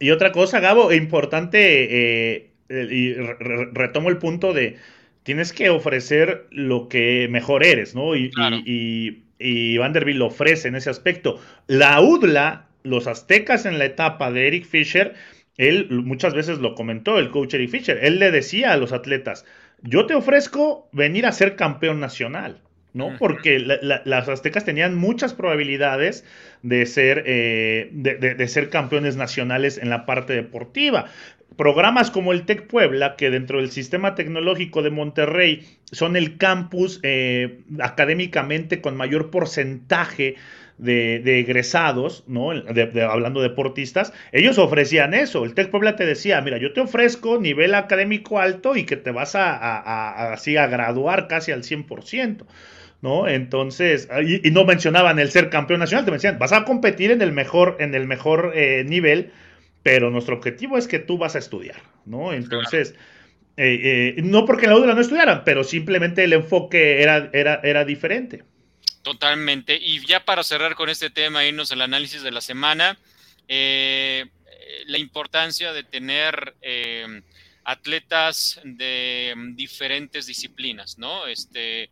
Y 0.00 0.10
otra 0.10 0.32
cosa, 0.32 0.60
Gabo, 0.60 0.92
importante, 0.92 2.40
eh, 2.40 2.50
y 2.68 3.14
retomo 3.14 4.08
el 4.10 4.18
punto 4.18 4.52
de, 4.52 4.78
tienes 5.22 5.52
que 5.52 5.70
ofrecer 5.70 6.48
lo 6.50 6.88
que 6.88 7.28
mejor 7.30 7.64
eres, 7.64 7.94
¿no? 7.94 8.16
y, 8.16 8.32
y 8.66 9.23
Vanderbilt 9.78 10.18
lo 10.18 10.26
ofrece 10.26 10.68
en 10.68 10.74
ese 10.74 10.90
aspecto. 10.90 11.40
La 11.66 12.00
UDLA, 12.00 12.68
los 12.82 13.06
aztecas 13.06 13.66
en 13.66 13.78
la 13.78 13.84
etapa 13.84 14.30
de 14.30 14.46
Eric 14.46 14.64
Fisher, 14.64 15.14
él 15.56 15.88
muchas 15.90 16.34
veces 16.34 16.58
lo 16.58 16.74
comentó, 16.74 17.18
el 17.18 17.30
coach 17.30 17.54
Eric 17.54 17.70
Fisher, 17.70 17.98
él 18.02 18.18
le 18.18 18.30
decía 18.30 18.72
a 18.72 18.76
los 18.76 18.92
atletas, 18.92 19.44
yo 19.82 20.06
te 20.06 20.14
ofrezco 20.14 20.88
venir 20.92 21.26
a 21.26 21.32
ser 21.32 21.56
campeón 21.56 22.00
nacional. 22.00 22.60
¿no? 22.94 23.16
Porque 23.18 23.58
las 23.58 24.28
aztecas 24.28 24.64
tenían 24.64 24.94
muchas 24.94 25.34
probabilidades 25.34 26.24
de 26.62 26.86
ser, 26.86 27.24
eh, 27.26 27.88
de, 27.90 28.48
ser 28.48 28.70
campeones 28.70 29.16
nacionales 29.16 29.78
en 29.78 29.90
la 29.90 30.06
parte 30.06 30.32
deportiva 30.32 31.06
programas 31.56 32.10
como 32.10 32.32
el 32.32 32.44
TEC 32.44 32.66
Puebla, 32.66 33.16
que 33.16 33.30
dentro 33.30 33.58
del 33.58 33.70
sistema 33.70 34.14
tecnológico 34.14 34.82
de 34.82 34.90
Monterrey 34.90 35.66
son 35.92 36.16
el 36.16 36.36
campus 36.36 37.00
eh, 37.02 37.60
académicamente 37.80 38.80
con 38.80 38.96
mayor 38.96 39.30
porcentaje 39.30 40.36
de, 40.78 41.38
egresados, 41.38 42.24
¿no? 42.26 42.50
hablando 42.50 43.40
de 43.40 43.48
deportistas, 43.48 44.12
ellos 44.32 44.58
ofrecían 44.58 45.14
eso. 45.14 45.44
El 45.44 45.54
TEC 45.54 45.70
Puebla 45.70 45.96
te 45.96 46.04
decía, 46.04 46.40
mira, 46.40 46.58
yo 46.58 46.72
te 46.72 46.80
ofrezco 46.80 47.38
nivel 47.38 47.74
académico 47.74 48.40
alto 48.40 48.76
y 48.76 48.84
que 48.84 48.96
te 48.96 49.10
vas 49.10 49.34
a, 49.36 50.32
así 50.32 50.56
a 50.56 50.66
graduar 50.66 51.28
casi 51.28 51.52
al 51.52 51.62
100%. 51.62 52.44
¿No? 53.02 53.28
Entonces, 53.28 54.08
y, 54.26 54.50
no 54.50 54.64
mencionaban 54.64 55.18
el 55.18 55.30
ser 55.30 55.50
campeón 55.50 55.80
nacional, 55.80 56.06
te 56.06 56.10
decían, 56.10 56.38
vas 56.38 56.54
a 56.54 56.64
competir 56.64 57.10
en 57.10 57.20
el 57.20 57.32
mejor, 57.32 57.76
en 57.78 57.94
el 57.94 58.06
mejor 58.06 58.52
eh, 58.54 58.82
nivel 58.88 59.30
pero 59.84 60.10
nuestro 60.10 60.34
objetivo 60.34 60.78
es 60.78 60.88
que 60.88 60.98
tú 60.98 61.18
vas 61.18 61.36
a 61.36 61.38
estudiar, 61.38 61.82
¿no? 62.06 62.32
Entonces, 62.32 62.94
eh, 63.58 64.14
eh, 64.16 64.22
no 64.22 64.46
porque 64.46 64.64
en 64.64 64.70
la 64.70 64.78
UDLA 64.78 64.94
no 64.94 65.02
estudiaran, 65.02 65.44
pero 65.44 65.62
simplemente 65.62 66.24
el 66.24 66.32
enfoque 66.32 67.02
era, 67.02 67.28
era, 67.34 67.60
era 67.62 67.84
diferente. 67.84 68.42
Totalmente. 69.02 69.76
Y 69.76 70.04
ya 70.06 70.24
para 70.24 70.42
cerrar 70.42 70.74
con 70.74 70.88
este 70.88 71.10
tema, 71.10 71.44
irnos 71.44 71.70
al 71.70 71.82
análisis 71.82 72.22
de 72.22 72.30
la 72.30 72.40
semana, 72.40 72.98
eh, 73.46 74.24
la 74.86 74.96
importancia 74.96 75.74
de 75.74 75.84
tener 75.84 76.54
atletas 77.64 78.58
de 78.64 79.34
diferentes 79.52 80.26
disciplinas, 80.26 80.96
¿no? 80.96 81.26
Este, 81.26 81.90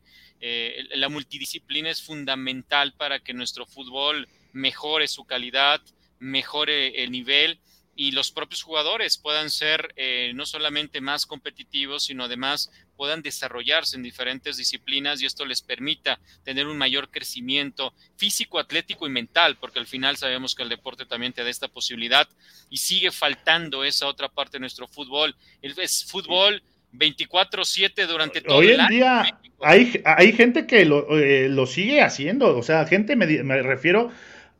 la 0.94 1.10
multidisciplina 1.10 1.90
es 1.90 2.00
fundamental 2.00 2.94
para 2.94 3.20
que 3.20 3.34
nuestro 3.34 3.66
fútbol 3.66 4.26
mejore 4.52 5.08
su 5.08 5.26
calidad, 5.26 5.82
mejore 6.18 7.04
el 7.04 7.10
nivel 7.10 7.60
y 7.94 8.12
los 8.12 8.30
propios 8.30 8.62
jugadores 8.62 9.18
puedan 9.18 9.50
ser 9.50 9.92
eh, 9.96 10.32
no 10.34 10.46
solamente 10.46 11.00
más 11.00 11.26
competitivos, 11.26 12.04
sino 12.04 12.24
además 12.24 12.70
puedan 12.96 13.22
desarrollarse 13.22 13.96
en 13.96 14.02
diferentes 14.02 14.56
disciplinas 14.56 15.20
y 15.20 15.26
esto 15.26 15.44
les 15.44 15.60
permita 15.60 16.18
tener 16.44 16.66
un 16.66 16.78
mayor 16.78 17.10
crecimiento 17.10 17.92
físico, 18.16 18.58
atlético 18.58 19.06
y 19.06 19.10
mental, 19.10 19.56
porque 19.60 19.78
al 19.78 19.86
final 19.86 20.16
sabemos 20.16 20.54
que 20.54 20.62
el 20.62 20.68
deporte 20.68 21.04
también 21.04 21.32
te 21.32 21.44
da 21.44 21.50
esta 21.50 21.68
posibilidad 21.68 22.28
y 22.70 22.78
sigue 22.78 23.10
faltando 23.10 23.84
esa 23.84 24.06
otra 24.06 24.28
parte 24.28 24.56
de 24.56 24.60
nuestro 24.60 24.86
fútbol. 24.88 25.34
Es 25.60 26.04
fútbol 26.04 26.62
24/7 26.92 28.06
durante 28.06 28.40
todo 28.40 28.58
Hoy 28.58 28.70
en 28.70 28.86
día 28.88 29.38
hay, 29.60 30.00
hay 30.04 30.32
gente 30.32 30.66
que 30.66 30.84
lo, 30.84 31.18
eh, 31.18 31.48
lo, 31.48 31.66
sigue 31.66 32.02
haciendo, 32.02 32.56
o 32.56 32.62
sea, 32.62 32.86
gente 32.86 33.16
me, 33.16 33.26
me 33.26 33.62
refiero 33.62 34.10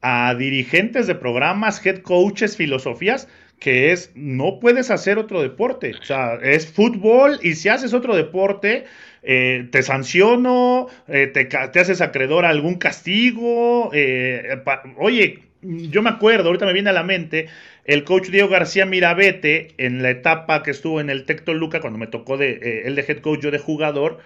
a 0.02 0.34
dirigentes 0.34 1.06
de 1.06 1.14
programas, 1.14 1.84
head 1.86 1.98
coaches, 1.98 2.56
filosofías, 2.56 3.28
que 3.60 3.92
es, 3.92 4.10
no 4.16 4.58
puedes 4.58 4.90
hacer 4.90 5.18
otro 5.18 5.40
deporte. 5.40 5.94
O 6.00 6.02
sea, 6.02 6.34
es 6.42 6.66
fútbol 6.66 7.38
y 7.42 7.54
si 7.54 7.68
haces 7.68 7.94
otro 7.94 8.16
deporte, 8.16 8.84
eh, 9.22 9.68
te 9.70 9.84
sanciono, 9.84 10.88
eh, 11.06 11.28
te, 11.28 11.44
te, 11.44 11.80
haces 11.80 12.00
acreedor 12.00 12.44
a 12.44 12.48
algún 12.48 12.74
castigo. 12.74 13.90
Eh, 13.92 14.60
oye, 14.98 15.44
yo 15.62 16.02
me 16.02 16.10
acuerdo, 16.10 16.48
ahorita 16.48 16.66
me 16.66 16.72
viene 16.72 16.90
a 16.90 16.92
la 16.92 17.04
mente, 17.04 17.46
el 17.84 18.02
coach 18.02 18.30
Diego 18.30 18.48
García 18.48 18.84
Mirabete, 18.84 19.68
en 19.78 20.02
la 20.02 20.10
etapa 20.10 20.64
que 20.64 20.72
estuvo 20.72 21.00
en 21.00 21.08
el 21.08 21.24
Tecto 21.24 21.54
Luca, 21.54 21.80
cuando 21.80 22.00
me 22.00 22.08
tocó 22.08 22.36
de, 22.36 22.82
él 22.84 22.96
de 22.96 23.04
head 23.06 23.20
coach, 23.20 23.40
yo 23.42 23.52
de 23.52 23.58
jugador, 23.60 24.18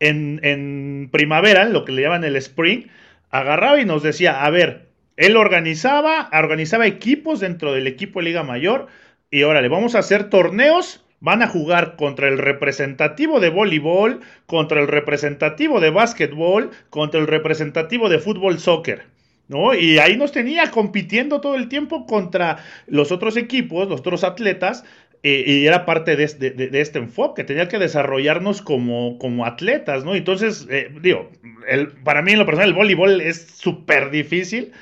en, 0.00 0.40
en 0.42 1.08
primavera, 1.12 1.64
lo 1.66 1.84
que 1.84 1.92
le 1.92 2.02
llaman 2.02 2.24
el 2.24 2.34
spring, 2.34 2.88
agarraba 3.30 3.80
y 3.80 3.84
nos 3.84 4.02
decía, 4.02 4.44
a 4.44 4.50
ver, 4.50 4.91
él 5.16 5.36
organizaba, 5.36 6.30
organizaba 6.32 6.86
equipos 6.86 7.40
dentro 7.40 7.72
del 7.72 7.86
equipo 7.86 8.20
de 8.20 8.26
Liga 8.26 8.42
Mayor 8.42 8.88
y 9.30 9.42
órale, 9.44 9.68
vamos 9.68 9.94
a 9.94 10.00
hacer 10.00 10.30
torneos. 10.30 11.04
Van 11.24 11.40
a 11.40 11.46
jugar 11.46 11.94
contra 11.94 12.26
el 12.26 12.36
representativo 12.36 13.38
de 13.38 13.48
voleibol, 13.48 14.22
contra 14.46 14.80
el 14.80 14.88
representativo 14.88 15.78
de 15.78 15.90
básquetbol, 15.90 16.70
contra 16.90 17.20
el 17.20 17.28
representativo 17.28 18.08
de 18.08 18.18
fútbol 18.18 18.58
soccer. 18.58 19.06
¿No? 19.46 19.72
Y 19.74 19.98
ahí 19.98 20.16
nos 20.16 20.32
tenía 20.32 20.70
compitiendo 20.70 21.40
todo 21.40 21.54
el 21.54 21.68
tiempo 21.68 22.06
contra 22.06 22.58
los 22.86 23.12
otros 23.12 23.36
equipos, 23.36 23.88
los 23.88 24.00
otros 24.00 24.24
atletas, 24.24 24.84
eh, 25.24 25.44
y 25.46 25.66
era 25.66 25.86
parte 25.86 26.16
de, 26.16 26.24
este 26.24 26.98
enfoque, 26.98 27.44
tenía 27.44 27.68
que 27.68 27.78
desarrollarnos 27.78 28.60
como, 28.60 29.18
como 29.18 29.46
atletas, 29.46 30.04
¿no? 30.04 30.16
Entonces, 30.16 30.66
eh, 30.68 30.92
digo, 31.00 31.30
el, 31.68 31.88
para 31.88 32.22
mí 32.22 32.32
en 32.32 32.40
lo 32.40 32.44
personal 32.46 32.70
el 32.70 32.74
voleibol 32.74 33.20
es 33.20 33.46
súper 33.54 34.10
difícil, 34.10 34.72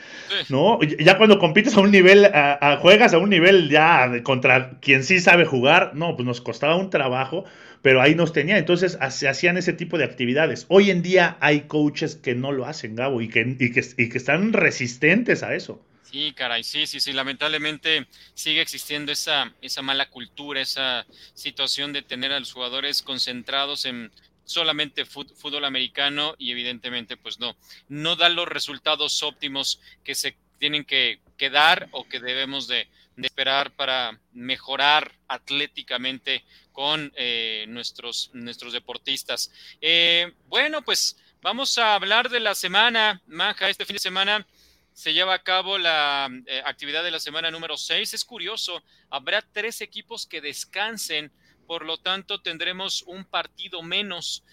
¿no? 0.48 0.80
Ya 0.80 1.18
cuando 1.18 1.38
compites 1.38 1.76
a 1.76 1.80
un 1.80 1.90
nivel, 1.90 2.24
a, 2.24 2.78
juegas 2.80 3.12
a 3.12 3.18
un 3.18 3.28
nivel 3.28 3.68
ya 3.68 4.22
contra 4.22 4.78
quien 4.80 5.04
sí 5.04 5.20
sabe 5.20 5.44
jugar, 5.44 5.92
no, 5.94 6.16
pues 6.16 6.24
nos 6.26 6.40
costaba 6.40 6.74
un 6.76 6.88
trabajo, 6.88 7.44
pero 7.82 8.00
ahí 8.00 8.14
nos 8.14 8.32
tenía, 8.32 8.56
entonces 8.56 8.98
se 9.10 9.28
hacían 9.28 9.58
ese 9.58 9.74
tipo 9.74 9.98
de 9.98 10.04
actividades. 10.04 10.64
Hoy 10.68 10.90
en 10.90 11.02
día 11.02 11.36
hay 11.40 11.62
coaches 11.62 12.16
que 12.16 12.34
no 12.34 12.50
lo 12.50 12.64
hacen, 12.64 12.96
Gabo, 12.96 13.20
y 13.20 13.28
que, 13.28 13.56
y 13.58 13.72
que, 13.72 13.84
y 13.98 14.08
que 14.08 14.16
están 14.16 14.54
resistentes 14.54 15.42
a 15.42 15.54
eso. 15.54 15.82
Sí, 16.10 16.32
caray, 16.32 16.64
sí, 16.64 16.88
sí, 16.88 16.98
sí, 16.98 17.12
lamentablemente 17.12 18.08
sigue 18.34 18.60
existiendo 18.60 19.12
esa, 19.12 19.52
esa 19.62 19.80
mala 19.80 20.10
cultura, 20.10 20.60
esa 20.60 21.06
situación 21.34 21.92
de 21.92 22.02
tener 22.02 22.32
a 22.32 22.40
los 22.40 22.52
jugadores 22.52 23.02
concentrados 23.02 23.84
en 23.84 24.10
solamente 24.42 25.04
fútbol 25.04 25.64
americano 25.64 26.34
y 26.36 26.50
evidentemente 26.50 27.16
pues 27.16 27.38
no, 27.38 27.56
no 27.88 28.16
da 28.16 28.28
los 28.28 28.48
resultados 28.48 29.22
óptimos 29.22 29.80
que 30.02 30.16
se 30.16 30.36
tienen 30.58 30.84
que, 30.84 31.20
dar 31.52 31.88
o 31.92 32.08
que 32.08 32.18
debemos 32.18 32.66
de, 32.66 32.88
esperar 33.16 33.70
para 33.76 34.18
mejorar 34.32 35.12
atléticamente 35.28 36.42
con 36.72 37.12
eh, 37.16 37.66
nuestros, 37.68 38.30
nuestros 38.32 38.72
deportistas. 38.72 39.52
Eh, 39.80 40.32
bueno, 40.48 40.82
pues 40.82 41.16
vamos 41.40 41.78
a 41.78 41.94
hablar 41.94 42.30
de 42.30 42.40
la 42.40 42.56
semana, 42.56 43.22
Manja, 43.26 43.68
este 43.68 43.84
fin 43.84 43.94
de 43.94 44.00
semana 44.00 44.46
se 44.92 45.12
lleva 45.12 45.34
a 45.34 45.42
cabo 45.42 45.78
la 45.78 46.28
eh, 46.46 46.62
actividad 46.64 47.02
de 47.02 47.10
la 47.10 47.20
semana 47.20 47.50
número 47.50 47.76
6. 47.76 48.14
Es 48.14 48.24
curioso, 48.24 48.82
habrá 49.08 49.42
tres 49.42 49.80
equipos 49.80 50.26
que 50.26 50.40
descansen, 50.40 51.32
por 51.66 51.84
lo 51.84 51.98
tanto 51.98 52.40
tendremos 52.42 53.02
un 53.02 53.24
partido 53.24 53.82
menos. 53.82 54.44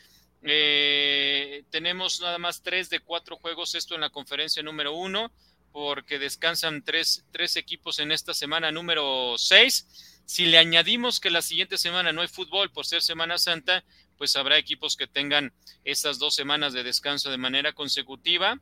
Eh, 0.44 1.64
tenemos 1.70 2.22
nada 2.22 2.38
más 2.38 2.62
tres 2.62 2.90
de 2.90 3.00
cuatro 3.00 3.38
juegos, 3.38 3.76
esto 3.76 3.96
en 3.96 4.02
la 4.02 4.10
conferencia 4.10 4.62
número 4.64 4.94
uno, 4.94 5.32
porque 5.72 6.20
descansan 6.20 6.84
tres, 6.84 7.26
tres 7.32 7.56
equipos 7.56 8.00
en 8.00 8.12
esta 8.12 8.34
semana 8.34 8.72
número 8.72 9.36
6. 9.38 10.24
Si 10.26 10.46
le 10.46 10.58
añadimos 10.58 11.20
que 11.20 11.30
la 11.30 11.42
siguiente 11.42 11.78
semana 11.78 12.12
no 12.12 12.22
hay 12.22 12.28
fútbol 12.28 12.72
por 12.72 12.86
ser 12.86 13.02
Semana 13.02 13.38
Santa, 13.38 13.84
pues 14.18 14.36
habrá 14.36 14.58
equipos 14.58 14.98
que 14.98 15.08
tengan 15.08 15.54
estas 15.84 16.20
dos 16.20 16.36
semanas 16.36 16.74
de 16.74 16.84
descanso 16.84 17.30
de 17.30 17.38
manera 17.38 17.74
consecutiva 17.74 18.60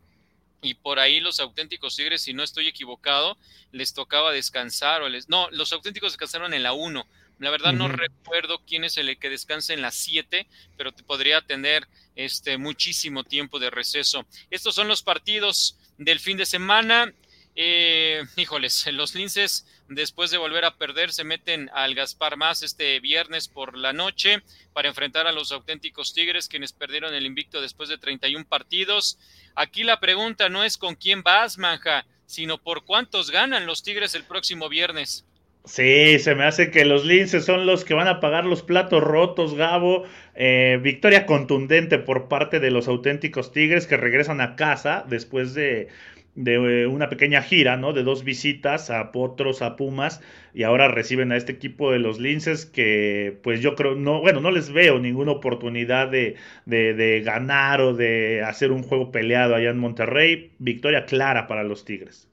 y 0.62 0.74
por 0.76 1.00
ahí 1.00 1.20
los 1.20 1.40
auténticos 1.40 1.96
Tigres, 1.96 2.22
si 2.22 2.34
no 2.34 2.44
estoy 2.44 2.68
equivocado, 2.68 3.38
les 3.72 3.94
tocaba 3.94 4.32
descansar 4.32 5.02
o 5.02 5.10
les... 5.10 5.30
No, 5.30 5.50
los 5.52 5.72
auténticos 5.74 6.14
descansaron 6.14 6.54
en 6.54 6.64
la 6.64 6.74
1. 6.74 7.06
La 7.40 7.50
verdad 7.50 7.74
no 7.74 7.90
recuerdo 7.90 8.62
quién 8.66 8.86
es 8.86 8.98
el 8.98 9.18
que 9.20 9.30
descansa 9.30 9.74
en 9.74 9.82
la 9.82 9.92
7, 9.92 10.48
pero 10.78 10.94
te 10.94 11.04
podría 11.04 11.42
tener 11.42 11.88
este 12.16 12.58
muchísimo 12.58 13.24
tiempo 13.24 13.60
de 13.60 13.70
receso. 13.70 14.26
Estos 14.50 14.74
son 14.74 14.88
los 14.88 15.04
partidos 15.04 15.78
del 15.98 16.20
fin 16.20 16.38
de 16.38 16.46
semana. 16.46 17.14
Eh, 17.56 18.24
híjoles, 18.36 18.86
los 18.94 19.16
linces 19.16 19.66
después 19.88 20.30
de 20.32 20.38
volver 20.38 20.66
a 20.66 20.78
perder 20.78 21.12
se 21.12 21.24
meten 21.24 21.70
al 21.74 21.96
Gaspar 21.96 22.38
Más 22.38 22.64
este 22.64 23.00
viernes 23.00 23.48
por 23.48 23.78
la 23.78 23.94
noche 23.94 24.42
para 24.74 24.90
enfrentar 24.90 25.28
a 25.28 25.32
los 25.32 25.52
auténticos 25.52 26.14
Tigres 26.14 26.50
quienes 26.50 26.74
perdieron 26.74 27.14
el 27.14 27.26
invicto 27.26 27.62
después 27.62 27.88
de 27.90 27.98
31 27.98 28.46
partidos. 28.46 29.18
Aquí 29.56 29.84
la 29.84 30.00
pregunta 30.00 30.50
no 30.50 30.64
es 30.64 30.78
con 30.78 30.96
quién 30.96 31.24
vas, 31.24 31.58
Manja, 31.58 32.06
sino 32.26 32.58
por 32.58 32.84
cuántos 32.84 33.32
ganan 33.32 33.66
los 33.66 33.84
Tigres 33.84 34.16
el 34.16 34.24
próximo 34.24 34.68
viernes. 34.68 35.26
Sí, 35.66 36.20
se 36.20 36.36
me 36.36 36.44
hace 36.44 36.70
que 36.70 36.86
los 36.86 37.06
linces 37.06 37.44
son 37.44 37.66
los 37.66 37.84
que 37.86 37.96
van 37.96 38.08
a 38.08 38.20
pagar 38.20 38.46
los 38.46 38.62
platos 38.62 39.02
rotos, 39.02 39.56
Gabo. 39.56 40.04
Eh, 40.36 40.78
victoria 40.82 41.26
contundente 41.26 41.98
por 41.98 42.28
parte 42.28 42.60
de 42.60 42.70
los 42.70 42.88
auténticos 42.88 43.52
Tigres 43.52 43.88
que 43.88 43.98
regresan 43.98 44.42
a 44.42 44.56
casa 44.56 45.06
después 45.08 45.56
de 45.56 45.88
de 46.36 46.54
eh, 46.56 46.88
una 46.88 47.10
pequeña 47.10 47.42
gira, 47.42 47.78
¿no? 47.78 47.94
De 47.94 48.04
dos 48.04 48.24
visitas 48.24 48.90
a 48.90 49.12
Potros, 49.12 49.62
a 49.62 49.76
Pumas, 49.76 50.22
y 50.54 50.64
ahora 50.64 50.90
reciben 50.90 51.32
a 51.32 51.38
este 51.38 51.54
equipo 51.54 51.92
de 51.92 52.00
los 52.00 52.20
Linces 52.20 52.66
que, 52.66 53.38
pues 53.42 53.62
yo 53.62 53.76
creo, 53.76 53.96
no, 53.96 54.20
bueno, 54.20 54.42
no 54.42 54.52
les 54.52 54.72
veo 54.72 55.00
ninguna 55.00 55.32
oportunidad 55.32 56.10
de, 56.10 56.36
de, 56.66 57.22
ganar 57.22 57.82
o 57.82 57.94
de 57.94 58.44
hacer 58.44 58.72
un 58.72 58.84
juego 58.84 59.12
peleado 59.12 59.56
allá 59.56 59.70
en 59.70 59.80
Monterrey. 59.80 60.52
Victoria 60.60 61.06
clara 61.06 61.48
para 61.48 61.64
los 61.64 61.86
Tigres. 61.86 62.28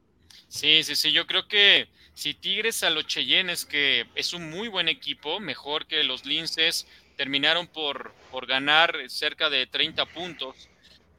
Sí, 0.49 0.83
sí, 0.83 0.97
sí, 0.97 1.13
yo 1.13 1.27
creo 1.27 1.47
que 1.47 1.87
si 2.15 2.35
Tigres 2.35 2.83
a 2.83 2.91
los 2.91 3.07
Cheyennes, 3.07 3.65
que 3.65 4.05
es 4.15 4.35
un 4.35 4.51
muy 4.51 4.69
buen 4.69 4.89
equipo, 4.89 5.41
mejor 5.41 5.87
que 5.87 6.03
los 6.03 6.27
Linces, 6.27 6.87
terminaron 7.17 7.69
por, 7.69 8.13
por 8.31 8.47
ganar 8.47 8.95
cerca 9.07 9.49
de 9.49 9.67
30 9.67 10.07
puntos 10.07 10.69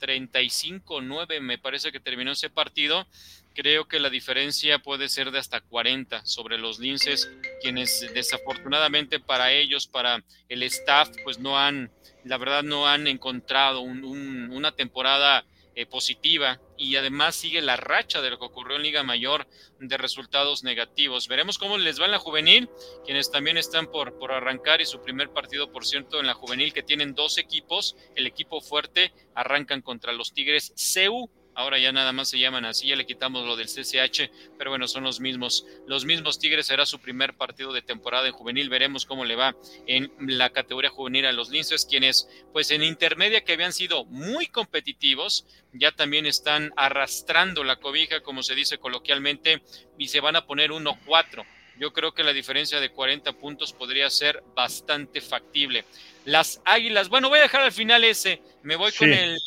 35-9 0.04 1.40
me 1.40 1.58
parece 1.58 1.92
que 1.92 2.02
terminó 2.02 2.32
ese 2.32 2.50
partido. 2.50 3.08
Creo 3.54 3.88
que 3.88 4.00
la 4.00 4.10
diferencia 4.10 4.80
puede 4.80 5.08
ser 5.08 5.32
de 5.32 5.40
hasta 5.40 5.62
40 5.62 6.26
sobre 6.26 6.58
los 6.58 6.80
linces, 6.80 7.30
quienes 7.62 8.12
desafortunadamente 8.14 9.20
para 9.20 9.52
ellos, 9.54 9.88
para 9.88 10.24
el 10.50 10.64
staff, 10.64 11.10
pues 11.24 11.40
no 11.40 11.58
han, 11.58 11.90
la 12.26 12.38
verdad 12.38 12.64
no 12.64 12.88
han 12.88 13.08
encontrado 13.08 13.82
una 13.82 14.72
temporada 14.74 15.46
eh, 15.76 15.86
positiva 15.86 16.60
y 16.78 16.96
además 16.96 17.36
sigue 17.36 17.62
la 17.62 17.76
racha 17.76 18.22
de 18.22 18.30
lo 18.30 18.40
que 18.40 18.46
ocurrió 18.46 18.78
en 18.78 18.84
Liga 18.84 19.04
Mayor 19.04 19.48
de 19.80 19.98
resultados 19.98 20.64
negativos. 20.64 21.28
Veremos 21.28 21.58
cómo 21.58 21.78
les 21.78 22.00
va 22.00 22.06
en 22.06 22.12
la 22.12 22.20
juvenil, 22.20 22.70
quienes 23.06 23.32
también 23.32 23.58
están 23.58 23.88
por, 23.88 24.18
por 24.20 24.32
arrancar 24.32 24.82
y 24.82 24.86
su 24.86 25.02
primer 25.02 25.30
partido, 25.30 25.72
por 25.72 25.86
cierto, 25.86 26.20
en 26.20 26.28
la 26.28 26.34
juvenil 26.34 26.74
que 26.74 26.84
tienen 26.84 27.16
dos 27.16 27.38
equipos, 27.38 27.96
el 28.16 28.28
equipo 28.28 28.62
fuerte 28.62 29.14
arrancan 29.36 29.82
contra 29.82 30.14
los 30.14 30.34
Tigres 30.34 30.74
CEU 30.76 31.30
Ahora 31.56 31.78
ya 31.78 31.92
nada 31.92 32.14
más 32.14 32.30
se 32.30 32.40
llaman 32.40 32.66
así, 32.66 32.88
ya 32.88 32.96
le 32.96 33.06
quitamos 33.06 33.46
lo 33.46 33.56
del 33.56 33.68
CCH, 33.68 34.32
pero 34.58 34.72
bueno, 34.72 34.88
son 34.88 35.04
los 35.04 35.20
mismos. 35.20 35.66
Los 35.88 36.06
mismos 36.06 36.40
Tigres 36.40 36.68
será 36.68 36.86
su 36.86 37.00
primer 37.00 37.36
partido 37.36 37.74
de 37.74 37.82
temporada 37.82 38.28
en 38.28 38.34
juvenil. 38.34 38.70
Veremos 38.70 39.06
cómo 39.06 39.24
le 39.26 39.36
va 39.36 39.56
en 39.86 40.12
la 40.20 40.50
categoría 40.50 40.90
juvenil 40.90 41.26
a 41.26 41.32
los 41.32 41.50
Linces, 41.50 41.86
quienes 41.86 42.28
pues 42.52 42.72
en 42.72 42.84
intermedia 42.84 43.44
que 43.44 43.54
habían 43.54 43.74
sido 43.74 44.06
muy 44.06 44.48
competitivos, 44.48 45.46
ya 45.74 45.92
también 45.92 46.26
están 46.26 46.74
arrastrando 46.76 47.64
la 47.64 47.76
cobija, 47.76 48.22
como 48.22 48.44
se 48.44 48.56
dice 48.56 48.78
coloquialmente, 48.78 49.62
y 49.98 50.08
se 50.08 50.20
van 50.20 50.36
a 50.36 50.46
poner 50.46 50.72
1-4. 50.72 51.46
Yo 51.80 51.92
creo 51.92 52.14
que 52.14 52.24
la 52.24 52.34
diferencia 52.34 52.80
de 52.80 52.92
40 52.92 53.34
puntos 53.34 53.74
podría 53.74 54.10
ser 54.10 54.44
bastante 54.56 55.22
factible. 55.22 55.86
Las 56.26 56.62
Águilas, 56.66 57.10
bueno, 57.10 57.30
voy 57.30 57.40
a 57.40 57.44
dejar 57.44 57.62
al 57.62 57.72
final 57.72 58.04
ese, 58.04 58.42
me 58.62 58.76
voy 58.76 58.92
con 58.92 59.12
el 59.12 59.38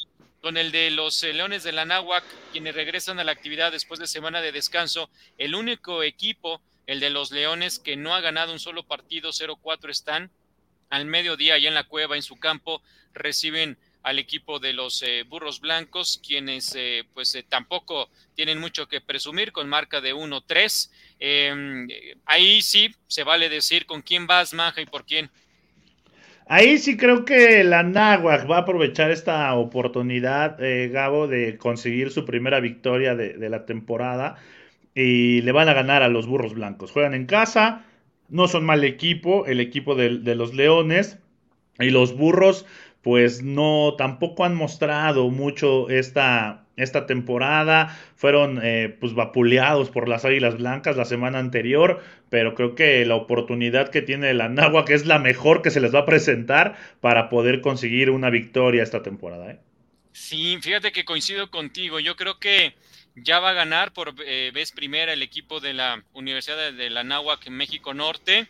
con 0.47 0.57
el 0.57 0.70
de 0.70 0.92
los 0.92 1.24
eh, 1.24 1.32
Leones 1.32 1.64
de 1.64 1.72
la 1.72 1.84
Náhuac, 1.84 2.22
quienes 2.53 2.76
regresan 2.76 3.18
a 3.18 3.24
la 3.24 3.32
actividad 3.32 3.72
después 3.72 3.99
de 3.99 4.07
semana 4.07 4.40
de 4.40 4.53
descanso. 4.53 5.11
El 5.38 5.57
único 5.57 6.05
equipo, 6.05 6.62
el 6.86 7.01
de 7.01 7.11
los 7.11 7.32
Leones, 7.32 7.80
que 7.80 7.97
no 7.97 8.14
ha 8.14 8.20
ganado 8.20 8.53
un 8.53 8.61
solo 8.61 8.84
partido, 8.84 9.30
0-4 9.30 9.90
están 9.90 10.30
al 10.88 11.05
mediodía 11.05 11.55
allá 11.55 11.66
en 11.66 11.74
la 11.74 11.82
cueva, 11.82 12.14
en 12.14 12.22
su 12.22 12.36
campo, 12.36 12.80
reciben 13.12 13.76
al 14.05 14.20
equipo 14.20 14.61
de 14.61 14.72
los 14.72 15.03
eh, 15.03 15.24
Burros 15.24 15.59
Blancos, 15.59 16.20
quienes 16.24 16.76
eh, 16.76 17.05
pues 17.12 17.36
tampoco 17.49 18.09
tienen 18.36 18.61
mucho 18.61 18.86
que 18.86 19.01
presumir 19.01 19.51
con 19.51 19.68
marca 19.68 20.01
de 20.01 20.14
1-3. 20.14 20.90
Em, 21.18 21.88
ahí 22.24 22.62
sí 22.62 22.94
se 23.09 23.24
vale 23.24 23.49
decir 23.49 23.84
con 23.84 24.01
quién 24.01 24.28
vas, 24.28 24.55
Maja, 24.55 24.80
y 24.80 24.86
por 24.86 25.05
quién. 25.07 25.28
Ahí 26.49 26.78
sí 26.78 26.97
creo 26.97 27.24
que 27.24 27.64
la 27.64 27.82
Náhuac 27.82 28.49
va 28.49 28.59
a 28.59 28.61
aprovechar 28.61 29.11
esta 29.11 29.53
oportunidad, 29.55 30.62
eh, 30.62 30.88
Gabo, 30.88 31.26
de 31.26 31.59
conseguir 31.59 32.11
su 32.12 32.24
primera 32.24 32.61
victoria 32.61 33.16
de, 33.16 33.49
la 33.49 33.66
temporada 33.66 34.36
y 34.94 35.42
le 35.42 35.53
van 35.53 35.68
a 35.68 35.74
ganar 35.74 36.03
a 36.05 36.09
los 36.09 36.26
Burros 36.28 36.55
Blancos. 36.55 36.92
Juegan 36.92 37.14
en 37.14 37.26
casa, 37.26 37.84
no 38.28 38.47
son 38.47 38.64
mal 38.64 38.84
equipo, 38.84 39.47
el 39.47 39.61
equipo 39.61 39.97
de, 39.97 40.18
de 40.18 40.34
los 40.36 40.55
Leones 40.55 41.18
y 41.80 41.90
los 41.90 42.16
Burros 42.16 42.64
pues 43.03 43.42
no, 43.42 43.94
tampoco 43.97 44.44
han 44.44 44.55
mostrado 44.55 45.30
mucho 45.30 45.88
esta, 45.88 46.65
esta 46.76 47.06
temporada. 47.06 47.98
Fueron 48.16 48.60
eh, 48.62 48.94
pues 49.00 49.14
vapuleados 49.14 49.90
por 49.90 50.08
las 50.08 50.24
Águilas 50.24 50.58
Blancas 50.58 50.96
la 50.96 51.04
semana 51.04 51.38
anterior, 51.38 52.02
pero 52.30 52.54
creo 52.54 52.74
que 52.74 53.04
la 53.04 53.16
oportunidad 53.16 53.90
que 53.90 54.02
tiene 54.02 54.32
la 54.34 54.48
que 54.84 54.94
es 54.94 55.06
la 55.06 55.18
mejor 55.18 55.62
que 55.62 55.70
se 55.70 55.80
les 55.80 55.94
va 55.94 56.00
a 56.00 56.06
presentar 56.06 56.76
para 57.00 57.28
poder 57.28 57.60
conseguir 57.60 58.10
una 58.10 58.30
victoria 58.30 58.82
esta 58.82 59.02
temporada. 59.02 59.50
¿eh? 59.50 59.58
Sí, 60.12 60.58
fíjate 60.60 60.92
que 60.92 61.04
coincido 61.04 61.50
contigo. 61.50 62.00
Yo 62.00 62.16
creo 62.16 62.38
que 62.38 62.74
ya 63.16 63.40
va 63.40 63.50
a 63.50 63.54
ganar 63.54 63.92
por 63.92 64.14
eh, 64.24 64.50
vez 64.52 64.72
primera 64.72 65.12
el 65.12 65.22
equipo 65.22 65.60
de 65.60 65.72
la 65.72 66.04
Universidad 66.12 66.72
de 66.72 66.90
la 66.90 67.02
en 67.46 67.52
México 67.54 67.94
Norte. 67.94 68.48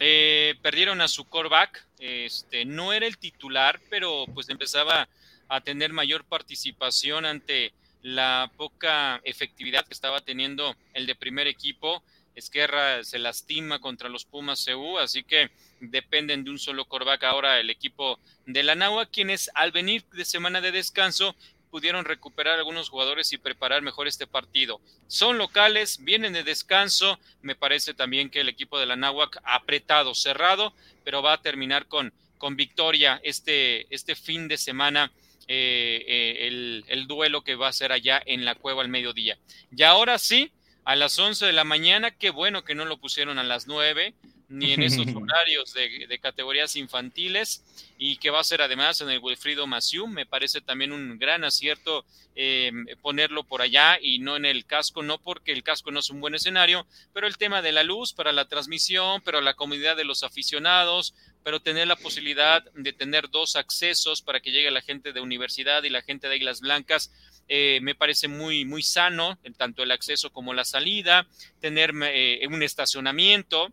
Eh, 0.00 0.54
perdieron 0.62 1.00
a 1.00 1.08
su 1.08 1.24
coreback, 1.24 1.86
este, 1.98 2.64
no 2.64 2.92
era 2.92 3.06
el 3.06 3.18
titular, 3.18 3.80
pero 3.90 4.24
pues 4.34 4.48
empezaba 4.48 5.08
a 5.48 5.60
tener 5.60 5.92
mayor 5.92 6.24
participación 6.24 7.24
ante 7.24 7.72
la 8.02 8.50
poca 8.56 9.20
efectividad 9.24 9.86
que 9.86 9.94
estaba 9.94 10.20
teniendo 10.20 10.76
el 10.92 11.06
de 11.06 11.14
primer 11.14 11.46
equipo. 11.46 12.02
Esquerra 12.34 13.04
se 13.04 13.18
lastima 13.18 13.78
contra 13.78 14.08
los 14.08 14.24
Pumas 14.24 14.64
CU, 14.64 14.98
así 14.98 15.22
que 15.22 15.50
dependen 15.80 16.44
de 16.44 16.50
un 16.50 16.58
solo 16.58 16.84
coreback 16.84 17.24
ahora 17.24 17.60
el 17.60 17.70
equipo 17.70 18.18
de 18.46 18.62
la 18.62 18.74
Nahua, 18.74 19.06
quienes 19.06 19.50
al 19.54 19.72
venir 19.72 20.04
de 20.12 20.24
semana 20.24 20.60
de 20.60 20.72
descanso 20.72 21.34
pudieron 21.74 22.04
recuperar 22.04 22.58
algunos 22.58 22.88
jugadores 22.88 23.32
y 23.32 23.38
preparar 23.38 23.82
mejor 23.82 24.06
este 24.06 24.28
partido. 24.28 24.80
Son 25.08 25.38
locales, 25.38 26.04
vienen 26.04 26.32
de 26.32 26.44
descanso. 26.44 27.18
Me 27.42 27.56
parece 27.56 27.94
también 27.94 28.30
que 28.30 28.42
el 28.42 28.48
equipo 28.48 28.78
de 28.78 28.86
la 28.86 28.94
Náhuac 28.94 29.40
apretado, 29.42 30.14
cerrado, 30.14 30.72
pero 31.02 31.20
va 31.20 31.32
a 31.32 31.42
terminar 31.42 31.86
con, 31.86 32.12
con 32.38 32.54
victoria 32.54 33.20
este, 33.24 33.92
este 33.92 34.14
fin 34.14 34.46
de 34.46 34.56
semana. 34.56 35.10
Eh, 35.48 36.04
eh, 36.06 36.46
el, 36.46 36.84
el 36.88 37.06
duelo 37.06 37.42
que 37.42 37.54
va 37.54 37.68
a 37.68 37.72
ser 37.72 37.92
allá 37.92 38.22
en 38.24 38.44
la 38.44 38.54
cueva 38.54 38.82
al 38.82 38.88
mediodía. 38.88 39.38
Y 39.74 39.82
ahora 39.82 40.18
sí, 40.18 40.52
a 40.84 40.96
las 40.96 41.18
11 41.18 41.46
de 41.46 41.52
la 41.52 41.64
mañana, 41.64 42.10
qué 42.10 42.30
bueno 42.30 42.64
que 42.64 42.74
no 42.74 42.84
lo 42.84 42.98
pusieron 42.98 43.38
a 43.38 43.44
las 43.44 43.66
9, 43.66 44.14
ni 44.54 44.72
en 44.72 44.82
esos 44.82 45.06
horarios 45.14 45.74
de, 45.74 46.18
categorías 46.20 46.76
infantiles 46.76 47.62
y 47.98 48.16
que 48.16 48.30
va 48.30 48.40
a 48.40 48.44
ser 48.44 48.62
además 48.62 49.00
en 49.00 49.10
el 49.10 49.18
Wilfrido 49.18 49.66
Maciú. 49.66 50.06
Me 50.06 50.26
parece 50.26 50.60
también 50.60 50.92
un 50.92 51.18
gran 51.18 51.44
acierto 51.44 52.04
eh, 52.36 52.72
ponerlo 53.02 53.44
por 53.44 53.62
allá 53.62 53.98
y 54.00 54.18
no 54.18 54.36
en 54.36 54.44
el 54.44 54.64
casco, 54.64 55.02
no 55.02 55.18
porque 55.18 55.52
el 55.52 55.62
casco 55.62 55.90
no 55.90 56.00
es 56.00 56.10
un 56.10 56.20
buen 56.20 56.34
escenario, 56.34 56.86
pero 57.12 57.26
el 57.26 57.36
tema 57.36 57.62
de 57.62 57.72
la 57.72 57.82
luz 57.82 58.12
para 58.12 58.32
la 58.32 58.46
transmisión, 58.46 59.20
pero 59.24 59.40
la 59.40 59.54
comodidad 59.54 59.96
de 59.96 60.04
los 60.04 60.22
aficionados, 60.22 61.14
pero 61.42 61.60
tener 61.60 61.86
la 61.86 61.96
posibilidad 61.96 62.64
de 62.72 62.92
tener 62.92 63.30
dos 63.30 63.56
accesos 63.56 64.22
para 64.22 64.40
que 64.40 64.50
llegue 64.50 64.70
la 64.70 64.82
gente 64.82 65.12
de 65.12 65.20
universidad 65.20 65.82
y 65.82 65.90
la 65.90 66.02
gente 66.02 66.28
de 66.28 66.38
Islas 66.38 66.60
Blancas. 66.60 67.12
Eh, 67.46 67.80
me 67.82 67.94
parece 67.94 68.26
muy, 68.26 68.64
muy 68.64 68.82
sano, 68.82 69.38
tanto 69.58 69.82
el 69.82 69.90
acceso 69.90 70.30
como 70.30 70.54
la 70.54 70.64
salida, 70.64 71.26
tener 71.60 71.92
eh, 72.02 72.46
un 72.48 72.62
estacionamiento, 72.62 73.70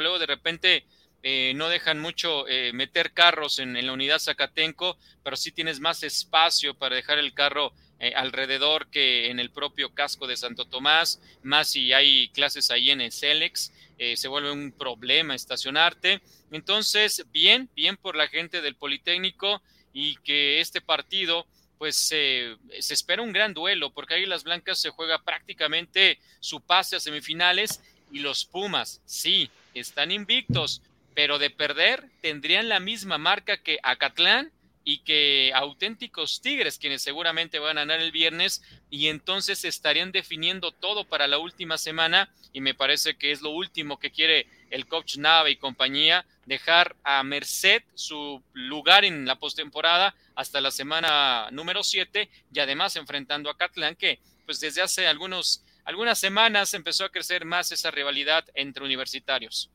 luego 0.00 0.18
de 0.18 0.26
repente 0.26 0.84
eh, 1.26 1.54
no 1.56 1.70
dejan 1.70 2.00
mucho 2.00 2.46
eh, 2.48 2.74
meter 2.74 3.12
carros 3.12 3.58
en, 3.58 3.74
la 3.86 3.92
unidad 3.94 4.18
Zacatenco, 4.18 4.98
pero 5.22 5.36
sí 5.36 5.52
tienes 5.52 5.80
más 5.80 6.02
espacio 6.02 6.74
para 6.74 6.96
dejar 6.96 7.18
el 7.18 7.32
carro 7.32 7.72
eh, 7.98 8.12
alrededor 8.14 8.88
que 8.90 9.30
en 9.30 9.40
el 9.40 9.50
propio 9.50 9.94
casco 9.94 10.26
de 10.26 10.36
Santo 10.36 10.66
Tomás, 10.66 11.22
más 11.42 11.70
si 11.70 11.94
hay 11.94 12.28
clases 12.28 12.70
ahí 12.70 12.90
en 12.90 13.00
el 13.00 13.10
Celex, 13.10 13.72
se 14.16 14.28
vuelve 14.28 14.50
un 14.50 14.72
problema 14.72 15.34
estacionarte. 15.34 16.20
Entonces, 16.50 17.24
bien, 17.32 17.70
bien 17.74 17.96
por 17.96 18.16
la 18.16 18.26
gente 18.26 18.60
del 18.60 18.74
Politécnico 18.74 19.62
y 19.94 20.16
que 20.16 20.60
este 20.60 20.82
partido 20.82 21.46
pues 21.78 21.96
se 21.96 22.56
espera 22.70 23.22
un 23.22 23.32
gran 23.32 23.54
duelo, 23.54 23.94
porque 23.94 24.14
ahí 24.14 24.26
las 24.26 24.44
Blancas 24.44 24.80
se 24.80 24.90
juega 24.90 25.22
prácticamente 25.22 26.18
su 26.40 26.60
pase 26.60 26.96
a 26.96 27.00
semifinales 27.00 27.80
y 28.12 28.18
los 28.18 28.44
Pumas, 28.44 29.00
sí, 29.06 29.48
están 29.74 30.10
invictos, 30.10 30.82
pero 31.14 31.38
de 31.38 31.50
perder 31.50 32.08
tendrían 32.20 32.68
la 32.68 32.80
misma 32.80 33.18
marca 33.18 33.62
que 33.62 33.78
Acatlán 33.82 34.52
y 34.84 34.98
que 34.98 35.50
auténticos 35.54 36.42
Tigres, 36.42 36.78
quienes 36.78 37.02
seguramente 37.02 37.58
van 37.58 37.78
a 37.78 37.82
ganar 37.82 38.00
el 38.00 38.12
viernes, 38.12 38.62
y 38.90 39.08
entonces 39.08 39.64
estarían 39.64 40.12
definiendo 40.12 40.72
todo 40.72 41.04
para 41.04 41.26
la 41.26 41.38
última 41.38 41.78
semana, 41.78 42.30
y 42.52 42.60
me 42.60 42.74
parece 42.74 43.16
que 43.16 43.32
es 43.32 43.40
lo 43.40 43.50
último 43.50 43.98
que 43.98 44.10
quiere 44.10 44.46
el 44.70 44.86
coach 44.86 45.16
Nava 45.16 45.48
y 45.48 45.56
compañía, 45.56 46.26
dejar 46.44 46.96
a 47.02 47.22
Merced 47.22 47.82
su 47.94 48.42
lugar 48.52 49.06
en 49.06 49.24
la 49.24 49.38
postemporada 49.38 50.14
hasta 50.34 50.60
la 50.60 50.70
semana 50.70 51.48
número 51.50 51.82
7, 51.82 52.28
y 52.52 52.58
además 52.58 52.96
enfrentando 52.96 53.48
a 53.48 53.52
Acatlán, 53.52 53.96
que 53.96 54.20
pues 54.44 54.60
desde 54.60 54.82
hace 54.82 55.06
algunos 55.06 55.64
algunas 55.84 56.18
semanas 56.18 56.74
empezó 56.74 57.04
a 57.04 57.12
crecer 57.12 57.44
más 57.44 57.72
esa 57.72 57.90
rivalidad 57.90 58.44
entre 58.54 58.84
universitarios. 58.84 59.70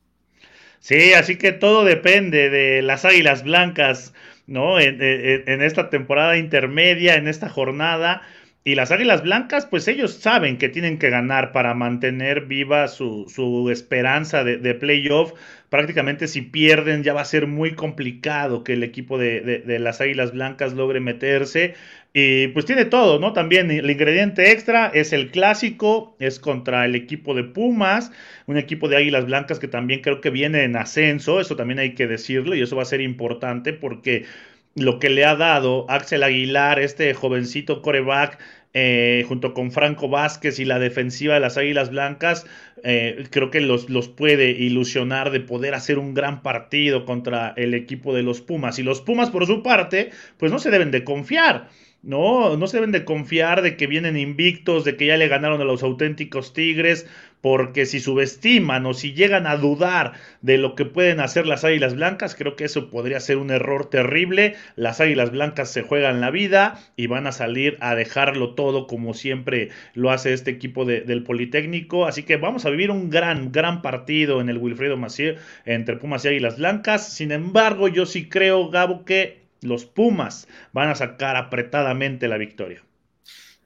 Sí, 0.80 1.14
así 1.14 1.38
que 1.38 1.52
todo 1.52 1.84
depende 1.84 2.50
de 2.50 2.82
las 2.82 3.06
Águilas 3.06 3.44
Blancas, 3.44 4.14
¿no? 4.48 4.80
En, 4.80 5.62
esta 5.62 5.90
temporada 5.90 6.38
intermedia, 6.38 7.16
en 7.16 7.28
esta 7.28 7.50
jornada. 7.50 8.22
Y 8.64 8.76
las 8.76 8.92
Águilas 8.92 9.24
Blancas, 9.24 9.66
pues 9.66 9.88
ellos 9.88 10.14
saben 10.14 10.58
que 10.58 10.70
tienen 10.70 10.98
que 10.98 11.10
ganar 11.10 11.52
para 11.52 11.74
mantener 11.74 12.46
viva 12.46 12.88
su, 12.88 13.70
esperanza 13.72 14.44
de, 14.44 14.58
de, 14.58 14.74
playoff. 14.74 15.34
Prácticamente 15.70 16.28
si 16.28 16.42
pierden 16.42 17.04
ya 17.04 17.14
va 17.14 17.22
a 17.22 17.26
ser 17.26 17.48
muy 17.48 17.74
complicado 17.74 18.64
que 18.64 18.74
el 18.74 18.84
equipo 18.84 19.18
de 19.18 19.80
las 19.80 20.02
Águilas 20.02 20.32
Blancas 20.32 20.74
logre 20.74 21.00
meterse. 21.00 21.76
Y 22.12 22.48
pues 22.50 22.66
tiene 22.66 22.86
todo, 22.86 23.20
¿no? 23.20 23.34
También 23.34 23.70
el 23.70 23.90
ingrediente 23.90 24.52
extra 24.52 24.88
es 24.88 25.14
el 25.14 25.30
clásico, 25.30 26.16
es 26.20 26.40
contra 26.40 26.86
el 26.86 26.96
equipo 26.96 27.36
de 27.36 27.44
Pumas, 27.44 28.12
un 28.48 28.58
equipo 28.58 28.90
de 28.90 28.98
Águilas 28.98 29.26
Blancas 29.26 29.60
que 29.60 29.68
también 29.68 30.02
creo 30.02 30.20
que 30.20 30.32
viene 30.32 30.64
en 30.64 30.76
ascenso, 30.76 31.40
eso 31.40 31.56
también 31.56 31.78
hay 31.78 31.94
que 31.94 32.08
decirlo 32.08 32.56
y 32.56 32.62
eso 32.62 32.76
va 32.76 32.82
a 32.82 32.86
ser 32.86 33.02
importante 33.02 33.74
porque 33.74 34.26
lo 34.74 34.98
que 34.98 35.10
le 35.10 35.26
ha 35.26 35.36
dado 35.36 35.86
Axel 35.90 36.24
Aguilar, 36.24 36.80
este 36.80 37.14
jovencito 37.14 37.84
coreback, 37.84 38.40
eh, 38.74 39.26
junto 39.28 39.54
con 39.54 39.72
Franco 39.72 40.10
Vázquez 40.10 40.60
y 40.60 40.66
la 40.66 40.80
defensiva 40.80 41.34
de 41.34 41.40
las 41.40 41.58
Águilas 41.58 41.90
Blancas, 41.90 42.46
eh, 42.84 43.26
creo 43.32 43.50
que 43.50 43.62
los, 43.62 43.90
los, 43.90 44.08
puede 44.08 44.52
ilusionar 44.52 45.32
de 45.32 45.40
poder 45.40 45.74
hacer 45.74 45.98
un 45.98 46.14
gran 46.14 46.44
partido 46.44 47.04
contra 47.06 47.54
el 47.58 47.74
equipo 47.74 48.16
de 48.16 48.22
los 48.24 48.42
Pumas. 48.42 48.78
Y 48.78 48.84
los 48.84 49.02
Pumas, 49.02 49.32
por 49.32 49.48
su 49.48 49.64
parte, 49.64 50.12
pues 50.38 50.52
no 50.52 50.60
se 50.60 50.70
deben 50.70 50.92
de 50.92 51.04
confiar. 51.04 51.70
No, 52.02 52.56
no 52.56 52.68
se 52.68 52.78
deben 52.78 52.94
de 52.94 53.04
confiar 53.04 53.62
de 53.62 53.76
que 53.76 53.86
vienen 53.86 54.18
invictos, 54.18 54.86
de 54.86 54.96
que 54.96 55.08
ya 55.08 55.18
le 55.18 55.28
ganaron 55.28 55.60
a 55.60 55.66
los 55.66 55.84
auténticos 55.84 56.54
Tigres, 56.54 57.06
porque 57.42 57.86
si 57.86 58.00
subestiman 58.00 58.86
o 58.86 58.94
si 58.94 59.14
llegan 59.14 59.48
a 59.48 59.58
dudar 59.58 60.14
de 60.42 60.58
lo 60.58 60.76
que 60.76 60.86
pueden 60.86 61.20
hacer 61.20 61.46
las 61.46 61.64
Águilas 61.64 61.96
Blancas, 61.96 62.36
creo 62.36 62.56
que 62.56 62.66
eso 62.66 62.90
podría 62.90 63.20
ser 63.20 63.38
un 63.38 63.52
error 63.52 63.90
terrible. 63.90 64.56
Las 64.76 65.02
Águilas 65.02 65.32
Blancas 65.32 65.72
se 65.72 65.82
juegan 65.82 66.22
la 66.22 66.32
vida 66.32 66.80
y 66.96 67.08
van 67.08 67.28
a 67.28 67.32
salir 67.32 67.78
a 67.82 67.96
dejarlo 67.96 68.56
todo 68.56 68.88
como 68.88 69.14
siempre 69.14 69.70
lo 69.94 70.12
hace 70.12 70.34
este 70.34 70.52
equipo 70.52 70.86
del 70.86 71.24
Politécnico. 71.24 72.06
Así 72.06 72.24
que 72.24 72.38
vamos 72.38 72.66
a 72.66 72.70
vivir 72.70 72.92
un 72.92 73.10
gran, 73.10 73.52
gran 73.52 73.82
partido 73.82 74.42
en 74.42 74.50
el 74.50 74.58
Wilfredo 74.58 74.98
Macier 74.98 75.38
entre 75.66 75.98
Pumas 75.98 76.26
y 76.26 76.30
Águilas 76.30 76.58
Blancas. 76.58 77.14
Sin 77.14 77.32
embargo, 77.32 77.88
yo 77.88 78.06
sí 78.06 78.28
creo, 78.28 78.70
Gabo, 78.70 79.06
que 79.06 79.39
los 79.62 79.86
Pumas 79.86 80.48
van 80.74 80.90
a 80.90 80.96
sacar 80.96 81.36
apretadamente 81.36 82.28
la 82.28 82.38
victoria. 82.38 82.84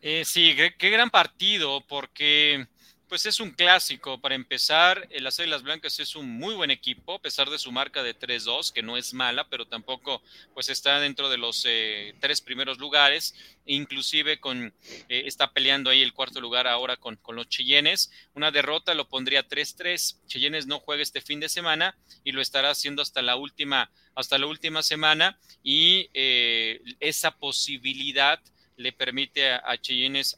Eh, 0.01 0.23
sí, 0.25 0.55
qué, 0.77 0.89
gran 0.89 1.09
partido, 1.09 1.81
porque 1.87 2.67
pues 3.13 3.27
es 3.27 3.39
un 3.39 3.51
clásico. 3.51 4.19
Para 4.19 4.33
empezar, 4.33 5.07
las 5.11 5.39
Águilas 5.39 5.61
Blancas 5.61 5.99
es 5.99 6.15
un 6.15 6.27
muy 6.31 6.55
buen 6.55 6.71
equipo, 6.71 7.13
a 7.13 7.21
pesar 7.21 7.47
de 7.51 7.59
su 7.59 7.71
marca 7.71 8.01
de 8.01 8.17
3-2, 8.17 8.73
que 8.73 8.81
no 8.81 8.97
es 8.97 9.13
mala, 9.13 9.47
pero 9.49 9.67
tampoco 9.67 10.23
pues 10.55 10.67
está 10.69 10.99
dentro 10.99 11.29
de 11.29 11.37
los 11.37 11.63
eh, 11.67 12.15
tres 12.19 12.41
primeros 12.41 12.79
lugares. 12.79 13.35
Inclusive 13.67 14.39
con, 14.39 14.73
eh, 15.09 15.25
está 15.27 15.53
peleando 15.53 15.91
ahí 15.91 16.01
el 16.01 16.13
cuarto 16.13 16.41
lugar 16.41 16.65
ahora 16.65 16.97
con, 16.97 17.17
con 17.17 17.35
los 17.35 17.47
Cheyennes. 17.49 18.09
Una 18.33 18.49
derrota 18.49 18.95
lo 18.95 19.07
pondría 19.07 19.47
3-3. 19.47 20.25
Cheyennes 20.25 20.65
no 20.65 20.79
juega 20.79 21.03
este 21.03 21.21
fin 21.21 21.39
de 21.39 21.49
semana 21.49 21.95
y 22.23 22.31
lo 22.31 22.41
estará 22.41 22.71
haciendo 22.71 23.03
hasta 23.03 23.21
la 23.21 23.35
última, 23.35 23.91
hasta 24.15 24.39
la 24.39 24.47
última 24.47 24.81
semana. 24.81 25.37
Y 25.61 26.09
eh, 26.15 26.81
esa 26.99 27.37
posibilidad 27.37 28.41
le 28.75 28.91
permite 28.91 29.51
a, 29.51 29.57
a 29.57 29.77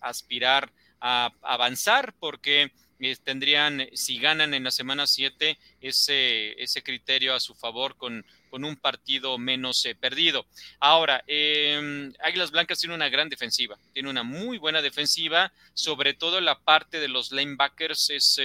aspirar 0.10 0.74
a 1.08 1.32
avanzar 1.44 2.16
porque 2.20 2.72
eh, 3.00 3.16
tendrían, 3.24 3.88
si 3.94 4.18
ganan 4.18 4.56
en 4.56 4.64
la 4.64 4.72
semana 4.72 5.06
7, 5.06 5.56
ese, 5.82 6.60
ese 6.60 6.82
criterio 6.82 7.36
a 7.36 7.40
su 7.40 7.54
favor 7.54 7.96
con, 7.96 8.26
con 8.50 8.66
un 8.66 8.76
partido 8.76 9.38
menos 9.38 9.86
eh, 9.86 9.94
perdido. 9.94 10.48
Ahora, 10.80 11.24
eh, 11.28 12.12
Águilas 12.24 12.50
Blancas 12.50 12.80
tiene 12.80 12.96
una 12.96 13.10
gran 13.10 13.30
defensiva, 13.30 13.78
tiene 13.94 14.10
una 14.10 14.24
muy 14.24 14.58
buena 14.58 14.82
defensiva, 14.82 15.54
sobre 15.76 16.16
todo 16.16 16.42
la 16.42 16.58
parte 16.58 17.00
de 17.00 17.08
los 17.08 17.32
linebackers 17.32 18.10
es 18.10 18.42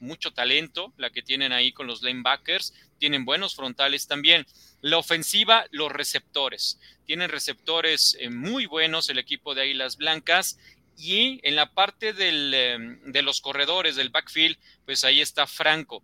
mucho 0.00 0.32
talento 0.32 0.94
la 0.96 1.10
que 1.10 1.22
tienen 1.22 1.52
ahí 1.52 1.72
con 1.72 1.86
los 1.86 2.02
linebackers, 2.02 2.72
tienen 2.98 3.26
buenos 3.26 3.54
frontales 3.54 4.06
también. 4.06 4.46
La 4.80 4.96
ofensiva, 4.96 5.66
los 5.72 5.90
receptores. 5.90 6.78
Tienen 7.04 7.28
receptores 7.30 8.16
muy 8.30 8.66
buenos 8.66 9.08
el 9.08 9.18
equipo 9.18 9.54
de 9.54 9.62
Águilas 9.62 9.96
Blancas 9.96 10.56
y 10.98 11.38
en 11.44 11.54
la 11.54 11.72
parte 11.72 12.08
em, 12.18 13.00
de 13.12 13.22
los 13.22 13.40
corredores 13.40 13.94
del 13.94 14.10
backfield, 14.10 14.58
pues 14.84 15.04
ahí 15.04 15.20
está 15.20 15.46
Franco. 15.46 16.02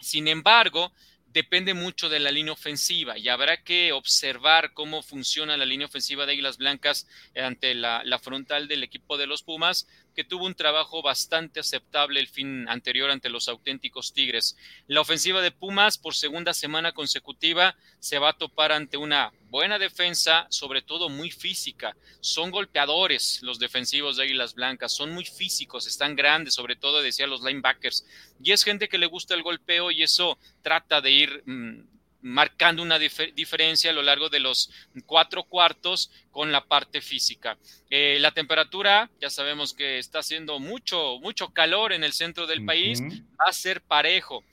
Sin 0.00 0.26
embargo, 0.26 0.90
depende 1.26 1.74
mucho 1.74 2.08
de 2.08 2.18
la 2.18 2.30
línea 2.30 2.54
ofensiva 2.54 3.18
y 3.18 3.28
habrá 3.28 3.62
que 3.62 3.92
observar 3.92 4.72
cómo 4.72 5.02
funciona 5.02 5.56
la 5.58 5.66
línea 5.66 5.86
ofensiva 5.86 6.24
de 6.24 6.32
Águilas 6.32 6.56
Blancas 6.56 7.06
ante 7.36 7.74
la, 7.74 8.02
frontal 8.22 8.68
del 8.68 8.82
equipo 8.82 9.18
de 9.18 9.26
los 9.26 9.42
Pumas, 9.42 9.86
que 10.14 10.24
tuvo 10.24 10.46
un 10.46 10.54
trabajo 10.54 11.02
bastante 11.02 11.60
aceptable 11.60 12.20
el 12.20 12.28
fin 12.28 12.68
anterior 12.68 13.10
ante 13.10 13.30
los 13.30 13.48
auténticos 13.48 14.12
Tigres. 14.12 14.56
La 14.86 15.00
ofensiva 15.00 15.40
de 15.40 15.50
Pumas 15.50 15.98
por 15.98 16.14
segunda 16.14 16.54
semana 16.54 16.92
consecutiva 16.92 17.76
se 17.98 18.18
va 18.18 18.30
a 18.30 18.38
topar 18.38 18.72
ante 18.72 18.96
una 18.96 19.32
buena 19.50 19.78
defensa, 19.78 20.46
sobre 20.48 20.82
todo 20.82 21.08
muy 21.08 21.30
física. 21.30 21.96
Son 22.20 22.50
golpeadores 22.50 23.40
los 23.42 23.58
defensivos 23.58 24.16
de 24.16 24.24
Águilas 24.24 24.54
Blancas, 24.54 24.92
son 24.92 25.12
muy 25.12 25.24
físicos, 25.24 25.86
están 25.86 26.16
grandes, 26.16 26.54
sobre 26.54 26.76
todo 26.76 27.02
decía 27.02 27.26
los 27.26 27.42
linebackers. 27.42 28.06
Y 28.42 28.52
es 28.52 28.64
gente 28.64 28.88
que 28.88 28.98
le 28.98 29.06
gusta 29.06 29.34
el 29.34 29.42
golpeo 29.42 29.90
y 29.90 30.02
eso 30.02 30.38
trata 30.62 31.00
de 31.00 31.10
ir 31.10 31.42
mm, 31.46 31.91
marcando 32.22 32.82
una 32.82 32.98
diferencia 32.98 33.90
a 33.90 33.94
lo 33.94 34.02
largo 34.02 34.28
de 34.28 34.40
los 34.40 34.70
cuatro 35.06 35.44
cuartos 35.44 36.10
con 36.30 36.52
la 36.52 36.64
parte 36.64 37.00
física. 37.00 37.58
Eh, 37.90 38.18
la 38.20 38.30
temperatura, 38.30 39.10
ya 39.20 39.28
sabemos 39.28 39.74
que 39.74 39.98
está 39.98 40.20
haciendo 40.20 40.58
mucho, 40.58 41.18
mucho 41.20 41.48
calor 41.48 41.92
en 41.92 42.04
el 42.04 42.12
centro 42.12 42.46
del 42.46 42.64
país, 42.64 43.02
va 43.02 43.48
a 43.48 43.52
ser 43.52 43.82
parejo. 43.82 44.44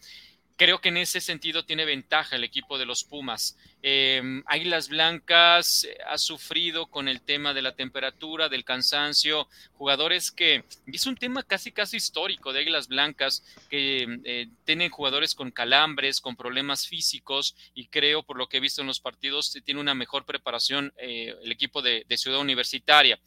Creo 0.60 0.82
que 0.82 0.89
en 0.89 0.97
ese 0.97 1.22
sentido 1.22 1.64
tiene 1.64 1.86
ventaja 1.86 2.36
el 2.36 2.43
equipo 2.43 2.78
de 2.78 2.86
los 2.86 3.05
Pumas. 3.05 3.57
Eh, 3.82 4.22
Águilas 4.45 4.89
Blancas 4.89 5.88
ha 6.05 6.18
sufrido 6.18 6.88
con 6.88 7.07
el 7.07 7.22
tema 7.22 7.53
de 7.53 7.62
la 7.62 7.76
temperatura, 7.76 8.49
del 8.49 8.66
cansancio, 8.66 9.47
jugadores 9.76 10.32
que, 10.32 10.66
es 10.86 11.05
un 11.05 11.16
tema 11.16 11.43
casi 11.43 11.72
casi 11.72 11.95
histórico 11.95 12.51
de 12.51 12.60
Águilas 12.60 12.89
Blancas, 12.89 13.41
que 13.70 14.20
eh, 14.26 14.49
tienen 14.66 14.89
jugadores 14.89 15.34
con 15.34 15.49
calambres, 15.49 16.20
con 16.20 16.36
problemas 16.36 16.89
físicos, 16.89 17.55
y 17.74 17.88
creo, 17.88 18.24
por 18.24 18.38
lo 18.38 18.49
que 18.49 18.57
he 18.57 18.60
visto 18.60 18.82
en 18.82 18.88
los 18.88 18.99
partidos, 18.99 19.57
tiene 19.64 19.80
una 19.80 19.95
mejor 19.95 20.26
preparación 20.26 20.91
eh, 20.97 21.36
el 21.41 21.53
equipo 21.53 21.82
de, 21.82 22.05
de 22.05 22.18
Ciudad 22.18 22.41
Universitaria. 22.41 23.18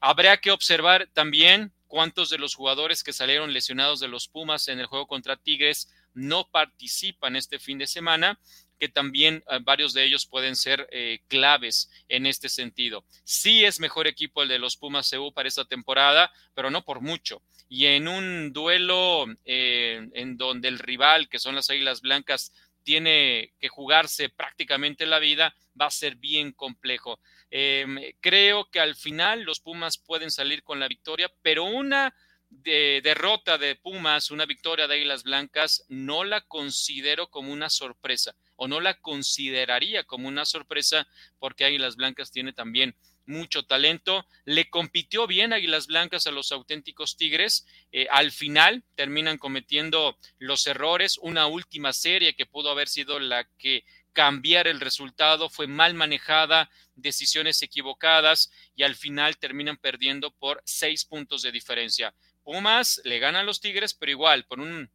Habría 0.00 0.36
que 0.38 0.50
observar 0.50 1.08
también 1.12 1.70
cuántos 1.92 2.30
de 2.30 2.38
los 2.38 2.54
jugadores 2.54 3.04
que 3.04 3.12
salieron 3.12 3.52
lesionados 3.52 4.00
de 4.00 4.08
los 4.08 4.26
Pumas 4.26 4.68
en 4.68 4.80
el 4.80 4.86
juego 4.86 5.06
contra 5.06 5.36
Tigres 5.36 5.92
no 6.14 6.48
participan 6.48 7.36
este 7.36 7.58
fin 7.58 7.76
de 7.76 7.86
semana, 7.86 8.40
que 8.78 8.88
también 8.88 9.44
eh, 9.50 9.58
varios 9.62 9.92
de 9.92 10.02
ellos 10.02 10.24
pueden 10.24 10.56
ser 10.56 10.88
eh, 10.90 11.20
claves 11.28 11.90
en 12.08 12.24
este 12.24 12.48
sentido. 12.48 13.04
Sí 13.24 13.66
es 13.66 13.78
mejor 13.78 14.06
equipo 14.06 14.42
el 14.42 14.48
de 14.48 14.58
los 14.58 14.78
Pumas 14.78 15.10
CU 15.10 15.34
para 15.34 15.48
esta 15.48 15.66
temporada, 15.66 16.32
pero 16.54 16.70
no 16.70 16.82
por 16.82 17.02
mucho. 17.02 17.42
Y 17.68 17.84
en 17.84 18.08
un 18.08 18.54
duelo 18.54 19.26
eh, 19.44 20.08
en 20.14 20.38
donde 20.38 20.68
el 20.68 20.78
rival, 20.78 21.28
que 21.28 21.38
son 21.38 21.54
las 21.54 21.68
Águilas 21.68 22.00
Blancas, 22.00 22.54
tiene 22.82 23.52
que 23.58 23.68
jugarse 23.68 24.28
prácticamente 24.28 25.06
la 25.06 25.18
vida, 25.18 25.54
va 25.80 25.86
a 25.86 25.90
ser 25.90 26.16
bien 26.16 26.52
complejo. 26.52 27.18
Em, 27.50 27.98
creo 28.20 28.70
que 28.70 28.80
al 28.80 28.96
final 28.96 29.42
los 29.42 29.60
Pumas 29.60 29.98
pueden 29.98 30.30
salir 30.30 30.62
con 30.62 30.80
la 30.80 30.88
victoria, 30.88 31.30
pero 31.42 31.64
una 31.64 32.14
de 32.50 33.00
derrota 33.02 33.56
de 33.56 33.76
Pumas, 33.76 34.30
una 34.30 34.44
victoria 34.44 34.86
de 34.86 34.96
Águilas 34.96 35.22
Blancas, 35.22 35.84
no 35.88 36.24
la 36.24 36.42
considero 36.42 37.28
como 37.28 37.52
una 37.52 37.70
sorpresa 37.70 38.34
o 38.56 38.68
no 38.68 38.80
la 38.80 38.94
consideraría 39.00 40.04
como 40.04 40.28
una 40.28 40.44
sorpresa 40.44 41.08
porque 41.38 41.64
Águilas 41.64 41.96
Blancas 41.96 42.30
tiene 42.30 42.52
también 42.52 42.94
mucho 43.26 43.64
talento. 43.64 44.26
Le 44.44 44.70
compitió 44.70 45.26
bien 45.26 45.52
Águilas 45.52 45.86
Blancas 45.86 46.26
a 46.26 46.30
los 46.30 46.52
auténticos 46.52 47.16
Tigres. 47.16 47.66
Eh, 47.92 48.06
al 48.10 48.30
final 48.30 48.84
terminan 48.94 49.38
cometiendo 49.38 50.18
los 50.38 50.66
errores. 50.66 51.18
Una 51.18 51.46
última 51.46 51.92
serie 51.92 52.34
que 52.34 52.46
pudo 52.46 52.70
haber 52.70 52.88
sido 52.88 53.18
la 53.20 53.44
que 53.58 53.84
cambiar 54.12 54.66
el 54.66 54.80
resultado 54.80 55.48
fue 55.48 55.66
mal 55.66 55.94
manejada, 55.94 56.70
decisiones 56.94 57.62
equivocadas 57.62 58.52
y 58.74 58.82
al 58.82 58.94
final 58.94 59.38
terminan 59.38 59.76
perdiendo 59.76 60.30
por 60.30 60.62
seis 60.64 61.04
puntos 61.04 61.42
de 61.42 61.52
diferencia. 61.52 62.14
Pumas 62.42 63.00
le 63.04 63.18
ganan 63.18 63.46
los 63.46 63.60
Tigres, 63.60 63.94
pero 63.94 64.12
igual, 64.12 64.44
por 64.44 64.60
un, 64.60 64.90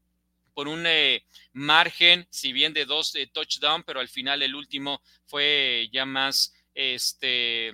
por 0.53 0.67
un 0.67 0.85
eh, 0.85 1.25
margen, 1.53 2.27
si 2.29 2.51
bien 2.51 2.73
de 2.73 2.85
dos 2.85 3.11
touchdowns, 3.11 3.31
touchdown, 3.33 3.83
pero 3.83 3.99
al 3.99 4.09
final 4.09 4.41
el 4.43 4.55
último 4.55 5.01
fue 5.25 5.89
ya 5.91 6.05
más 6.05 6.53
este 6.73 7.71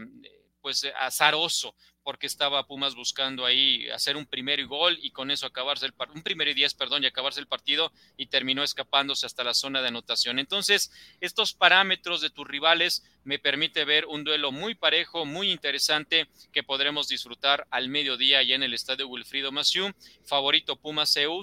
pues 0.63 0.89
azaroso 0.97 1.75
porque 2.03 2.27
estaba 2.27 2.65
Pumas 2.65 2.95
buscando 2.95 3.45
ahí 3.45 3.89
hacer 3.89 4.17
un 4.17 4.25
primer 4.25 4.65
gol 4.65 4.97
y 5.01 5.11
con 5.11 5.29
eso 5.29 5.45
acabarse 5.45 5.85
el 5.85 5.93
un 6.13 6.23
primer 6.23 6.47
y 6.47 6.53
diez, 6.53 6.73
perdón, 6.73 7.03
y 7.03 7.07
acabarse 7.07 7.39
el 7.39 7.47
partido 7.47 7.91
y 8.17 8.27
terminó 8.27 8.63
escapándose 8.63 9.25
hasta 9.25 9.43
la 9.43 9.53
zona 9.53 9.81
de 9.81 9.89
anotación. 9.89 10.39
Entonces, 10.39 10.91
estos 11.21 11.53
parámetros 11.53 12.21
de 12.21 12.29
tus 12.29 12.47
rivales 12.47 13.03
me 13.23 13.39
permite 13.39 13.85
ver 13.85 14.05
un 14.05 14.23
duelo 14.23 14.51
muy 14.51 14.75
parejo, 14.75 15.25
muy 15.25 15.51
interesante 15.51 16.27
que 16.51 16.63
podremos 16.63 17.07
disfrutar 17.07 17.67
al 17.69 17.89
mediodía 17.89 18.39
allá 18.39 18.55
en 18.55 18.63
el 18.63 18.73
estadio 18.73 19.07
Wilfrido 19.07 19.51
Maciú. 19.51 19.93
Favorito 20.25 20.75
Pumas 20.75 21.15
EU, 21.17 21.41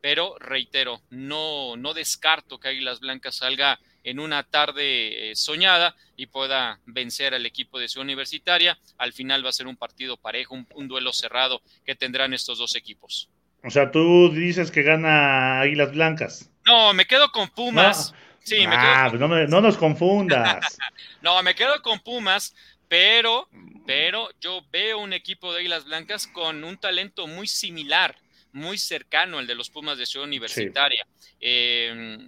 pero 0.00 0.36
reitero, 0.38 1.02
no, 1.10 1.76
no 1.76 1.94
descarto 1.94 2.58
que 2.58 2.68
Águilas 2.68 3.00
Blancas 3.00 3.36
salga 3.36 3.78
en 4.04 4.20
una 4.20 4.42
tarde 4.42 5.30
eh, 5.30 5.36
soñada 5.36 5.94
y 6.16 6.26
pueda 6.26 6.80
vencer 6.86 7.34
al 7.34 7.46
equipo 7.46 7.78
de 7.78 7.88
su 7.88 8.00
universitaria. 8.00 8.78
Al 8.98 9.12
final 9.12 9.44
va 9.44 9.50
a 9.50 9.52
ser 9.52 9.66
un 9.66 9.76
partido 9.76 10.16
parejo, 10.16 10.56
un, 10.74 10.88
duelo 10.88 11.12
cerrado 11.12 11.62
que 11.84 11.94
tendrán 11.94 12.34
estos 12.34 12.58
dos 12.58 12.74
equipos. 12.76 13.28
O 13.62 13.70
sea, 13.70 13.90
tú 13.90 14.30
dices 14.32 14.70
que 14.70 14.82
gana 14.82 15.60
Águilas 15.60 15.92
Blancas. 15.92 16.50
No, 16.66 16.94
me 16.94 17.06
quedo 17.06 17.30
con 17.30 17.48
Pumas. 17.48 18.14
Sí, 18.42 18.66
me 18.66 18.76
quedo 18.76 19.10
pues 19.10 19.20
no, 19.20 19.28
no, 19.28 19.60
nos 19.60 19.76
confundas. 19.76 20.78
no, 21.22 21.42
me 21.42 21.54
quedo 21.54 21.80
con 21.82 22.00
Pumas, 22.00 22.54
pero, 22.88 23.48
pero 23.86 24.30
yo 24.40 24.62
veo 24.72 24.98
un 24.98 25.12
equipo 25.12 25.52
de 25.52 25.60
Águilas 25.60 25.84
Blancas 25.84 26.26
con 26.26 26.64
un 26.64 26.78
talento 26.78 27.26
muy 27.26 27.46
similar 27.46 28.16
muy 28.52 28.78
cercano 28.78 29.38
al 29.38 29.46
de 29.46 29.54
los 29.54 29.70
Pumas 29.70 29.98
de 29.98 30.06
Ciudad 30.06 30.26
Universitaria. 30.26 31.06
Eh, 31.40 32.18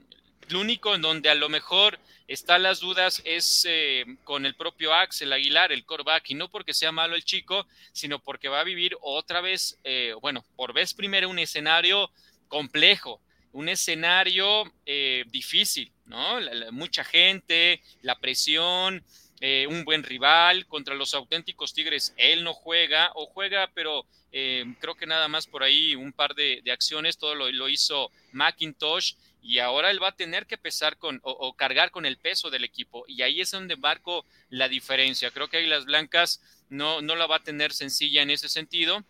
lo 0.53 0.61
único 0.61 0.95
en 0.95 1.03
donde 1.03 1.31
a 1.31 1.35
lo 1.35 1.49
mejor 1.49 1.99
están 2.29 2.63
las 2.63 2.81
dudas 2.81 3.23
es 3.25 3.67
eh, 3.69 4.05
con 4.25 4.47
el 4.47 4.55
propio 4.55 4.95
Axel 4.95 5.33
Aguilar, 5.33 5.73
el 5.73 5.85
coreback, 5.85 6.31
y 6.31 6.35
no 6.35 6.49
porque 6.49 6.75
sea 6.75 6.93
malo 6.93 7.15
el 7.15 7.25
chico, 7.25 7.67
sino 7.93 8.19
porque 8.19 8.49
va 8.49 8.61
a 8.61 8.65
vivir 8.65 8.97
otra 9.01 9.41
vez, 9.41 9.79
eh, 9.85 10.15
bueno, 10.21 10.45
por 10.57 10.73
vez 10.73 10.95
primera 10.95 11.29
un 11.29 11.39
escenario 11.39 12.11
complejo, 12.49 13.21
un 13.53 13.69
escenario 13.69 14.73
difícil, 15.27 15.93
¿no? 16.07 16.41
mucha 16.71 17.05
gente, 17.05 17.83
la 18.01 18.19
presión, 18.19 19.05
un 19.69 19.85
buen 19.85 20.03
rival 20.03 20.67
contra 20.67 20.95
los 20.95 21.13
auténticos 21.13 21.75
Tigres. 21.75 22.15
Él 22.17 22.45
no 22.45 22.55
juega 22.55 23.11
o 23.15 23.27
juega, 23.27 23.71
pero 23.75 24.07
eh, 24.35 24.65
creo 24.81 24.95
que 24.95 25.07
nada 25.07 25.29
más 25.29 25.47
por 25.47 25.63
ahí 25.63 25.95
un 25.95 26.13
par 26.13 26.35
de, 26.35 26.63
acciones, 26.73 27.19
todo 27.19 27.35
lo, 27.35 27.69
hizo 27.69 28.11
Macintosh 28.33 29.15
y 29.43 29.59
ahora 29.59 29.91
él 29.91 30.03
va 30.03 30.09
a 30.09 30.17
tener 30.17 30.47
que 30.47 30.57
pesar 30.57 30.97
con 30.97 31.21
o, 31.25 31.55
cargar 31.55 31.91
con 31.91 32.07
el 32.07 32.17
peso 32.17 32.49
del 32.49 32.65
equipo 32.65 33.05
y 33.09 33.23
ahí 33.23 33.41
es 33.41 33.51
donde 33.51 33.77
marco 33.77 34.25
la 34.49 34.69
diferencia. 34.69 35.31
Creo 35.33 35.49
que 35.49 35.59
Águilas 35.59 35.85
Blancas 35.85 36.41
no, 36.71 37.03
no 37.03 37.17
la 37.17 37.27
va 37.27 37.37
a 37.37 37.43
tener 37.43 37.73
sencilla 37.73 38.23
en 38.23 38.31
ese 38.31 38.49
sentido 38.49 39.05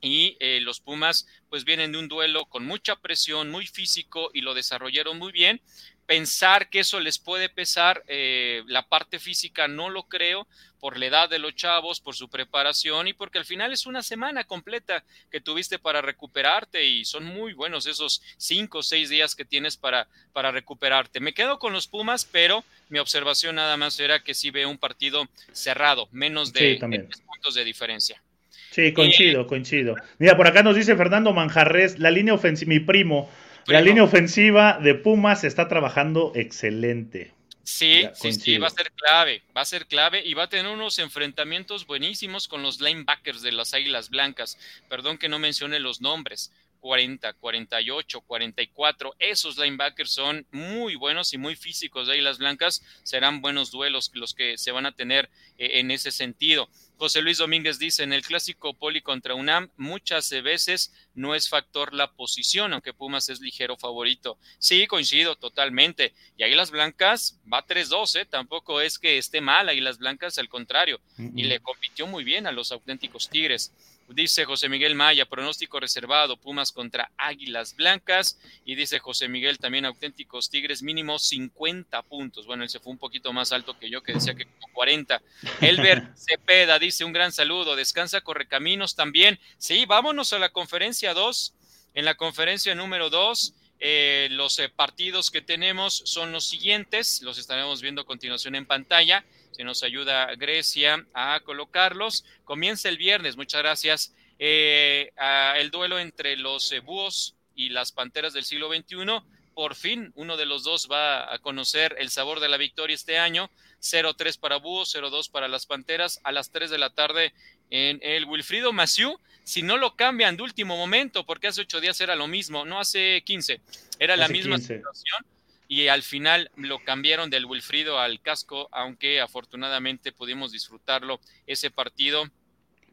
y 0.00 0.36
eh, 0.40 0.60
los 0.60 0.80
Pumas 0.80 1.26
pues 1.48 1.64
vienen 1.64 1.92
de 1.92 1.98
un 1.98 2.08
duelo 2.08 2.46
con 2.46 2.66
mucha 2.66 2.96
presión, 2.96 3.50
muy 3.50 3.66
físico 3.66 4.30
y 4.32 4.40
lo 4.40 4.54
desarrollaron 4.54 5.18
muy 5.18 5.32
bien, 5.32 5.60
pensar 6.06 6.68
que 6.68 6.80
eso 6.80 7.00
les 7.00 7.18
puede 7.18 7.48
pesar 7.48 8.02
eh, 8.08 8.62
la 8.66 8.86
parte 8.86 9.18
física 9.18 9.68
no 9.68 9.88
lo 9.88 10.04
creo 10.04 10.46
por 10.84 10.98
la 10.98 11.06
edad 11.06 11.30
de 11.30 11.38
los 11.38 11.56
chavos, 11.56 12.00
por 12.00 12.14
su 12.14 12.28
preparación 12.28 13.08
y 13.08 13.14
porque 13.14 13.38
al 13.38 13.46
final 13.46 13.72
es 13.72 13.86
una 13.86 14.02
semana 14.02 14.44
completa 14.44 15.02
que 15.30 15.40
tuviste 15.40 15.78
para 15.78 16.02
recuperarte 16.02 16.84
y 16.84 17.06
son 17.06 17.24
muy 17.24 17.54
buenos 17.54 17.86
esos 17.86 18.20
cinco 18.36 18.78
o 18.78 18.82
seis 18.82 19.08
días 19.08 19.34
que 19.34 19.46
tienes 19.46 19.78
para, 19.78 20.08
para 20.34 20.50
recuperarte. 20.50 21.20
Me 21.20 21.32
quedo 21.32 21.58
con 21.58 21.72
los 21.72 21.86
Pumas, 21.86 22.28
pero 22.30 22.64
mi 22.90 22.98
observación 22.98 23.56
nada 23.56 23.78
más 23.78 23.98
era 23.98 24.22
que 24.22 24.34
sí 24.34 24.50
veo 24.50 24.68
un 24.68 24.76
partido 24.76 25.26
cerrado, 25.52 26.06
menos 26.12 26.52
de, 26.52 26.78
puntos 26.78 27.54
de 27.54 27.64
diferencia. 27.64 28.22
Sí, 28.70 28.92
coincido, 28.92 29.46
coincido. 29.46 29.94
Mira, 30.18 30.36
por 30.36 30.48
acá 30.48 30.62
nos 30.62 30.76
dice 30.76 30.96
Fernando 30.96 31.32
Manjarres, 31.32 31.98
la 31.98 32.10
línea 32.10 32.34
ofensiva, 32.34 32.68
mi 32.68 32.80
primo, 32.80 33.30
la 33.66 33.80
línea 33.80 34.02
ofensiva 34.02 34.78
de 34.82 34.94
Pumas 34.94 35.44
está 35.44 35.68
trabajando 35.68 36.32
excelente. 36.34 37.32
Sí, 37.64 38.06
sí, 38.12 38.32
sí, 38.32 38.58
va 38.58 38.66
a 38.66 38.70
ser 38.70 38.92
clave, 38.92 39.42
va 39.56 39.62
a 39.62 39.64
ser 39.64 39.86
clave 39.86 40.22
y 40.22 40.34
va 40.34 40.44
a 40.44 40.48
tener 40.48 40.70
unos 40.70 40.98
enfrentamientos 40.98 41.86
buenísimos 41.86 42.46
con 42.46 42.62
los 42.62 42.78
linebackers 42.78 43.40
de 43.40 43.52
las 43.52 43.72
Águilas 43.72 44.10
Blancas. 44.10 44.58
Perdón 44.90 45.16
que 45.16 45.30
no 45.30 45.38
mencione 45.38 45.80
los 45.80 46.02
nombres. 46.02 46.52
40, 46.84 47.32
48, 47.32 48.20
44. 48.20 49.14
Esos 49.18 49.56
linebackers 49.56 50.10
son 50.10 50.46
muy 50.50 50.96
buenos 50.96 51.32
y 51.32 51.38
muy 51.38 51.56
físicos 51.56 52.06
de 52.06 52.12
Águilas 52.12 52.36
Blancas. 52.36 52.82
Serán 53.04 53.40
buenos 53.40 53.70
duelos 53.70 54.10
los 54.12 54.34
que 54.34 54.58
se 54.58 54.70
van 54.70 54.84
a 54.84 54.92
tener 54.92 55.30
eh, 55.56 55.80
en 55.80 55.90
ese 55.90 56.10
sentido. 56.10 56.68
José 56.98 57.22
Luis 57.22 57.38
Domínguez 57.38 57.78
dice, 57.78 58.02
en 58.02 58.12
el 58.12 58.22
clásico 58.22 58.74
Poli 58.74 59.00
contra 59.00 59.34
UNAM, 59.34 59.70
muchas 59.78 60.30
veces 60.42 60.92
no 61.14 61.34
es 61.34 61.48
factor 61.48 61.94
la 61.94 62.12
posición, 62.12 62.74
aunque 62.74 62.92
Pumas 62.92 63.30
es 63.30 63.40
ligero 63.40 63.78
favorito. 63.78 64.38
Sí, 64.58 64.86
coincido 64.86 65.36
totalmente. 65.36 66.12
Y 66.36 66.44
Águilas 66.44 66.70
Blancas 66.70 67.40
va 67.50 67.66
3-2, 67.66 68.20
¿eh? 68.20 68.26
tampoco 68.26 68.82
es 68.82 68.98
que 68.98 69.16
esté 69.16 69.40
mal 69.40 69.70
Águilas 69.70 69.96
Blancas, 69.96 70.36
al 70.36 70.50
contrario. 70.50 71.00
Y 71.34 71.44
le 71.44 71.60
compitió 71.60 72.06
muy 72.06 72.24
bien 72.24 72.46
a 72.46 72.52
los 72.52 72.72
auténticos 72.72 73.30
Tigres. 73.30 73.72
Dice 74.08 74.44
José 74.44 74.68
Miguel 74.68 74.94
Maya, 74.94 75.24
pronóstico 75.24 75.80
reservado, 75.80 76.36
Pumas 76.36 76.72
contra 76.72 77.10
Águilas 77.16 77.74
Blancas. 77.74 78.38
Y 78.64 78.74
dice 78.74 78.98
José 78.98 79.28
Miguel 79.28 79.58
también, 79.58 79.84
auténticos 79.86 80.50
Tigres, 80.50 80.82
mínimo 80.82 81.18
50 81.18 82.02
puntos. 82.02 82.46
Bueno, 82.46 82.62
él 82.62 82.68
se 82.68 82.80
fue 82.80 82.92
un 82.92 82.98
poquito 82.98 83.32
más 83.32 83.52
alto 83.52 83.78
que 83.78 83.88
yo, 83.88 84.02
que 84.02 84.12
decía 84.12 84.34
que 84.34 84.44
como 84.44 84.72
40. 84.72 85.22
Elber 85.60 86.08
Cepeda 86.16 86.78
dice 86.78 87.04
un 87.04 87.12
gran 87.12 87.32
saludo, 87.32 87.76
descansa 87.76 88.20
Correcaminos 88.20 88.94
también. 88.94 89.40
Sí, 89.58 89.86
vámonos 89.86 90.32
a 90.32 90.38
la 90.38 90.50
conferencia 90.50 91.14
2. 91.14 91.54
En 91.94 92.04
la 92.04 92.14
conferencia 92.14 92.74
número 92.74 93.08
2, 93.08 93.54
eh, 93.80 94.28
los 94.30 94.58
eh, 94.58 94.68
partidos 94.68 95.30
que 95.30 95.42
tenemos 95.42 96.02
son 96.04 96.32
los 96.32 96.46
siguientes, 96.46 97.22
los 97.22 97.38
estaremos 97.38 97.82
viendo 97.82 98.02
a 98.02 98.06
continuación 98.06 98.54
en 98.54 98.66
pantalla 98.66 99.24
si 99.54 99.62
nos 99.62 99.82
ayuda 99.82 100.34
Grecia 100.34 101.06
a 101.14 101.40
colocarlos. 101.44 102.24
Comienza 102.44 102.88
el 102.88 102.98
viernes, 102.98 103.36
muchas 103.36 103.62
gracias. 103.62 104.14
Eh, 104.38 105.12
el 105.56 105.70
duelo 105.70 105.98
entre 105.98 106.36
los 106.36 106.72
eh, 106.72 106.80
búhos 106.80 107.36
y 107.54 107.68
las 107.68 107.92
panteras 107.92 108.32
del 108.32 108.44
siglo 108.44 108.68
XXI. 108.68 109.22
por 109.54 109.76
fin 109.76 110.12
uno 110.16 110.36
de 110.36 110.46
los 110.46 110.64
dos 110.64 110.88
va 110.90 111.32
a 111.32 111.38
conocer 111.38 111.94
el 112.00 112.10
sabor 112.10 112.40
de 112.40 112.48
la 112.48 112.56
victoria 112.56 112.94
este 112.94 113.18
año. 113.18 113.48
0-3 113.80 114.40
para 114.40 114.56
Búhos, 114.56 114.94
0-2 114.94 115.30
para 115.30 115.46
las 115.46 115.66
Panteras 115.66 116.18
a 116.24 116.32
las 116.32 116.50
3 116.50 116.70
de 116.70 116.78
la 116.78 116.90
tarde 116.90 117.34
en 117.70 118.00
el 118.02 118.24
Wilfrido 118.24 118.72
Maciú. 118.72 119.20
Si 119.44 119.62
no 119.62 119.76
lo 119.76 119.94
cambian 119.94 120.36
de 120.36 120.42
último 120.42 120.76
momento, 120.76 121.26
porque 121.26 121.48
hace 121.48 121.60
ocho 121.60 121.82
días 121.82 122.00
era 122.00 122.16
lo 122.16 122.26
mismo, 122.26 122.64
no 122.64 122.80
hace 122.80 123.22
15, 123.26 123.60
era 123.98 124.16
la 124.16 124.28
misma 124.28 124.56
situación 124.56 125.26
y 125.68 125.88
al 125.88 126.02
final 126.02 126.50
lo 126.56 126.78
cambiaron 126.84 127.30
del 127.30 127.46
Wilfrido 127.46 127.98
al 127.98 128.20
casco, 128.20 128.68
aunque 128.72 129.20
afortunadamente 129.20 130.12
pudimos 130.12 130.52
disfrutarlo 130.52 131.20
ese 131.46 131.70
partido. 131.70 132.24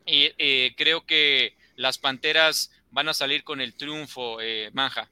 Y 0.05 0.31
eh, 0.37 0.73
creo 0.77 1.05
que 1.05 1.55
las 1.75 1.97
Panteras 1.97 2.71
van 2.91 3.09
a 3.09 3.13
salir 3.13 3.43
con 3.43 3.61
el 3.61 3.73
triunfo, 3.73 4.39
eh, 4.41 4.69
Manja. 4.73 5.09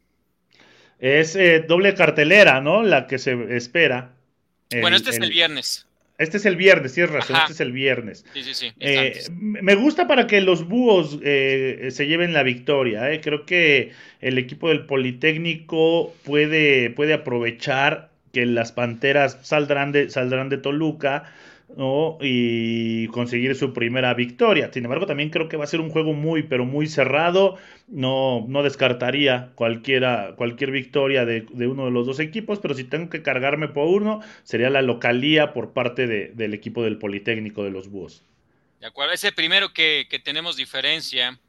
Es 1.00 1.36
eh, 1.36 1.62
doble 1.68 1.96
cartelera, 1.96 2.62
¿no? 2.62 2.84
La 2.84 3.08
que 3.08 3.18
se 3.18 3.56
espera. 3.56 4.14
bueno, 4.82 4.98
este 4.98 5.12
es 5.12 5.18
el 5.18 5.30
viernes. 5.30 5.86
Este 6.20 6.36
es 6.36 6.46
el 6.46 6.58
viernes, 6.58 6.94
tienes 6.94 7.14
razón, 7.14 7.38
este 7.38 7.54
es 7.54 7.62
el 7.62 7.72
viernes. 7.72 8.26
Sí, 8.34 8.44
sí, 8.44 8.54
sí. 8.54 8.74
Eh, 8.82 9.24
me 9.32 9.74
gusta 9.76 10.06
para 10.06 10.28
que 10.28 10.42
los 10.42 10.68
búhos 10.68 11.18
eh, 11.24 11.88
se 11.92 12.08
lleven 12.08 12.34
la 12.34 12.44
victoria. 12.44 13.10
Eh. 13.10 13.22
Creo 13.22 13.46
que 13.46 13.94
el 14.20 14.38
equipo 14.38 14.68
del 14.68 14.86
Politécnico 14.86 16.14
puede, 16.26 16.90
puede 16.90 17.14
aprovechar 17.14 18.10
que 18.34 18.46
las 18.46 18.74
Panteras 18.74 19.40
saldrán 19.44 19.94
de, 19.94 20.10
saldrán 20.10 20.50
de 20.50 20.58
Toluca 20.58 21.34
¿no? 21.76 22.18
y 22.22 23.08
conseguir 23.08 23.56
su 23.56 23.74
primera 23.74 24.14
victoria. 24.14 24.72
Sin 24.74 24.84
embargo, 24.84 25.06
también 25.06 25.30
creo 25.30 25.50
que 25.50 25.58
va 25.58 25.64
a 25.64 25.68
ser 25.68 25.82
un 25.82 25.90
juego 25.90 26.14
muy, 26.14 26.44
pero 26.44 26.66
muy 26.66 26.88
cerrado. 26.88 27.58
No, 27.88 28.46
no 28.48 28.64
descartaría 28.64 29.52
cualquiera, 29.56 30.34
cualquier 30.36 30.72
victoria 30.72 31.26
de, 31.26 31.46
uno 31.68 31.86
de 31.86 31.92
los 31.92 32.06
dos 32.06 32.20
equipos, 32.20 32.60
pero 32.60 32.74
si 32.74 32.84
tengo 32.84 33.10
que 33.10 33.22
cargarme 33.22 33.68
por 33.68 33.88
uno, 33.88 34.22
sería 34.44 34.70
la 34.70 34.82
localía 34.82 35.54
por 35.54 35.74
parte 35.74 36.08
del 36.08 36.54
equipo 36.54 36.84
del 36.84 36.98
Politécnico 36.98 37.64
de 37.64 37.72
los 37.72 37.90
Búhos. 37.90 38.24
De 38.80 38.88
acuerdo, 38.88 39.14
ese 39.14 39.32
primero 39.32 39.74
que, 39.74 40.08
que 40.10 40.20
tenemos 40.20 40.56
diferencia 40.56 41.40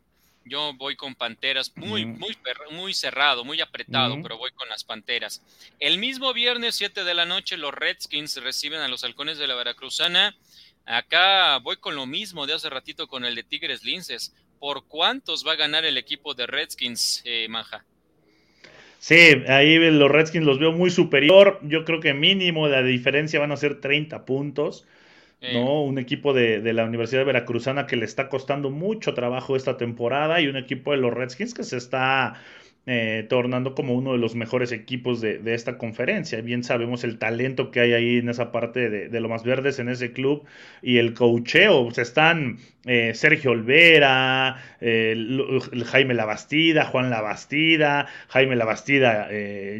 yo 0.45 0.73
voy 0.75 0.97
con 0.97 1.15
Panteras 1.15 1.73
muy, 1.77 2.05
muy, 2.05 2.37
muy 2.71 2.95
cerrado, 2.95 3.45
muy 3.45 3.61
apretado, 3.61 4.21
pero 4.23 4.39
voy 4.39 4.51
con 4.53 4.69
las 4.69 4.85
Panteras. 4.85 5.43
El 5.79 5.99
mismo 5.99 6.33
viernes, 6.33 6.75
7 6.77 7.05
de 7.05 7.15
la 7.15 7.27
noche, 7.27 7.57
los 7.57 7.75
Redskins 7.75 8.43
reciben 8.43 8.81
a 8.81 8.89
los 8.89 9.05
Halcones 9.05 9.39
de 9.39 9.47
la 9.47 9.55
Veracruzana. 9.55 10.37
Acá 10.87 11.59
voy 11.59 11.77
con 11.77 11.95
lo 11.95 12.07
mismo 12.07 12.47
de 12.47 12.55
hace 12.55 12.71
ratito 12.71 13.07
con 13.07 13.25
el 13.25 13.35
de 13.35 13.43
Tigres 13.43 13.85
Linces. 13.85 14.35
¿Por 14.59 14.87
cuántos 14.87 15.47
va 15.47 15.53
a 15.53 15.57
ganar 15.57 15.85
el 15.85 15.97
equipo 15.97 16.35
de 16.35 16.47
Redskins, 16.47 17.23
eh, 17.25 17.47
Manja? 17.49 17.85
Sí, 18.99 19.15
ahí 19.49 19.79
los 19.79 20.11
Redskins 20.11 20.45
los 20.45 20.59
veo 20.59 20.73
muy 20.73 20.91
superior. 20.91 21.59
Yo 21.63 21.85
creo 21.85 22.01
que 22.01 22.13
mínimo 22.13 22.69
la 22.69 22.83
diferencia 22.83 23.41
van 23.41 23.53
a 23.53 23.57
ser 23.57 23.81
30 23.81 24.27
puntos. 24.27 24.87
¿No? 25.41 25.83
Un 25.83 25.99
equipo 25.99 26.33
de, 26.33 26.61
de, 26.61 26.73
la 26.73 26.85
Universidad 26.85 27.25
Veracruzana 27.25 27.87
que 27.87 27.97
le 27.97 28.05
está 28.05 28.29
costando 28.29 28.71
mucho 28.71 29.15
trabajo 29.15 29.57
esta 29.57 29.77
temporada 29.77 30.41
y 30.41 30.49
un 30.49 30.57
equipo 30.57 30.93
de 30.93 30.99
los 30.99 31.13
Redskins 31.13 31.55
que 31.55 31.65
se 31.65 31.77
está 31.77 32.35
eh, 32.93 33.25
tornando 33.29 33.77
como 33.77 33.95
uno 33.95 34.15
de 34.15 34.19
los 34.19 34.35
mejores 34.35 34.73
equipos 34.73 35.21
de, 35.21 35.41
esta 35.55 35.79
conferencia. 35.79 36.41
Bien 36.41 36.65
sabemos 36.65 37.05
el 37.05 37.21
talento 37.21 37.71
que 37.71 37.79
hay 37.79 37.93
ahí 37.93 38.17
en 38.19 38.29
esa 38.29 38.51
parte 38.51 38.91
de, 38.91 39.21
lo 39.21 39.29
más 39.29 39.45
verdes 39.45 39.79
en 39.79 39.89
ese 39.89 40.13
club 40.13 40.45
y 40.83 40.99
el 40.99 41.15
cocheo. 41.15 41.83
O 41.83 41.93
sea, 41.93 42.03
están 42.03 42.59
eh, 42.87 43.13
Sergio 43.15 43.53
Olvera, 43.53 44.61
eh, 44.81 45.15
Jaime 45.87 46.15
Labastida, 46.15 46.85
Juan 46.87 47.11
Labastida, 47.11 48.09
Jaime 48.27 48.57
Labastida 48.57 49.29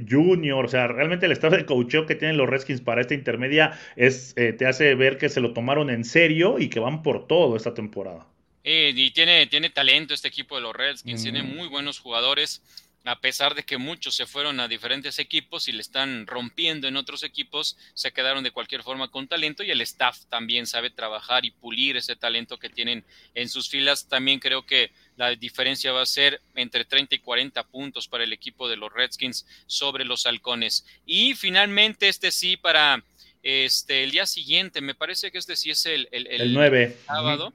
Junior. 0.09 0.65
O 0.65 0.69
sea, 0.69 0.87
realmente 0.87 1.27
el 1.27 1.33
estado 1.33 1.57
de 1.57 1.67
cocheo 1.67 2.07
que 2.07 2.15
tienen 2.15 2.37
los 2.37 2.49
Redskins 2.49 2.81
para 2.81 3.01
esta 3.01 3.15
intermedia 3.15 3.73
es, 3.97 4.37
te 4.37 4.67
hace 4.67 4.95
ver 4.95 5.19
que 5.19 5.29
se 5.29 5.41
lo 5.41 5.53
tomaron 5.53 5.91
en 5.91 6.05
serio 6.05 6.61
y 6.61 6.69
que 6.69 6.79
van 6.79 7.03
por 7.03 7.27
todo 7.27 7.57
esta 7.57 7.75
temporada. 7.75 8.29
y 8.63 9.11
tiene, 9.11 9.49
tiene 9.49 9.69
talento 9.71 10.15
este 10.15 10.29
equipo 10.29 10.55
de 10.55 10.63
los 10.63 10.77
Redskins, 10.77 11.25
tiene 11.25 11.43
mm. 11.43 11.57
muy 11.57 11.67
buenos 11.67 11.99
jugadores 11.99 12.63
a 13.05 13.19
pesar 13.19 13.55
de 13.55 13.63
que 13.63 13.79
muchos 13.79 14.15
se 14.15 14.27
fueron 14.27 14.61
a 14.61 14.69
diferentes 14.69 15.19
equipos 15.19 15.69
y 15.69 15.73
le 15.73 15.81
están 15.81 16.27
rompiendo 16.27 16.87
en 16.87 16.97
otros 16.97 17.23
equipos, 17.23 17.77
se 17.95 18.13
quedaron 18.13 18.45
de 18.45 18.51
cualquier 18.51 18.83
forma 18.83 19.11
con 19.11 19.27
talento 19.27 19.63
y 19.63 19.71
el 19.71 19.81
staff 19.81 20.19
también 20.29 20.67
sabe 20.67 20.91
trabajar 20.91 21.45
y 21.45 21.51
pulir 21.51 21.97
ese 21.97 22.15
talento 22.17 22.59
que 22.59 22.69
tienen 22.69 23.05
en 23.35 23.49
sus 23.49 23.71
filas. 23.71 24.07
También 24.07 24.39
creo 24.39 24.67
que 24.67 24.91
la 25.17 25.35
diferencia 25.35 25.93
va 25.93 26.03
a 26.03 26.07
ser 26.07 26.43
entre 26.55 26.85
30 26.85 27.15
y 27.15 27.19
40 27.21 27.63
puntos 27.65 28.07
para 28.07 28.25
el 28.25 28.33
equipo 28.33 28.69
de 28.69 28.77
los 28.77 28.93
Redskins 28.93 29.47
sobre 29.67 30.05
los 30.05 30.27
halcones. 30.27 30.85
Y 31.07 31.35
finalmente, 31.35 32.09
este 32.09 32.31
sí, 32.31 32.59
para 32.59 33.03
este, 33.43 34.05
el 34.05 34.11
día 34.11 34.27
siguiente, 34.27 34.83
me 34.83 34.95
parece 34.95 35.31
que 35.31 35.39
este 35.39 35.57
sí 35.57 35.71
es 35.71 35.87
el, 35.87 36.09
el, 36.13 36.53
9. 36.53 36.99
sábado 37.07 37.55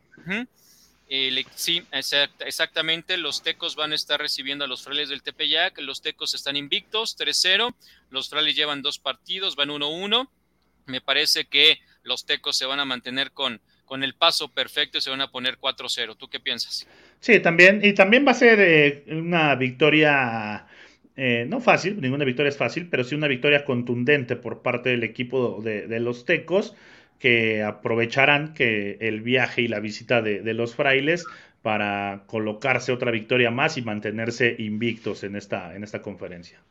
sí, 1.55 1.83
exactamente. 2.39 3.17
Los 3.17 3.43
Tecos 3.43 3.75
van 3.75 3.91
a 3.91 3.95
estar 3.95 4.19
recibiendo 4.19 4.65
a 4.65 4.67
los 4.67 4.83
Frailes 4.83 5.09
del 5.09 5.23
Tepeyac. 5.23 5.79
Los 5.79 6.01
Tecos 6.01 6.33
están 6.33 6.55
invictos, 6.55 7.17
3-0. 7.17 7.73
Los 8.09 8.29
Frailes 8.29 8.55
llevan 8.55 8.81
dos 8.81 8.99
partidos, 8.99 9.55
van 9.55 9.69
1-1. 9.69 10.27
Me 10.87 11.01
parece 11.01 11.45
que 11.45 11.79
los 12.03 12.25
Tecos 12.25 12.57
se 12.57 12.65
van 12.65 12.79
a 12.79 12.85
mantener 12.85 13.31
con, 13.31 13.61
con 13.85 14.03
el 14.03 14.13
paso 14.15 14.49
perfecto 14.49 14.97
y 14.97 15.01
se 15.01 15.09
van 15.09 15.21
a 15.21 15.31
poner 15.31 15.57
4-0. 15.57 16.17
¿Tú 16.17 16.27
qué 16.27 16.39
piensas? 16.39 16.87
Sí, 17.19 17.39
también. 17.39 17.81
Y 17.83 17.93
también 17.93 18.25
va 18.25 18.31
a 18.31 18.35
ser 18.35 18.59
eh, 18.59 19.03
una 19.07 19.55
victoria. 19.55 20.67
Eh, 21.15 21.45
no 21.47 21.61
fácil, 21.61 22.01
ninguna 22.01 22.25
victoria 22.25 22.49
es 22.49 22.57
fácil, 22.57 22.89
pero 22.89 23.05
sí 23.05 23.15
una 23.15 23.29
victoria 23.29 23.63
contundente 23.63 24.35
por 24.35 24.61
parte 24.61 24.89
del 24.89 25.03
equipo 25.03 25.61
de, 25.63 25.87
de 25.87 25.99
los 26.01 26.25
Tecos 26.25 26.75
que 27.19 27.63
aprovecharán 27.63 28.53
que 28.53 28.97
el 29.01 29.21
viaje 29.21 29.61
y 29.61 29.67
la 29.67 29.79
visita 29.79 30.21
de, 30.21 30.53
los 30.53 30.75
frailes 30.75 31.25
para 31.61 32.23
colocarse 32.27 32.91
otra 32.91 33.11
victoria 33.11 33.51
más 33.51 33.77
y 33.77 33.81
mantenerse 33.81 34.55
invictos 34.59 35.23
en 35.23 35.35
esta, 35.35 35.75
en 35.75 35.83
esta 35.83 36.01
conferencia. 36.01 36.61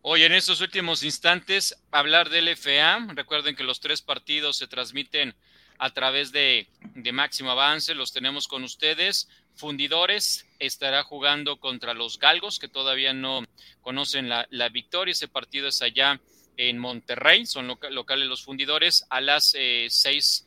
Hoy 0.00 0.24
en 0.24 0.32
estos 0.32 0.60
últimos 0.60 1.04
instantes, 1.04 1.76
hablar 1.92 2.28
del 2.28 2.48
FA. 2.56 3.06
Recuerden 3.14 3.54
que 3.54 3.62
los 3.62 3.78
tres 3.78 4.02
partidos 4.02 4.56
se 4.56 4.66
transmiten 4.66 5.34
a 5.78 5.90
través 5.90 6.32
de, 6.32 6.66
de 6.94 7.12
Máximo 7.12 7.52
Avance, 7.52 7.94
los 7.94 8.12
tenemos 8.12 8.48
con 8.48 8.64
ustedes. 8.64 9.28
Fundidores 9.54 10.46
estará 10.58 11.04
jugando 11.04 11.58
contra 11.58 11.94
los 11.94 12.18
Galgos, 12.18 12.58
que 12.58 12.68
todavía 12.68 13.12
no 13.12 13.44
conocen 13.80 14.28
la, 14.28 14.48
la 14.50 14.68
victoria. 14.70 15.12
Ese 15.12 15.28
partido 15.28 15.68
es 15.68 15.82
allá 15.82 16.20
en 16.56 16.78
Monterrey, 16.78 17.46
son 17.46 17.66
locales 17.90 18.28
los 18.28 18.42
fundidores, 18.42 19.04
a 19.10 19.20
las 19.20 19.54
eh, 19.56 19.86
seis, 19.90 20.46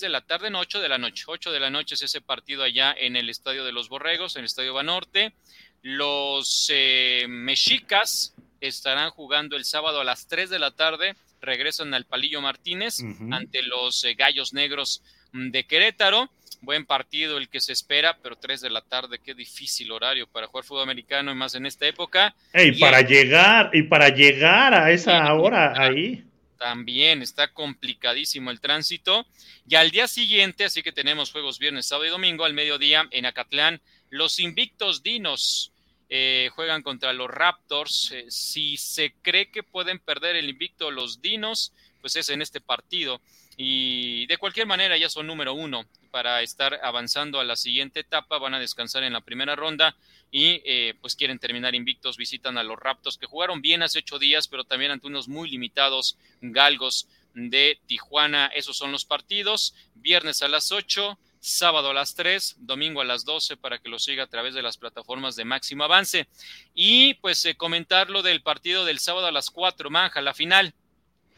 de 0.00 0.08
la 0.08 0.20
tarde, 0.20 0.50
no, 0.50 0.60
ocho 0.60 0.80
de 0.80 0.88
la 0.88 0.98
noche. 0.98 1.24
Ocho 1.26 1.50
de 1.50 1.60
la 1.60 1.70
noche 1.70 1.94
es 1.94 2.02
ese 2.02 2.20
partido 2.20 2.62
allá 2.62 2.94
en 2.96 3.16
el 3.16 3.28
Estadio 3.28 3.64
de 3.64 3.72
los 3.72 3.88
Borregos, 3.88 4.36
en 4.36 4.40
el 4.40 4.46
Estadio 4.46 4.74
Banorte. 4.74 5.34
Los 5.82 6.68
eh, 6.70 7.26
mexicas 7.28 8.34
estarán 8.60 9.10
jugando 9.10 9.56
el 9.56 9.64
sábado 9.64 10.00
a 10.00 10.04
las 10.04 10.28
tres 10.28 10.50
de 10.50 10.60
la 10.60 10.70
tarde, 10.70 11.16
regresan 11.40 11.92
al 11.94 12.06
Palillo 12.06 12.40
Martínez 12.40 13.00
ante 13.30 13.62
los 13.62 14.04
eh, 14.04 14.14
Gallos 14.14 14.52
Negros 14.52 15.02
de 15.32 15.64
Querétaro. 15.64 16.30
Buen 16.62 16.86
partido 16.86 17.38
el 17.38 17.48
que 17.48 17.60
se 17.60 17.72
espera, 17.72 18.16
pero 18.22 18.36
3 18.36 18.60
de 18.60 18.70
la 18.70 18.80
tarde, 18.82 19.18
qué 19.18 19.34
difícil 19.34 19.90
horario 19.90 20.26
para 20.28 20.46
jugar 20.46 20.64
fútbol 20.64 20.84
americano 20.84 21.32
y 21.32 21.34
más 21.34 21.54
en 21.56 21.66
esta 21.66 21.86
época. 21.86 22.34
y 22.54 22.78
para 22.78 23.02
llegar, 23.02 23.70
y 23.72 23.82
para 23.82 24.08
llegar 24.08 24.72
a 24.72 24.90
esa 24.92 25.34
hora 25.34 25.74
ahí. 25.76 26.24
También 26.58 27.20
está 27.20 27.52
complicadísimo 27.52 28.52
el 28.52 28.60
tránsito. 28.60 29.26
Y 29.68 29.74
al 29.74 29.90
día 29.90 30.06
siguiente, 30.06 30.64
así 30.64 30.82
que 30.82 30.92
tenemos 30.92 31.32
juegos 31.32 31.58
viernes, 31.58 31.86
sábado 31.86 32.06
y 32.06 32.10
domingo, 32.10 32.44
al 32.44 32.54
mediodía 32.54 33.08
en 33.10 33.26
Acatlán, 33.26 33.80
los 34.10 34.38
invictos 34.38 35.02
Dinos 35.02 35.72
eh, 36.08 36.50
juegan 36.54 36.82
contra 36.82 37.12
los 37.12 37.28
Raptors. 37.28 38.12
Eh, 38.12 38.26
si 38.28 38.76
se 38.76 39.14
cree 39.22 39.50
que 39.50 39.62
pueden 39.62 39.98
perder 39.98 40.36
el 40.36 40.48
invicto 40.48 40.90
los 40.90 41.22
Dinos, 41.22 41.72
pues 42.02 42.16
es 42.16 42.28
en 42.28 42.42
este 42.42 42.60
partido. 42.60 43.20
Y 43.56 44.26
de 44.26 44.38
cualquier 44.38 44.66
manera 44.66 44.96
ya 44.96 45.08
son 45.08 45.26
número 45.26 45.54
uno 45.54 45.84
para 46.10 46.42
estar 46.42 46.80
avanzando 46.82 47.40
a 47.40 47.44
la 47.44 47.56
siguiente 47.56 48.00
etapa. 48.00 48.38
Van 48.38 48.54
a 48.54 48.60
descansar 48.60 49.02
en 49.02 49.12
la 49.12 49.20
primera 49.20 49.56
ronda 49.56 49.94
y 50.30 50.62
eh, 50.64 50.94
pues 51.00 51.14
quieren 51.14 51.38
terminar 51.38 51.74
invictos. 51.74 52.16
Visitan 52.16 52.56
a 52.58 52.62
los 52.62 52.78
Raptors 52.78 53.18
que 53.18 53.26
jugaron 53.26 53.60
bien 53.60 53.82
hace 53.82 53.98
ocho 53.98 54.18
días, 54.18 54.48
pero 54.48 54.64
también 54.64 54.90
ante 54.90 55.06
unos 55.06 55.28
muy 55.28 55.50
limitados 55.50 56.16
galgos 56.40 57.08
de 57.34 57.78
Tijuana. 57.86 58.46
Esos 58.46 58.76
son 58.76 58.92
los 58.92 59.04
partidos. 59.04 59.74
Viernes 59.94 60.42
a 60.42 60.48
las 60.48 60.72
ocho, 60.72 61.18
sábado 61.40 61.90
a 61.90 61.94
las 61.94 62.14
tres, 62.14 62.56
domingo 62.58 63.00
a 63.00 63.04
las 63.04 63.24
doce 63.24 63.56
para 63.56 63.78
que 63.78 63.88
lo 63.88 63.98
siga 63.98 64.24
a 64.24 64.28
través 64.28 64.54
de 64.54 64.62
las 64.62 64.76
plataformas 64.76 65.36
de 65.36 65.44
máximo 65.44 65.84
avance. 65.84 66.26
Y 66.74 67.14
pues 67.14 67.44
eh, 67.44 67.54
comentar 67.54 68.10
lo 68.10 68.22
del 68.22 68.42
partido 68.42 68.84
del 68.84 68.98
sábado 68.98 69.26
a 69.26 69.32
las 69.32 69.50
cuatro, 69.50 69.90
Manja, 69.90 70.20
la 70.20 70.34
final. 70.34 70.72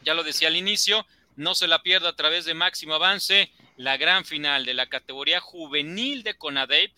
Ya 0.03 0.13
lo 0.13 0.23
decía 0.23 0.49
al 0.49 0.55
inicio, 0.55 1.05
no 1.35 1.55
se 1.55 1.67
la 1.67 1.83
pierda 1.83 2.09
a 2.09 2.15
través 2.15 2.45
de 2.45 2.53
Máximo 2.53 2.95
Avance, 2.95 3.51
la 3.77 3.97
gran 3.97 4.25
final 4.25 4.65
de 4.65 4.73
la 4.73 4.87
categoría 4.87 5.39
juvenil 5.39 6.23
de 6.23 6.35
CONADEP. 6.35 6.91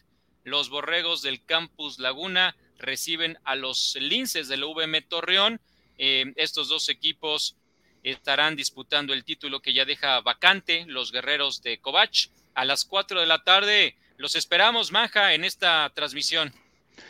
Los 0.44 0.70
borregos 0.70 1.22
del 1.22 1.44
Campus 1.44 2.00
Laguna 2.00 2.56
reciben 2.78 3.38
a 3.44 3.56
los 3.56 3.98
linces 4.00 4.48
del 4.48 4.64
VM 4.64 5.02
Torreón. 5.02 5.60
Eh, 5.98 6.34
estos 6.36 6.70
dos 6.70 6.90
equipos 6.90 7.56
estarán 8.04 8.56
disputando 8.56 9.14
el 9.14 9.24
título 9.24 9.62
que 9.62 9.74
ya 9.74 9.86
deja 9.86 10.22
vacante 10.22 10.86
los 10.88 11.12
guerreros 11.12 11.62
de 11.62 11.80
Kovach. 11.80 12.30
A 12.54 12.66
las 12.66 12.86
4 12.86 13.20
de 13.20 13.26
la 13.26 13.44
tarde 13.44 13.96
los 14.18 14.36
esperamos, 14.36 14.92
Manja, 14.92 15.34
en 15.34 15.44
esta 15.44 15.92
transmisión. 15.94 16.54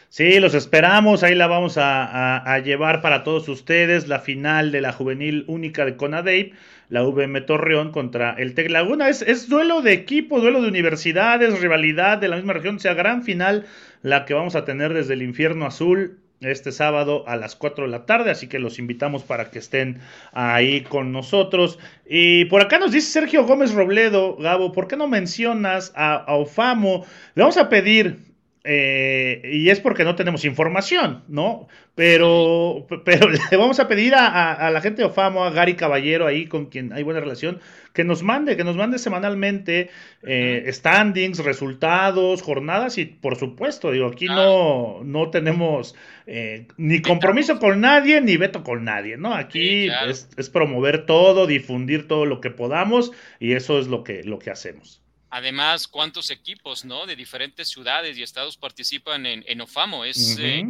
Sí, 0.09 0.39
los 0.39 0.53
esperamos, 0.53 1.23
ahí 1.23 1.35
la 1.35 1.47
vamos 1.47 1.77
a, 1.77 2.59
llevar 2.59 3.01
para 3.01 3.23
todos 3.23 3.47
ustedes, 3.49 4.07
la 4.07 4.19
final 4.19 4.71
de 4.71 4.81
la 4.81 4.93
juvenil 4.93 5.45
única 5.47 5.85
de 5.85 5.95
Conadey, 5.95 6.53
la 6.89 7.03
VM 7.03 7.41
Torreón 7.41 7.91
contra 7.91 8.33
el 8.33 8.53
Tec 8.53 8.69
Laguna. 8.69 9.09
Es, 9.09 9.49
duelo 9.49 9.81
de 9.81 9.93
equipo, 9.93 10.39
duelo 10.39 10.61
de 10.61 10.67
universidades, 10.67 11.59
rivalidad 11.59 12.17
de 12.17 12.27
la 12.27 12.35
misma 12.35 12.53
región, 12.53 12.79
sea 12.79 12.93
gran 12.93 13.23
final 13.23 13.65
la 14.01 14.25
que 14.25 14.33
vamos 14.33 14.55
a 14.55 14.65
tener 14.65 14.93
desde 14.93 15.13
el 15.13 15.21
infierno 15.21 15.65
azul 15.65 16.19
este 16.39 16.71
sábado 16.71 17.27
a 17.27 17.35
las 17.35 17.55
4 17.55 17.85
de 17.85 17.91
la 17.91 18.05
tarde, 18.05 18.29
así 18.29 18.47
que 18.47 18.59
los 18.59 18.77
invitamos 18.77 19.23
para 19.23 19.49
que 19.49 19.57
estén 19.57 19.99
ahí 20.33 20.81
con 20.81 21.11
nosotros. 21.11 21.79
Y 22.07 22.45
por 22.45 22.61
acá 22.61 22.77
nos 22.77 22.91
dice 22.91 23.09
Sergio 23.09 23.45
Gómez 23.45 23.73
Robledo, 23.73 24.37
Gabo, 24.37 24.71
¿por 24.71 24.87
qué 24.87 24.95
no 24.95 25.07
mencionas 25.07 25.91
a, 25.95 26.15
a 26.15 26.35
Ofamo? 26.35 27.05
Le 27.33 27.41
vamos 27.41 27.57
a 27.57 27.69
pedir 27.69 28.27
eh, 28.63 29.41
y 29.53 29.69
es 29.69 29.79
porque 29.79 30.03
no 30.03 30.15
tenemos 30.15 30.43
información, 30.43 31.23
¿no? 31.27 31.67
Pero, 31.95 32.85
pero 33.05 33.29
le 33.29 33.57
vamos 33.57 33.79
a 33.79 33.87
pedir 33.87 34.13
a, 34.15 34.69
la 34.71 34.81
gente 34.81 35.01
de 35.01 35.07
Ofamo, 35.07 35.43
a 35.43 35.51
Gary 35.51 35.75
Caballero, 35.75 36.27
ahí 36.27 36.47
con 36.47 36.65
quien 36.65 36.91
hay 36.91 37.03
buena 37.03 37.19
relación, 37.19 37.59
que 37.93 38.03
nos 38.03 38.23
mande, 38.23 38.57
que 38.57 38.63
nos 38.63 38.75
mande 38.75 38.99
semanalmente 38.99 39.89
eh, 40.23 40.69
standings, 40.71 41.39
resultados, 41.39 42.41
jornadas 42.41 42.97
y 42.97 43.05
por 43.05 43.37
supuesto, 43.37 43.91
digo, 43.91 44.07
aquí 44.07 44.25
no, 44.25 45.01
no 45.03 45.29
tenemos 45.29 45.95
eh, 46.25 46.67
ni 46.77 47.01
compromiso 47.01 47.59
con 47.59 47.81
nadie, 47.81 48.21
ni 48.21 48.37
veto 48.37 48.63
con 48.63 48.83
nadie, 48.83 49.17
¿no? 49.17 49.33
Aquí 49.33 49.87
es, 49.87 50.29
es, 50.35 50.49
promover 50.49 51.05
todo, 51.05 51.47
difundir 51.47 52.07
todo 52.07 52.25
lo 52.25 52.41
que 52.41 52.51
podamos 52.51 53.11
y 53.39 53.53
eso 53.53 53.79
es 53.79 53.87
lo 53.87 54.03
que, 54.03 54.23
lo 54.23 54.39
que 54.39 54.51
hacemos. 54.51 55.06
Además, 55.29 55.87
cuántos 55.87 56.29
equipos, 56.29 56.85
¿no? 56.85 57.05
De 57.05 57.15
diferentes 57.15 57.67
ciudades 57.67 58.17
y 58.17 58.23
estados 58.23 58.55
participan 58.55 59.25
en, 59.25 59.61
OFAMO. 59.61 60.05
Es 60.05 60.37
eh, 60.39 60.63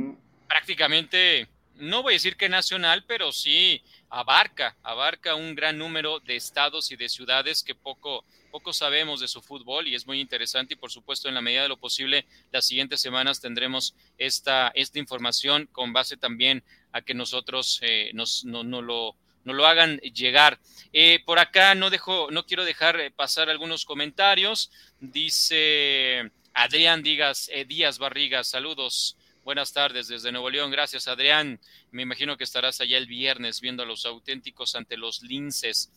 prácticamente, 0.47 1.47
no 1.75 2.01
voy 2.01 2.13
a 2.13 2.15
decir 2.15 2.35
que 2.35 2.49
nacional, 2.49 3.03
pero 3.07 3.31
sí 3.31 3.81
abarca, 4.09 4.75
abarca 4.83 5.35
un 5.35 5.53
gran 5.53 5.77
número 5.77 6.19
de 6.21 6.35
estados 6.35 6.91
y 6.91 6.95
de 6.95 7.09
ciudades 7.09 7.61
que 7.61 7.75
poco, 7.75 8.23
poco 8.51 8.73
sabemos 8.73 9.19
de 9.19 9.27
su 9.27 9.41
fútbol 9.41 9.87
y 9.87 9.95
es 9.95 10.07
muy 10.07 10.21
interesante 10.21 10.73
y 10.73 10.77
por 10.77 10.91
supuesto 10.91 11.27
en 11.27 11.35
la 11.35 11.41
medida 11.41 11.63
de 11.63 11.69
lo 11.69 11.77
posible 11.77 12.25
las 12.51 12.65
siguientes 12.65 13.01
semanas 13.01 13.41
tendremos 13.41 13.93
esta, 14.17 14.71
esta 14.75 14.99
información 14.99 15.67
con 15.71 15.93
base 15.93 16.15
también 16.15 16.63
a 16.93 17.01
que 17.01 17.13
nosotros 17.13 17.79
eh, 17.81 18.11
nos, 18.13 18.45
no, 18.45 18.63
no 18.63 18.81
lo 18.81 19.15
nos 19.47 19.55
lo 19.55 19.65
hagan 19.65 19.97
llegar. 19.99 20.59
Eh, 20.91 21.21
por 21.25 21.39
acá 21.39 21.73
no 21.73 21.89
dejo, 21.89 22.29
no 22.31 22.45
quiero 22.45 22.65
dejar 22.65 22.99
eh, 22.99 23.11
pasar 23.11 23.49
algunos 23.49 23.85
comentarios. 23.85 24.69
Dice 24.99 26.29
Adrián 26.53 27.01
Díaz, 27.01 27.49
eh, 27.53 27.63
Díaz 27.63 27.97
Barrigas, 27.97 28.47
saludos. 28.47 29.15
Buenas 29.45 29.71
tardes 29.71 30.09
desde 30.09 30.33
Nuevo 30.33 30.49
León. 30.49 30.69
Gracias, 30.69 31.07
Adrián. 31.07 31.61
Me 31.91 32.01
imagino 32.01 32.35
que 32.35 32.43
estarás 32.43 32.81
allá 32.81 32.97
el 32.97 33.07
viernes 33.07 33.61
viendo 33.61 33.83
a 33.83 33.85
los 33.85 34.05
auténticos 34.05 34.75
ante 34.75 34.97
los 34.97 35.21
linces. 35.21 35.89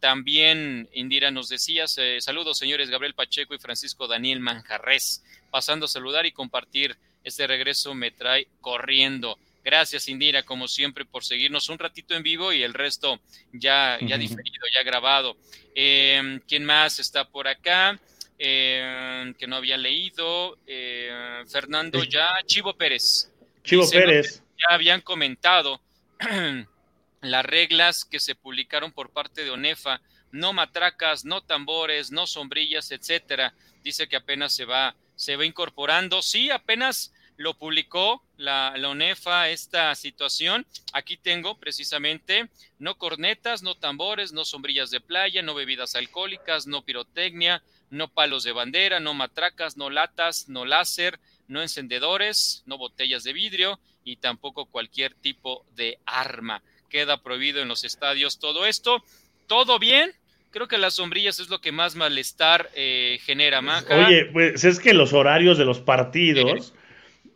también, 0.00 0.88
Indira, 0.92 1.30
nos 1.30 1.48
decías, 1.48 1.96
saludos, 2.18 2.58
señores 2.58 2.90
Gabriel 2.90 3.14
Pacheco 3.14 3.54
y 3.54 3.60
Francisco 3.60 4.08
Daniel 4.08 4.40
Manjarres. 4.40 5.22
Pasando 5.52 5.86
a 5.86 5.88
saludar 5.88 6.26
y 6.26 6.32
compartir 6.32 6.96
este 7.22 7.46
regreso 7.46 7.94
me 7.94 8.10
trae 8.10 8.48
corriendo. 8.60 9.38
Gracias, 9.64 10.08
Indira, 10.08 10.42
como 10.42 10.66
siempre, 10.66 11.04
por 11.04 11.24
seguirnos 11.24 11.68
un 11.68 11.78
ratito 11.78 12.14
en 12.14 12.22
vivo 12.22 12.52
y 12.52 12.62
el 12.62 12.74
resto 12.74 13.20
ya, 13.52 13.96
ya 14.00 14.18
diferido, 14.18 14.66
ya 14.74 14.82
grabado. 14.82 15.36
Em, 15.74 16.40
¿Quién 16.48 16.64
más 16.64 16.98
está 16.98 17.28
por 17.28 17.46
acá? 17.46 18.00
Em, 18.38 19.34
que 19.34 19.46
no 19.46 19.56
había 19.56 19.76
leído. 19.76 20.58
Em, 20.66 21.46
Fernando 21.46 22.02
ya. 22.02 22.28
Chivo 22.44 22.76
Pérez. 22.76 23.32
Chivo 23.62 23.88
Pérez. 23.88 24.42
Ya 24.58 24.74
habían 24.74 25.00
comentado 25.00 25.80
las 27.20 27.46
reglas 27.46 28.04
que 28.04 28.18
se 28.18 28.34
publicaron 28.34 28.90
por 28.90 29.10
parte 29.10 29.44
de 29.44 29.50
ONEFA. 29.50 30.00
No 30.32 30.52
matracas, 30.52 31.24
no 31.24 31.42
tambores, 31.42 32.10
no 32.10 32.26
sombrillas, 32.26 32.90
etcétera. 32.90 33.54
Dice 33.84 34.08
que 34.08 34.16
apenas 34.16 34.52
se 34.52 34.64
va, 34.64 34.96
se 35.14 35.36
va 35.36 35.44
incorporando. 35.44 36.20
Sí, 36.20 36.50
apenas 36.50 37.12
lo 37.42 37.54
publicó 37.54 38.22
la, 38.36 38.74
la, 38.76 38.88
ONEFA 38.88 39.50
esta 39.50 39.94
situación. 39.96 40.64
Aquí 40.92 41.16
tengo 41.16 41.58
precisamente 41.58 42.48
no 42.78 42.96
cornetas, 42.96 43.62
no 43.62 43.74
tambores, 43.74 44.32
no 44.32 44.44
sombrillas 44.44 44.90
de 44.90 45.00
playa, 45.00 45.42
no 45.42 45.54
bebidas 45.54 45.96
alcohólicas, 45.96 46.68
no 46.68 46.84
pirotecnia, 46.84 47.62
no 47.90 48.08
palos 48.08 48.44
de 48.44 48.52
bandera, 48.52 49.00
no 49.00 49.12
matracas, 49.12 49.76
no 49.76 49.90
latas, 49.90 50.48
no 50.48 50.64
láser, 50.64 51.18
no 51.48 51.62
encendedores, 51.62 52.62
no 52.64 52.78
botellas 52.78 53.24
de 53.24 53.32
vidrio 53.32 53.80
y 54.04 54.16
tampoco 54.16 54.66
cualquier 54.66 55.12
tipo 55.14 55.66
de 55.74 55.98
arma. 56.06 56.62
Queda 56.88 57.22
prohibido 57.22 57.60
en 57.60 57.68
los 57.68 57.82
estadios 57.82 58.38
todo 58.38 58.66
esto. 58.66 59.02
¿Todo 59.48 59.80
bien? 59.80 60.12
Creo 60.52 60.68
que 60.68 60.78
las 60.78 60.94
sombrillas 60.94 61.40
es 61.40 61.48
lo 61.48 61.60
que 61.60 61.72
más 61.72 61.96
malestar 61.96 62.70
eh, 62.74 63.18
genera, 63.24 63.62
Maja. 63.62 64.06
Oye, 64.06 64.26
pues 64.26 64.64
es 64.64 64.78
que 64.78 64.92
los 64.94 65.12
horarios 65.12 65.58
de 65.58 65.64
los 65.64 65.80
partidos 65.80 66.72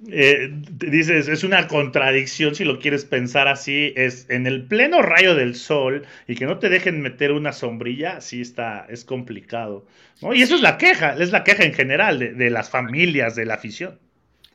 eh, 0.08 0.50
dices, 0.52 1.26
es 1.26 1.42
una 1.42 1.68
contradicción 1.68 2.54
si 2.54 2.64
lo 2.64 2.78
quieres 2.78 3.06
pensar 3.06 3.48
así, 3.48 3.94
es 3.96 4.28
en 4.28 4.46
el 4.46 4.66
pleno 4.66 5.00
rayo 5.00 5.34
del 5.34 5.54
sol 5.54 6.06
y 6.28 6.34
que 6.34 6.44
no 6.44 6.58
te 6.58 6.68
dejen 6.68 7.00
meter 7.00 7.32
una 7.32 7.52
sombrilla, 7.52 8.20
sí 8.20 8.42
está, 8.42 8.86
es 8.90 9.04
complicado. 9.04 9.86
Y 10.34 10.42
eso 10.42 10.56
es 10.56 10.60
la 10.60 10.76
queja, 10.76 11.14
es 11.14 11.30
la 11.30 11.44
queja 11.44 11.64
en 11.64 11.72
general 11.72 12.18
de, 12.18 12.50
las 12.50 12.68
familias, 12.68 13.36
de 13.36 13.46
la 13.46 13.54
afición. 13.54 13.98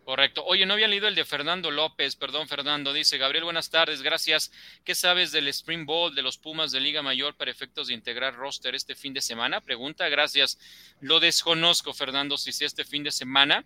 Correcto. 0.03 0.43
Oye, 0.45 0.65
no 0.65 0.73
había 0.73 0.87
leído 0.87 1.07
el 1.07 1.15
de 1.15 1.25
Fernando 1.25 1.71
López, 1.71 2.15
perdón 2.15 2.47
Fernando, 2.47 2.91
dice 2.91 3.17
Gabriel, 3.17 3.45
buenas 3.45 3.69
tardes, 3.69 4.01
gracias. 4.01 4.51
¿Qué 4.83 4.93
sabes 4.93 5.31
del 5.31 5.47
Spring 5.47 5.85
Bowl 5.85 6.13
de 6.13 6.21
los 6.21 6.37
Pumas 6.37 6.71
de 6.71 6.81
Liga 6.81 7.01
Mayor 7.01 7.35
para 7.35 7.51
efectos 7.51 7.87
de 7.87 7.93
integrar 7.93 8.35
roster 8.35 8.75
este 8.75 8.95
fin 8.95 9.13
de 9.13 9.21
semana? 9.21 9.61
Pregunta, 9.61 10.09
gracias. 10.09 10.59
Lo 10.99 11.19
desconozco, 11.19 11.93
Fernando, 11.93 12.37
si 12.37 12.51
sea 12.51 12.67
este 12.67 12.83
fin 12.83 13.03
de 13.03 13.11
semana. 13.11 13.63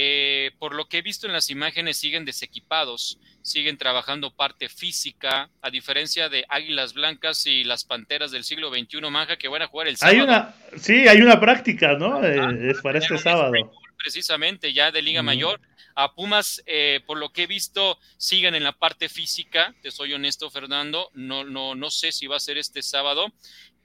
Eh, 0.00 0.52
por 0.60 0.76
lo 0.76 0.88
que 0.88 0.98
he 0.98 1.02
visto 1.02 1.26
en 1.26 1.32
las 1.32 1.50
imágenes, 1.50 1.96
siguen 1.96 2.24
desequipados, 2.24 3.18
siguen 3.42 3.78
trabajando 3.78 4.32
parte 4.32 4.68
física, 4.68 5.50
a 5.60 5.70
diferencia 5.70 6.28
de 6.28 6.44
Águilas 6.48 6.94
Blancas 6.94 7.44
y 7.46 7.64
las 7.64 7.82
Panteras 7.82 8.30
del 8.30 8.44
siglo 8.44 8.70
XXI, 8.70 9.00
Manja, 9.10 9.36
que 9.38 9.48
van 9.48 9.62
a 9.62 9.66
jugar 9.66 9.88
el 9.88 9.96
sábado. 9.96 10.16
Hay 10.16 10.22
una, 10.22 10.54
sí, 10.76 11.08
hay 11.08 11.20
una 11.20 11.40
práctica, 11.40 11.94
¿no? 11.94 12.24
Eh, 12.24 12.70
es 12.70 12.80
para 12.80 13.00
este 13.00 13.18
sábado. 13.18 13.52
Precisamente, 13.96 14.72
ya 14.72 14.92
de 14.92 15.02
Liga 15.02 15.24
Mayor. 15.24 15.60
A 15.96 16.14
Pumas, 16.14 16.62
eh, 16.66 17.00
por 17.04 17.18
lo 17.18 17.32
que 17.32 17.42
he 17.42 17.46
visto, 17.48 17.98
siguen 18.18 18.54
en 18.54 18.62
la 18.62 18.78
parte 18.78 19.08
física, 19.08 19.74
te 19.82 19.90
soy 19.90 20.12
honesto, 20.14 20.48
Fernando, 20.48 21.10
no, 21.14 21.42
no, 21.42 21.74
no 21.74 21.90
sé 21.90 22.12
si 22.12 22.28
va 22.28 22.36
a 22.36 22.40
ser 22.40 22.56
este 22.56 22.82
sábado, 22.82 23.32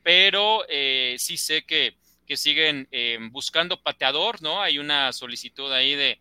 pero 0.04 0.62
sí 1.18 1.38
sé 1.38 1.64
que 1.64 1.96
que 2.28 2.38
siguen 2.38 2.88
eh, 2.92 3.18
buscando 3.32 3.82
pateador, 3.82 4.42
¿no? 4.42 4.62
Hay 4.62 4.80
una 4.80 5.12
solicitud 5.14 5.72
ahí 5.72 5.96
de, 5.96 6.20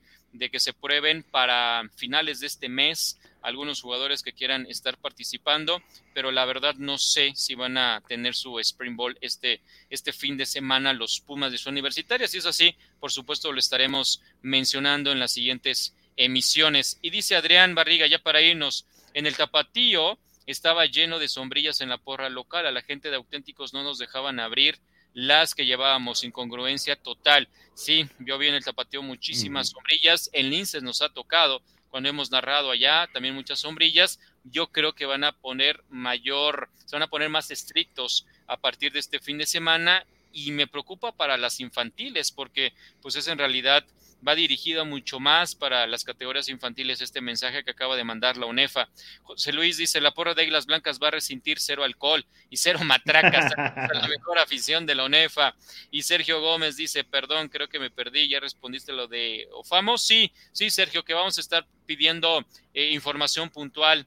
que 0.50 0.60
se 0.60 0.72
prueben 0.72 1.22
para 1.22 1.82
finales 1.96 2.40
de 2.40 2.46
este 2.46 2.68
mes 2.68 3.18
algunos 3.42 3.82
jugadores 3.82 4.22
que 4.22 4.32
quieran 4.32 4.66
estar 4.66 4.96
participando, 4.96 5.82
pero 6.14 6.30
la 6.30 6.44
verdad 6.44 6.74
no 6.76 6.96
sé 6.96 7.32
si 7.34 7.54
van 7.54 7.76
a 7.76 8.00
tener 8.06 8.34
su 8.34 8.58
Spring 8.60 8.96
Ball 8.96 9.18
este, 9.20 9.60
este 9.90 10.12
fin 10.12 10.36
de 10.36 10.46
semana 10.46 10.92
los 10.92 11.20
Pumas 11.20 11.50
de 11.52 11.58
su 11.58 11.68
universitaria. 11.68 12.28
Si 12.28 12.38
es 12.38 12.46
así, 12.46 12.76
por 13.00 13.10
supuesto 13.10 13.52
lo 13.52 13.58
estaremos 13.58 14.22
mencionando 14.42 15.12
en 15.12 15.18
las 15.18 15.32
siguientes 15.32 15.94
emisiones. 16.16 16.98
Y 17.02 17.10
dice 17.10 17.36
Adrián 17.36 17.74
Barriga, 17.74 18.06
ya 18.06 18.18
para 18.18 18.42
irnos, 18.42 18.86
en 19.14 19.26
el 19.26 19.36
tapatío 19.36 20.18
estaba 20.46 20.86
lleno 20.86 21.18
de 21.18 21.28
sombrillas 21.28 21.80
en 21.80 21.88
la 21.88 21.98
porra 21.98 22.28
local, 22.28 22.66
a 22.66 22.72
la 22.72 22.82
gente 22.82 23.10
de 23.10 23.16
auténticos 23.16 23.72
no 23.72 23.82
nos 23.82 23.98
dejaban 23.98 24.40
abrir 24.40 24.78
las 25.14 25.54
que 25.54 25.66
llevábamos, 25.66 26.24
incongruencia 26.24 26.96
total. 26.96 27.48
Sí, 27.74 28.06
yo 28.18 28.38
vi 28.38 28.48
en 28.48 28.54
el 28.54 28.64
tapateo 28.64 29.02
muchísimas 29.02 29.70
sombrillas, 29.70 30.30
en 30.32 30.50
Linces 30.50 30.82
nos 30.82 31.02
ha 31.02 31.08
tocado, 31.08 31.62
cuando 31.92 32.08
hemos 32.08 32.30
narrado 32.30 32.70
allá, 32.70 33.06
también 33.12 33.34
muchas 33.34 33.60
sombrillas. 33.60 34.18
Yo 34.44 34.68
creo 34.68 34.94
que 34.94 35.04
van 35.04 35.24
a 35.24 35.32
poner 35.32 35.84
mayor, 35.90 36.70
se 36.86 36.96
van 36.96 37.02
a 37.02 37.10
poner 37.10 37.28
más 37.28 37.50
estrictos 37.50 38.26
a 38.46 38.56
partir 38.56 38.92
de 38.92 38.98
este 38.98 39.20
fin 39.20 39.36
de 39.36 39.44
semana 39.44 40.06
y 40.32 40.52
me 40.52 40.66
preocupa 40.66 41.12
para 41.12 41.36
las 41.36 41.60
infantiles 41.60 42.32
porque 42.32 42.72
pues 43.02 43.16
es 43.16 43.28
en 43.28 43.36
realidad 43.36 43.84
va 44.26 44.34
dirigido 44.34 44.84
mucho 44.84 45.20
más 45.20 45.54
para 45.54 45.86
las 45.86 46.04
categorías 46.04 46.48
infantiles 46.48 47.00
este 47.00 47.20
mensaje 47.20 47.64
que 47.64 47.72
acaba 47.72 47.96
de 47.96 48.04
mandar 48.04 48.36
la 48.36 48.46
UNEFA. 48.46 48.88
José 49.22 49.52
Luis 49.52 49.76
dice, 49.76 50.00
la 50.00 50.12
porra 50.12 50.34
de 50.34 50.42
Águilas 50.42 50.66
Blancas 50.66 50.98
va 51.02 51.08
a 51.08 51.12
resentir 51.12 51.58
cero 51.58 51.84
alcohol 51.84 52.24
y 52.50 52.56
cero 52.56 52.80
matracas, 52.84 53.52
la 53.56 54.08
mejor 54.08 54.38
afición 54.38 54.86
de 54.86 54.94
la 54.94 55.04
UNEFA. 55.04 55.54
Y 55.90 56.02
Sergio 56.02 56.40
Gómez 56.40 56.76
dice, 56.76 57.04
perdón, 57.04 57.48
creo 57.48 57.68
que 57.68 57.78
me 57.78 57.90
perdí, 57.90 58.28
ya 58.28 58.40
respondiste 58.40 58.92
lo 58.92 59.08
de 59.08 59.48
Ofamo. 59.52 59.98
Sí, 59.98 60.32
sí, 60.52 60.70
Sergio, 60.70 61.04
que 61.04 61.14
vamos 61.14 61.38
a 61.38 61.40
estar 61.40 61.66
pidiendo 61.86 62.46
eh, 62.74 62.90
información 62.92 63.50
puntual 63.50 64.06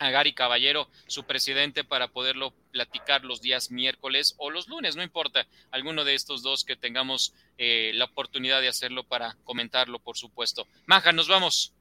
a 0.00 0.10
Gary 0.10 0.32
Caballero, 0.32 0.88
su 1.06 1.24
presidente, 1.24 1.84
para 1.84 2.08
poderlo 2.08 2.52
platicar 2.72 3.24
los 3.24 3.42
días 3.42 3.70
miércoles 3.70 4.34
o 4.38 4.50
los 4.50 4.66
lunes, 4.66 4.96
no 4.96 5.02
importa, 5.02 5.46
alguno 5.70 6.04
de 6.04 6.14
estos 6.14 6.42
dos 6.42 6.64
que 6.64 6.74
tengamos 6.74 7.34
eh, 7.58 7.92
la 7.94 8.06
oportunidad 8.06 8.62
de 8.62 8.68
hacerlo 8.68 9.04
para 9.04 9.36
comentarlo, 9.44 9.98
por 9.98 10.16
supuesto. 10.16 10.66
Maja, 10.86 11.12
nos 11.12 11.28
vamos. 11.28 11.74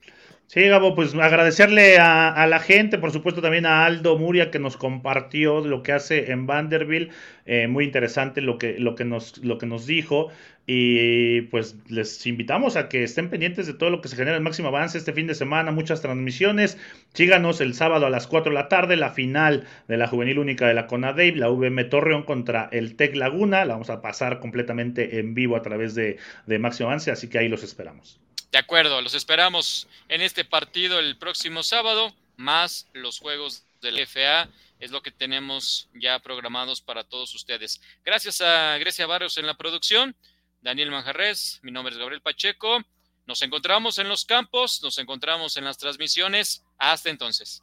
Sí, 0.51 0.67
Gabo, 0.67 0.95
pues 0.95 1.13
agradecerle 1.13 1.99
a, 1.99 2.47
la 2.47 2.57
gente, 2.59 2.97
por 2.97 3.11
supuesto 3.11 3.39
también 3.39 3.67
a 3.67 3.85
Aldo 3.85 4.17
Muria 4.17 4.49
que 4.49 4.57
nos 4.57 4.77
compartió 4.77 5.61
lo 5.63 5.83
que 5.83 5.91
hace 5.91 6.31
en 6.31 6.47
Vanderbilt, 6.47 7.11
eh, 7.45 7.67
muy 7.67 7.85
interesante 7.85 8.41
lo 8.41 8.57
que, 8.57 8.79
lo, 8.79 8.95
que 8.95 9.05
nos, 9.05 9.37
lo 9.43 9.59
que 9.59 9.67
nos 9.67 9.85
dijo. 9.85 10.29
Y 10.65 11.41
pues 11.51 11.75
les 11.87 12.25
invitamos 12.25 12.77
a 12.77 12.89
que 12.89 13.03
estén 13.03 13.29
pendientes 13.29 13.67
de 13.67 13.75
todo 13.75 13.91
lo 13.91 14.01
que 14.01 14.07
se 14.07 14.15
genera 14.15 14.37
en 14.37 14.43
Máximo 14.43 14.69
Avance 14.69 14.97
este 14.97 15.13
fin 15.13 15.27
de 15.27 15.35
semana, 15.35 15.71
muchas 15.71 16.01
transmisiones, 16.01 16.79
síganos 17.13 17.61
el 17.61 17.75
sábado 17.75 18.07
a 18.07 18.09
las 18.09 18.25
4 18.25 18.51
de 18.51 18.55
la 18.55 18.69
tarde, 18.69 18.95
la 18.95 19.11
final 19.11 19.67
de 19.87 19.97
la 19.97 20.07
Juvenil 20.07 20.39
Única 20.39 20.67
de 20.67 20.73
la 20.73 20.87
CONADEIP, 20.87 21.35
la 21.35 21.49
VM 21.49 21.83
Torreón 21.83 22.23
contra 22.23 22.69
el 22.71 22.95
TEC 22.95 23.15
Laguna, 23.15 23.65
la 23.65 23.73
vamos 23.73 23.91
a 23.91 24.01
pasar 24.01 24.39
completamente 24.39 25.19
en 25.19 25.35
vivo 25.35 25.55
a 25.55 25.61
través 25.61 25.93
de, 25.93 26.17
de 26.47 26.57
Máximo 26.57 26.89
Avance, 26.89 27.11
así 27.11 27.29
que 27.29 27.37
ahí 27.37 27.49
los 27.49 27.61
esperamos. 27.61 28.19
De 28.51 28.57
acuerdo, 28.57 29.01
los 29.01 29.13
esperamos 29.13 29.87
en 30.07 30.21
este 30.21 30.43
partido 30.43 30.99
el 30.99 31.17
próximo 31.17 31.61
sábado, 31.61 32.15
más 32.35 32.87
los 32.93 33.19
juegos 33.19 33.63
del 33.81 33.99
FA, 34.07 34.49
es 34.79 34.91
lo 34.91 35.01
que 35.01 35.11
tenemos 35.11 35.87
ya 35.93 36.19
programados 36.19 36.81
para 36.81 37.03
todos 37.03 37.35
ustedes. 37.35 37.81
Gracias 38.03 38.41
a 38.41 38.77
Grecia 38.77 39.05
Barrios 39.05 39.37
en 39.37 39.45
la 39.45 39.55
producción, 39.55 40.15
Daniel 40.61 40.89
Manjarres, 40.89 41.59
mi 41.61 41.71
nombre 41.71 41.93
es 41.93 41.99
Gabriel 41.99 42.21
Pacheco. 42.21 42.83
Nos 43.27 43.43
encontramos 43.43 43.99
en 43.99 44.09
los 44.09 44.25
campos, 44.25 44.81
nos 44.81 44.97
encontramos 44.97 45.55
en 45.55 45.63
las 45.63 45.77
transmisiones. 45.77 46.63
Hasta 46.79 47.11
entonces. 47.11 47.61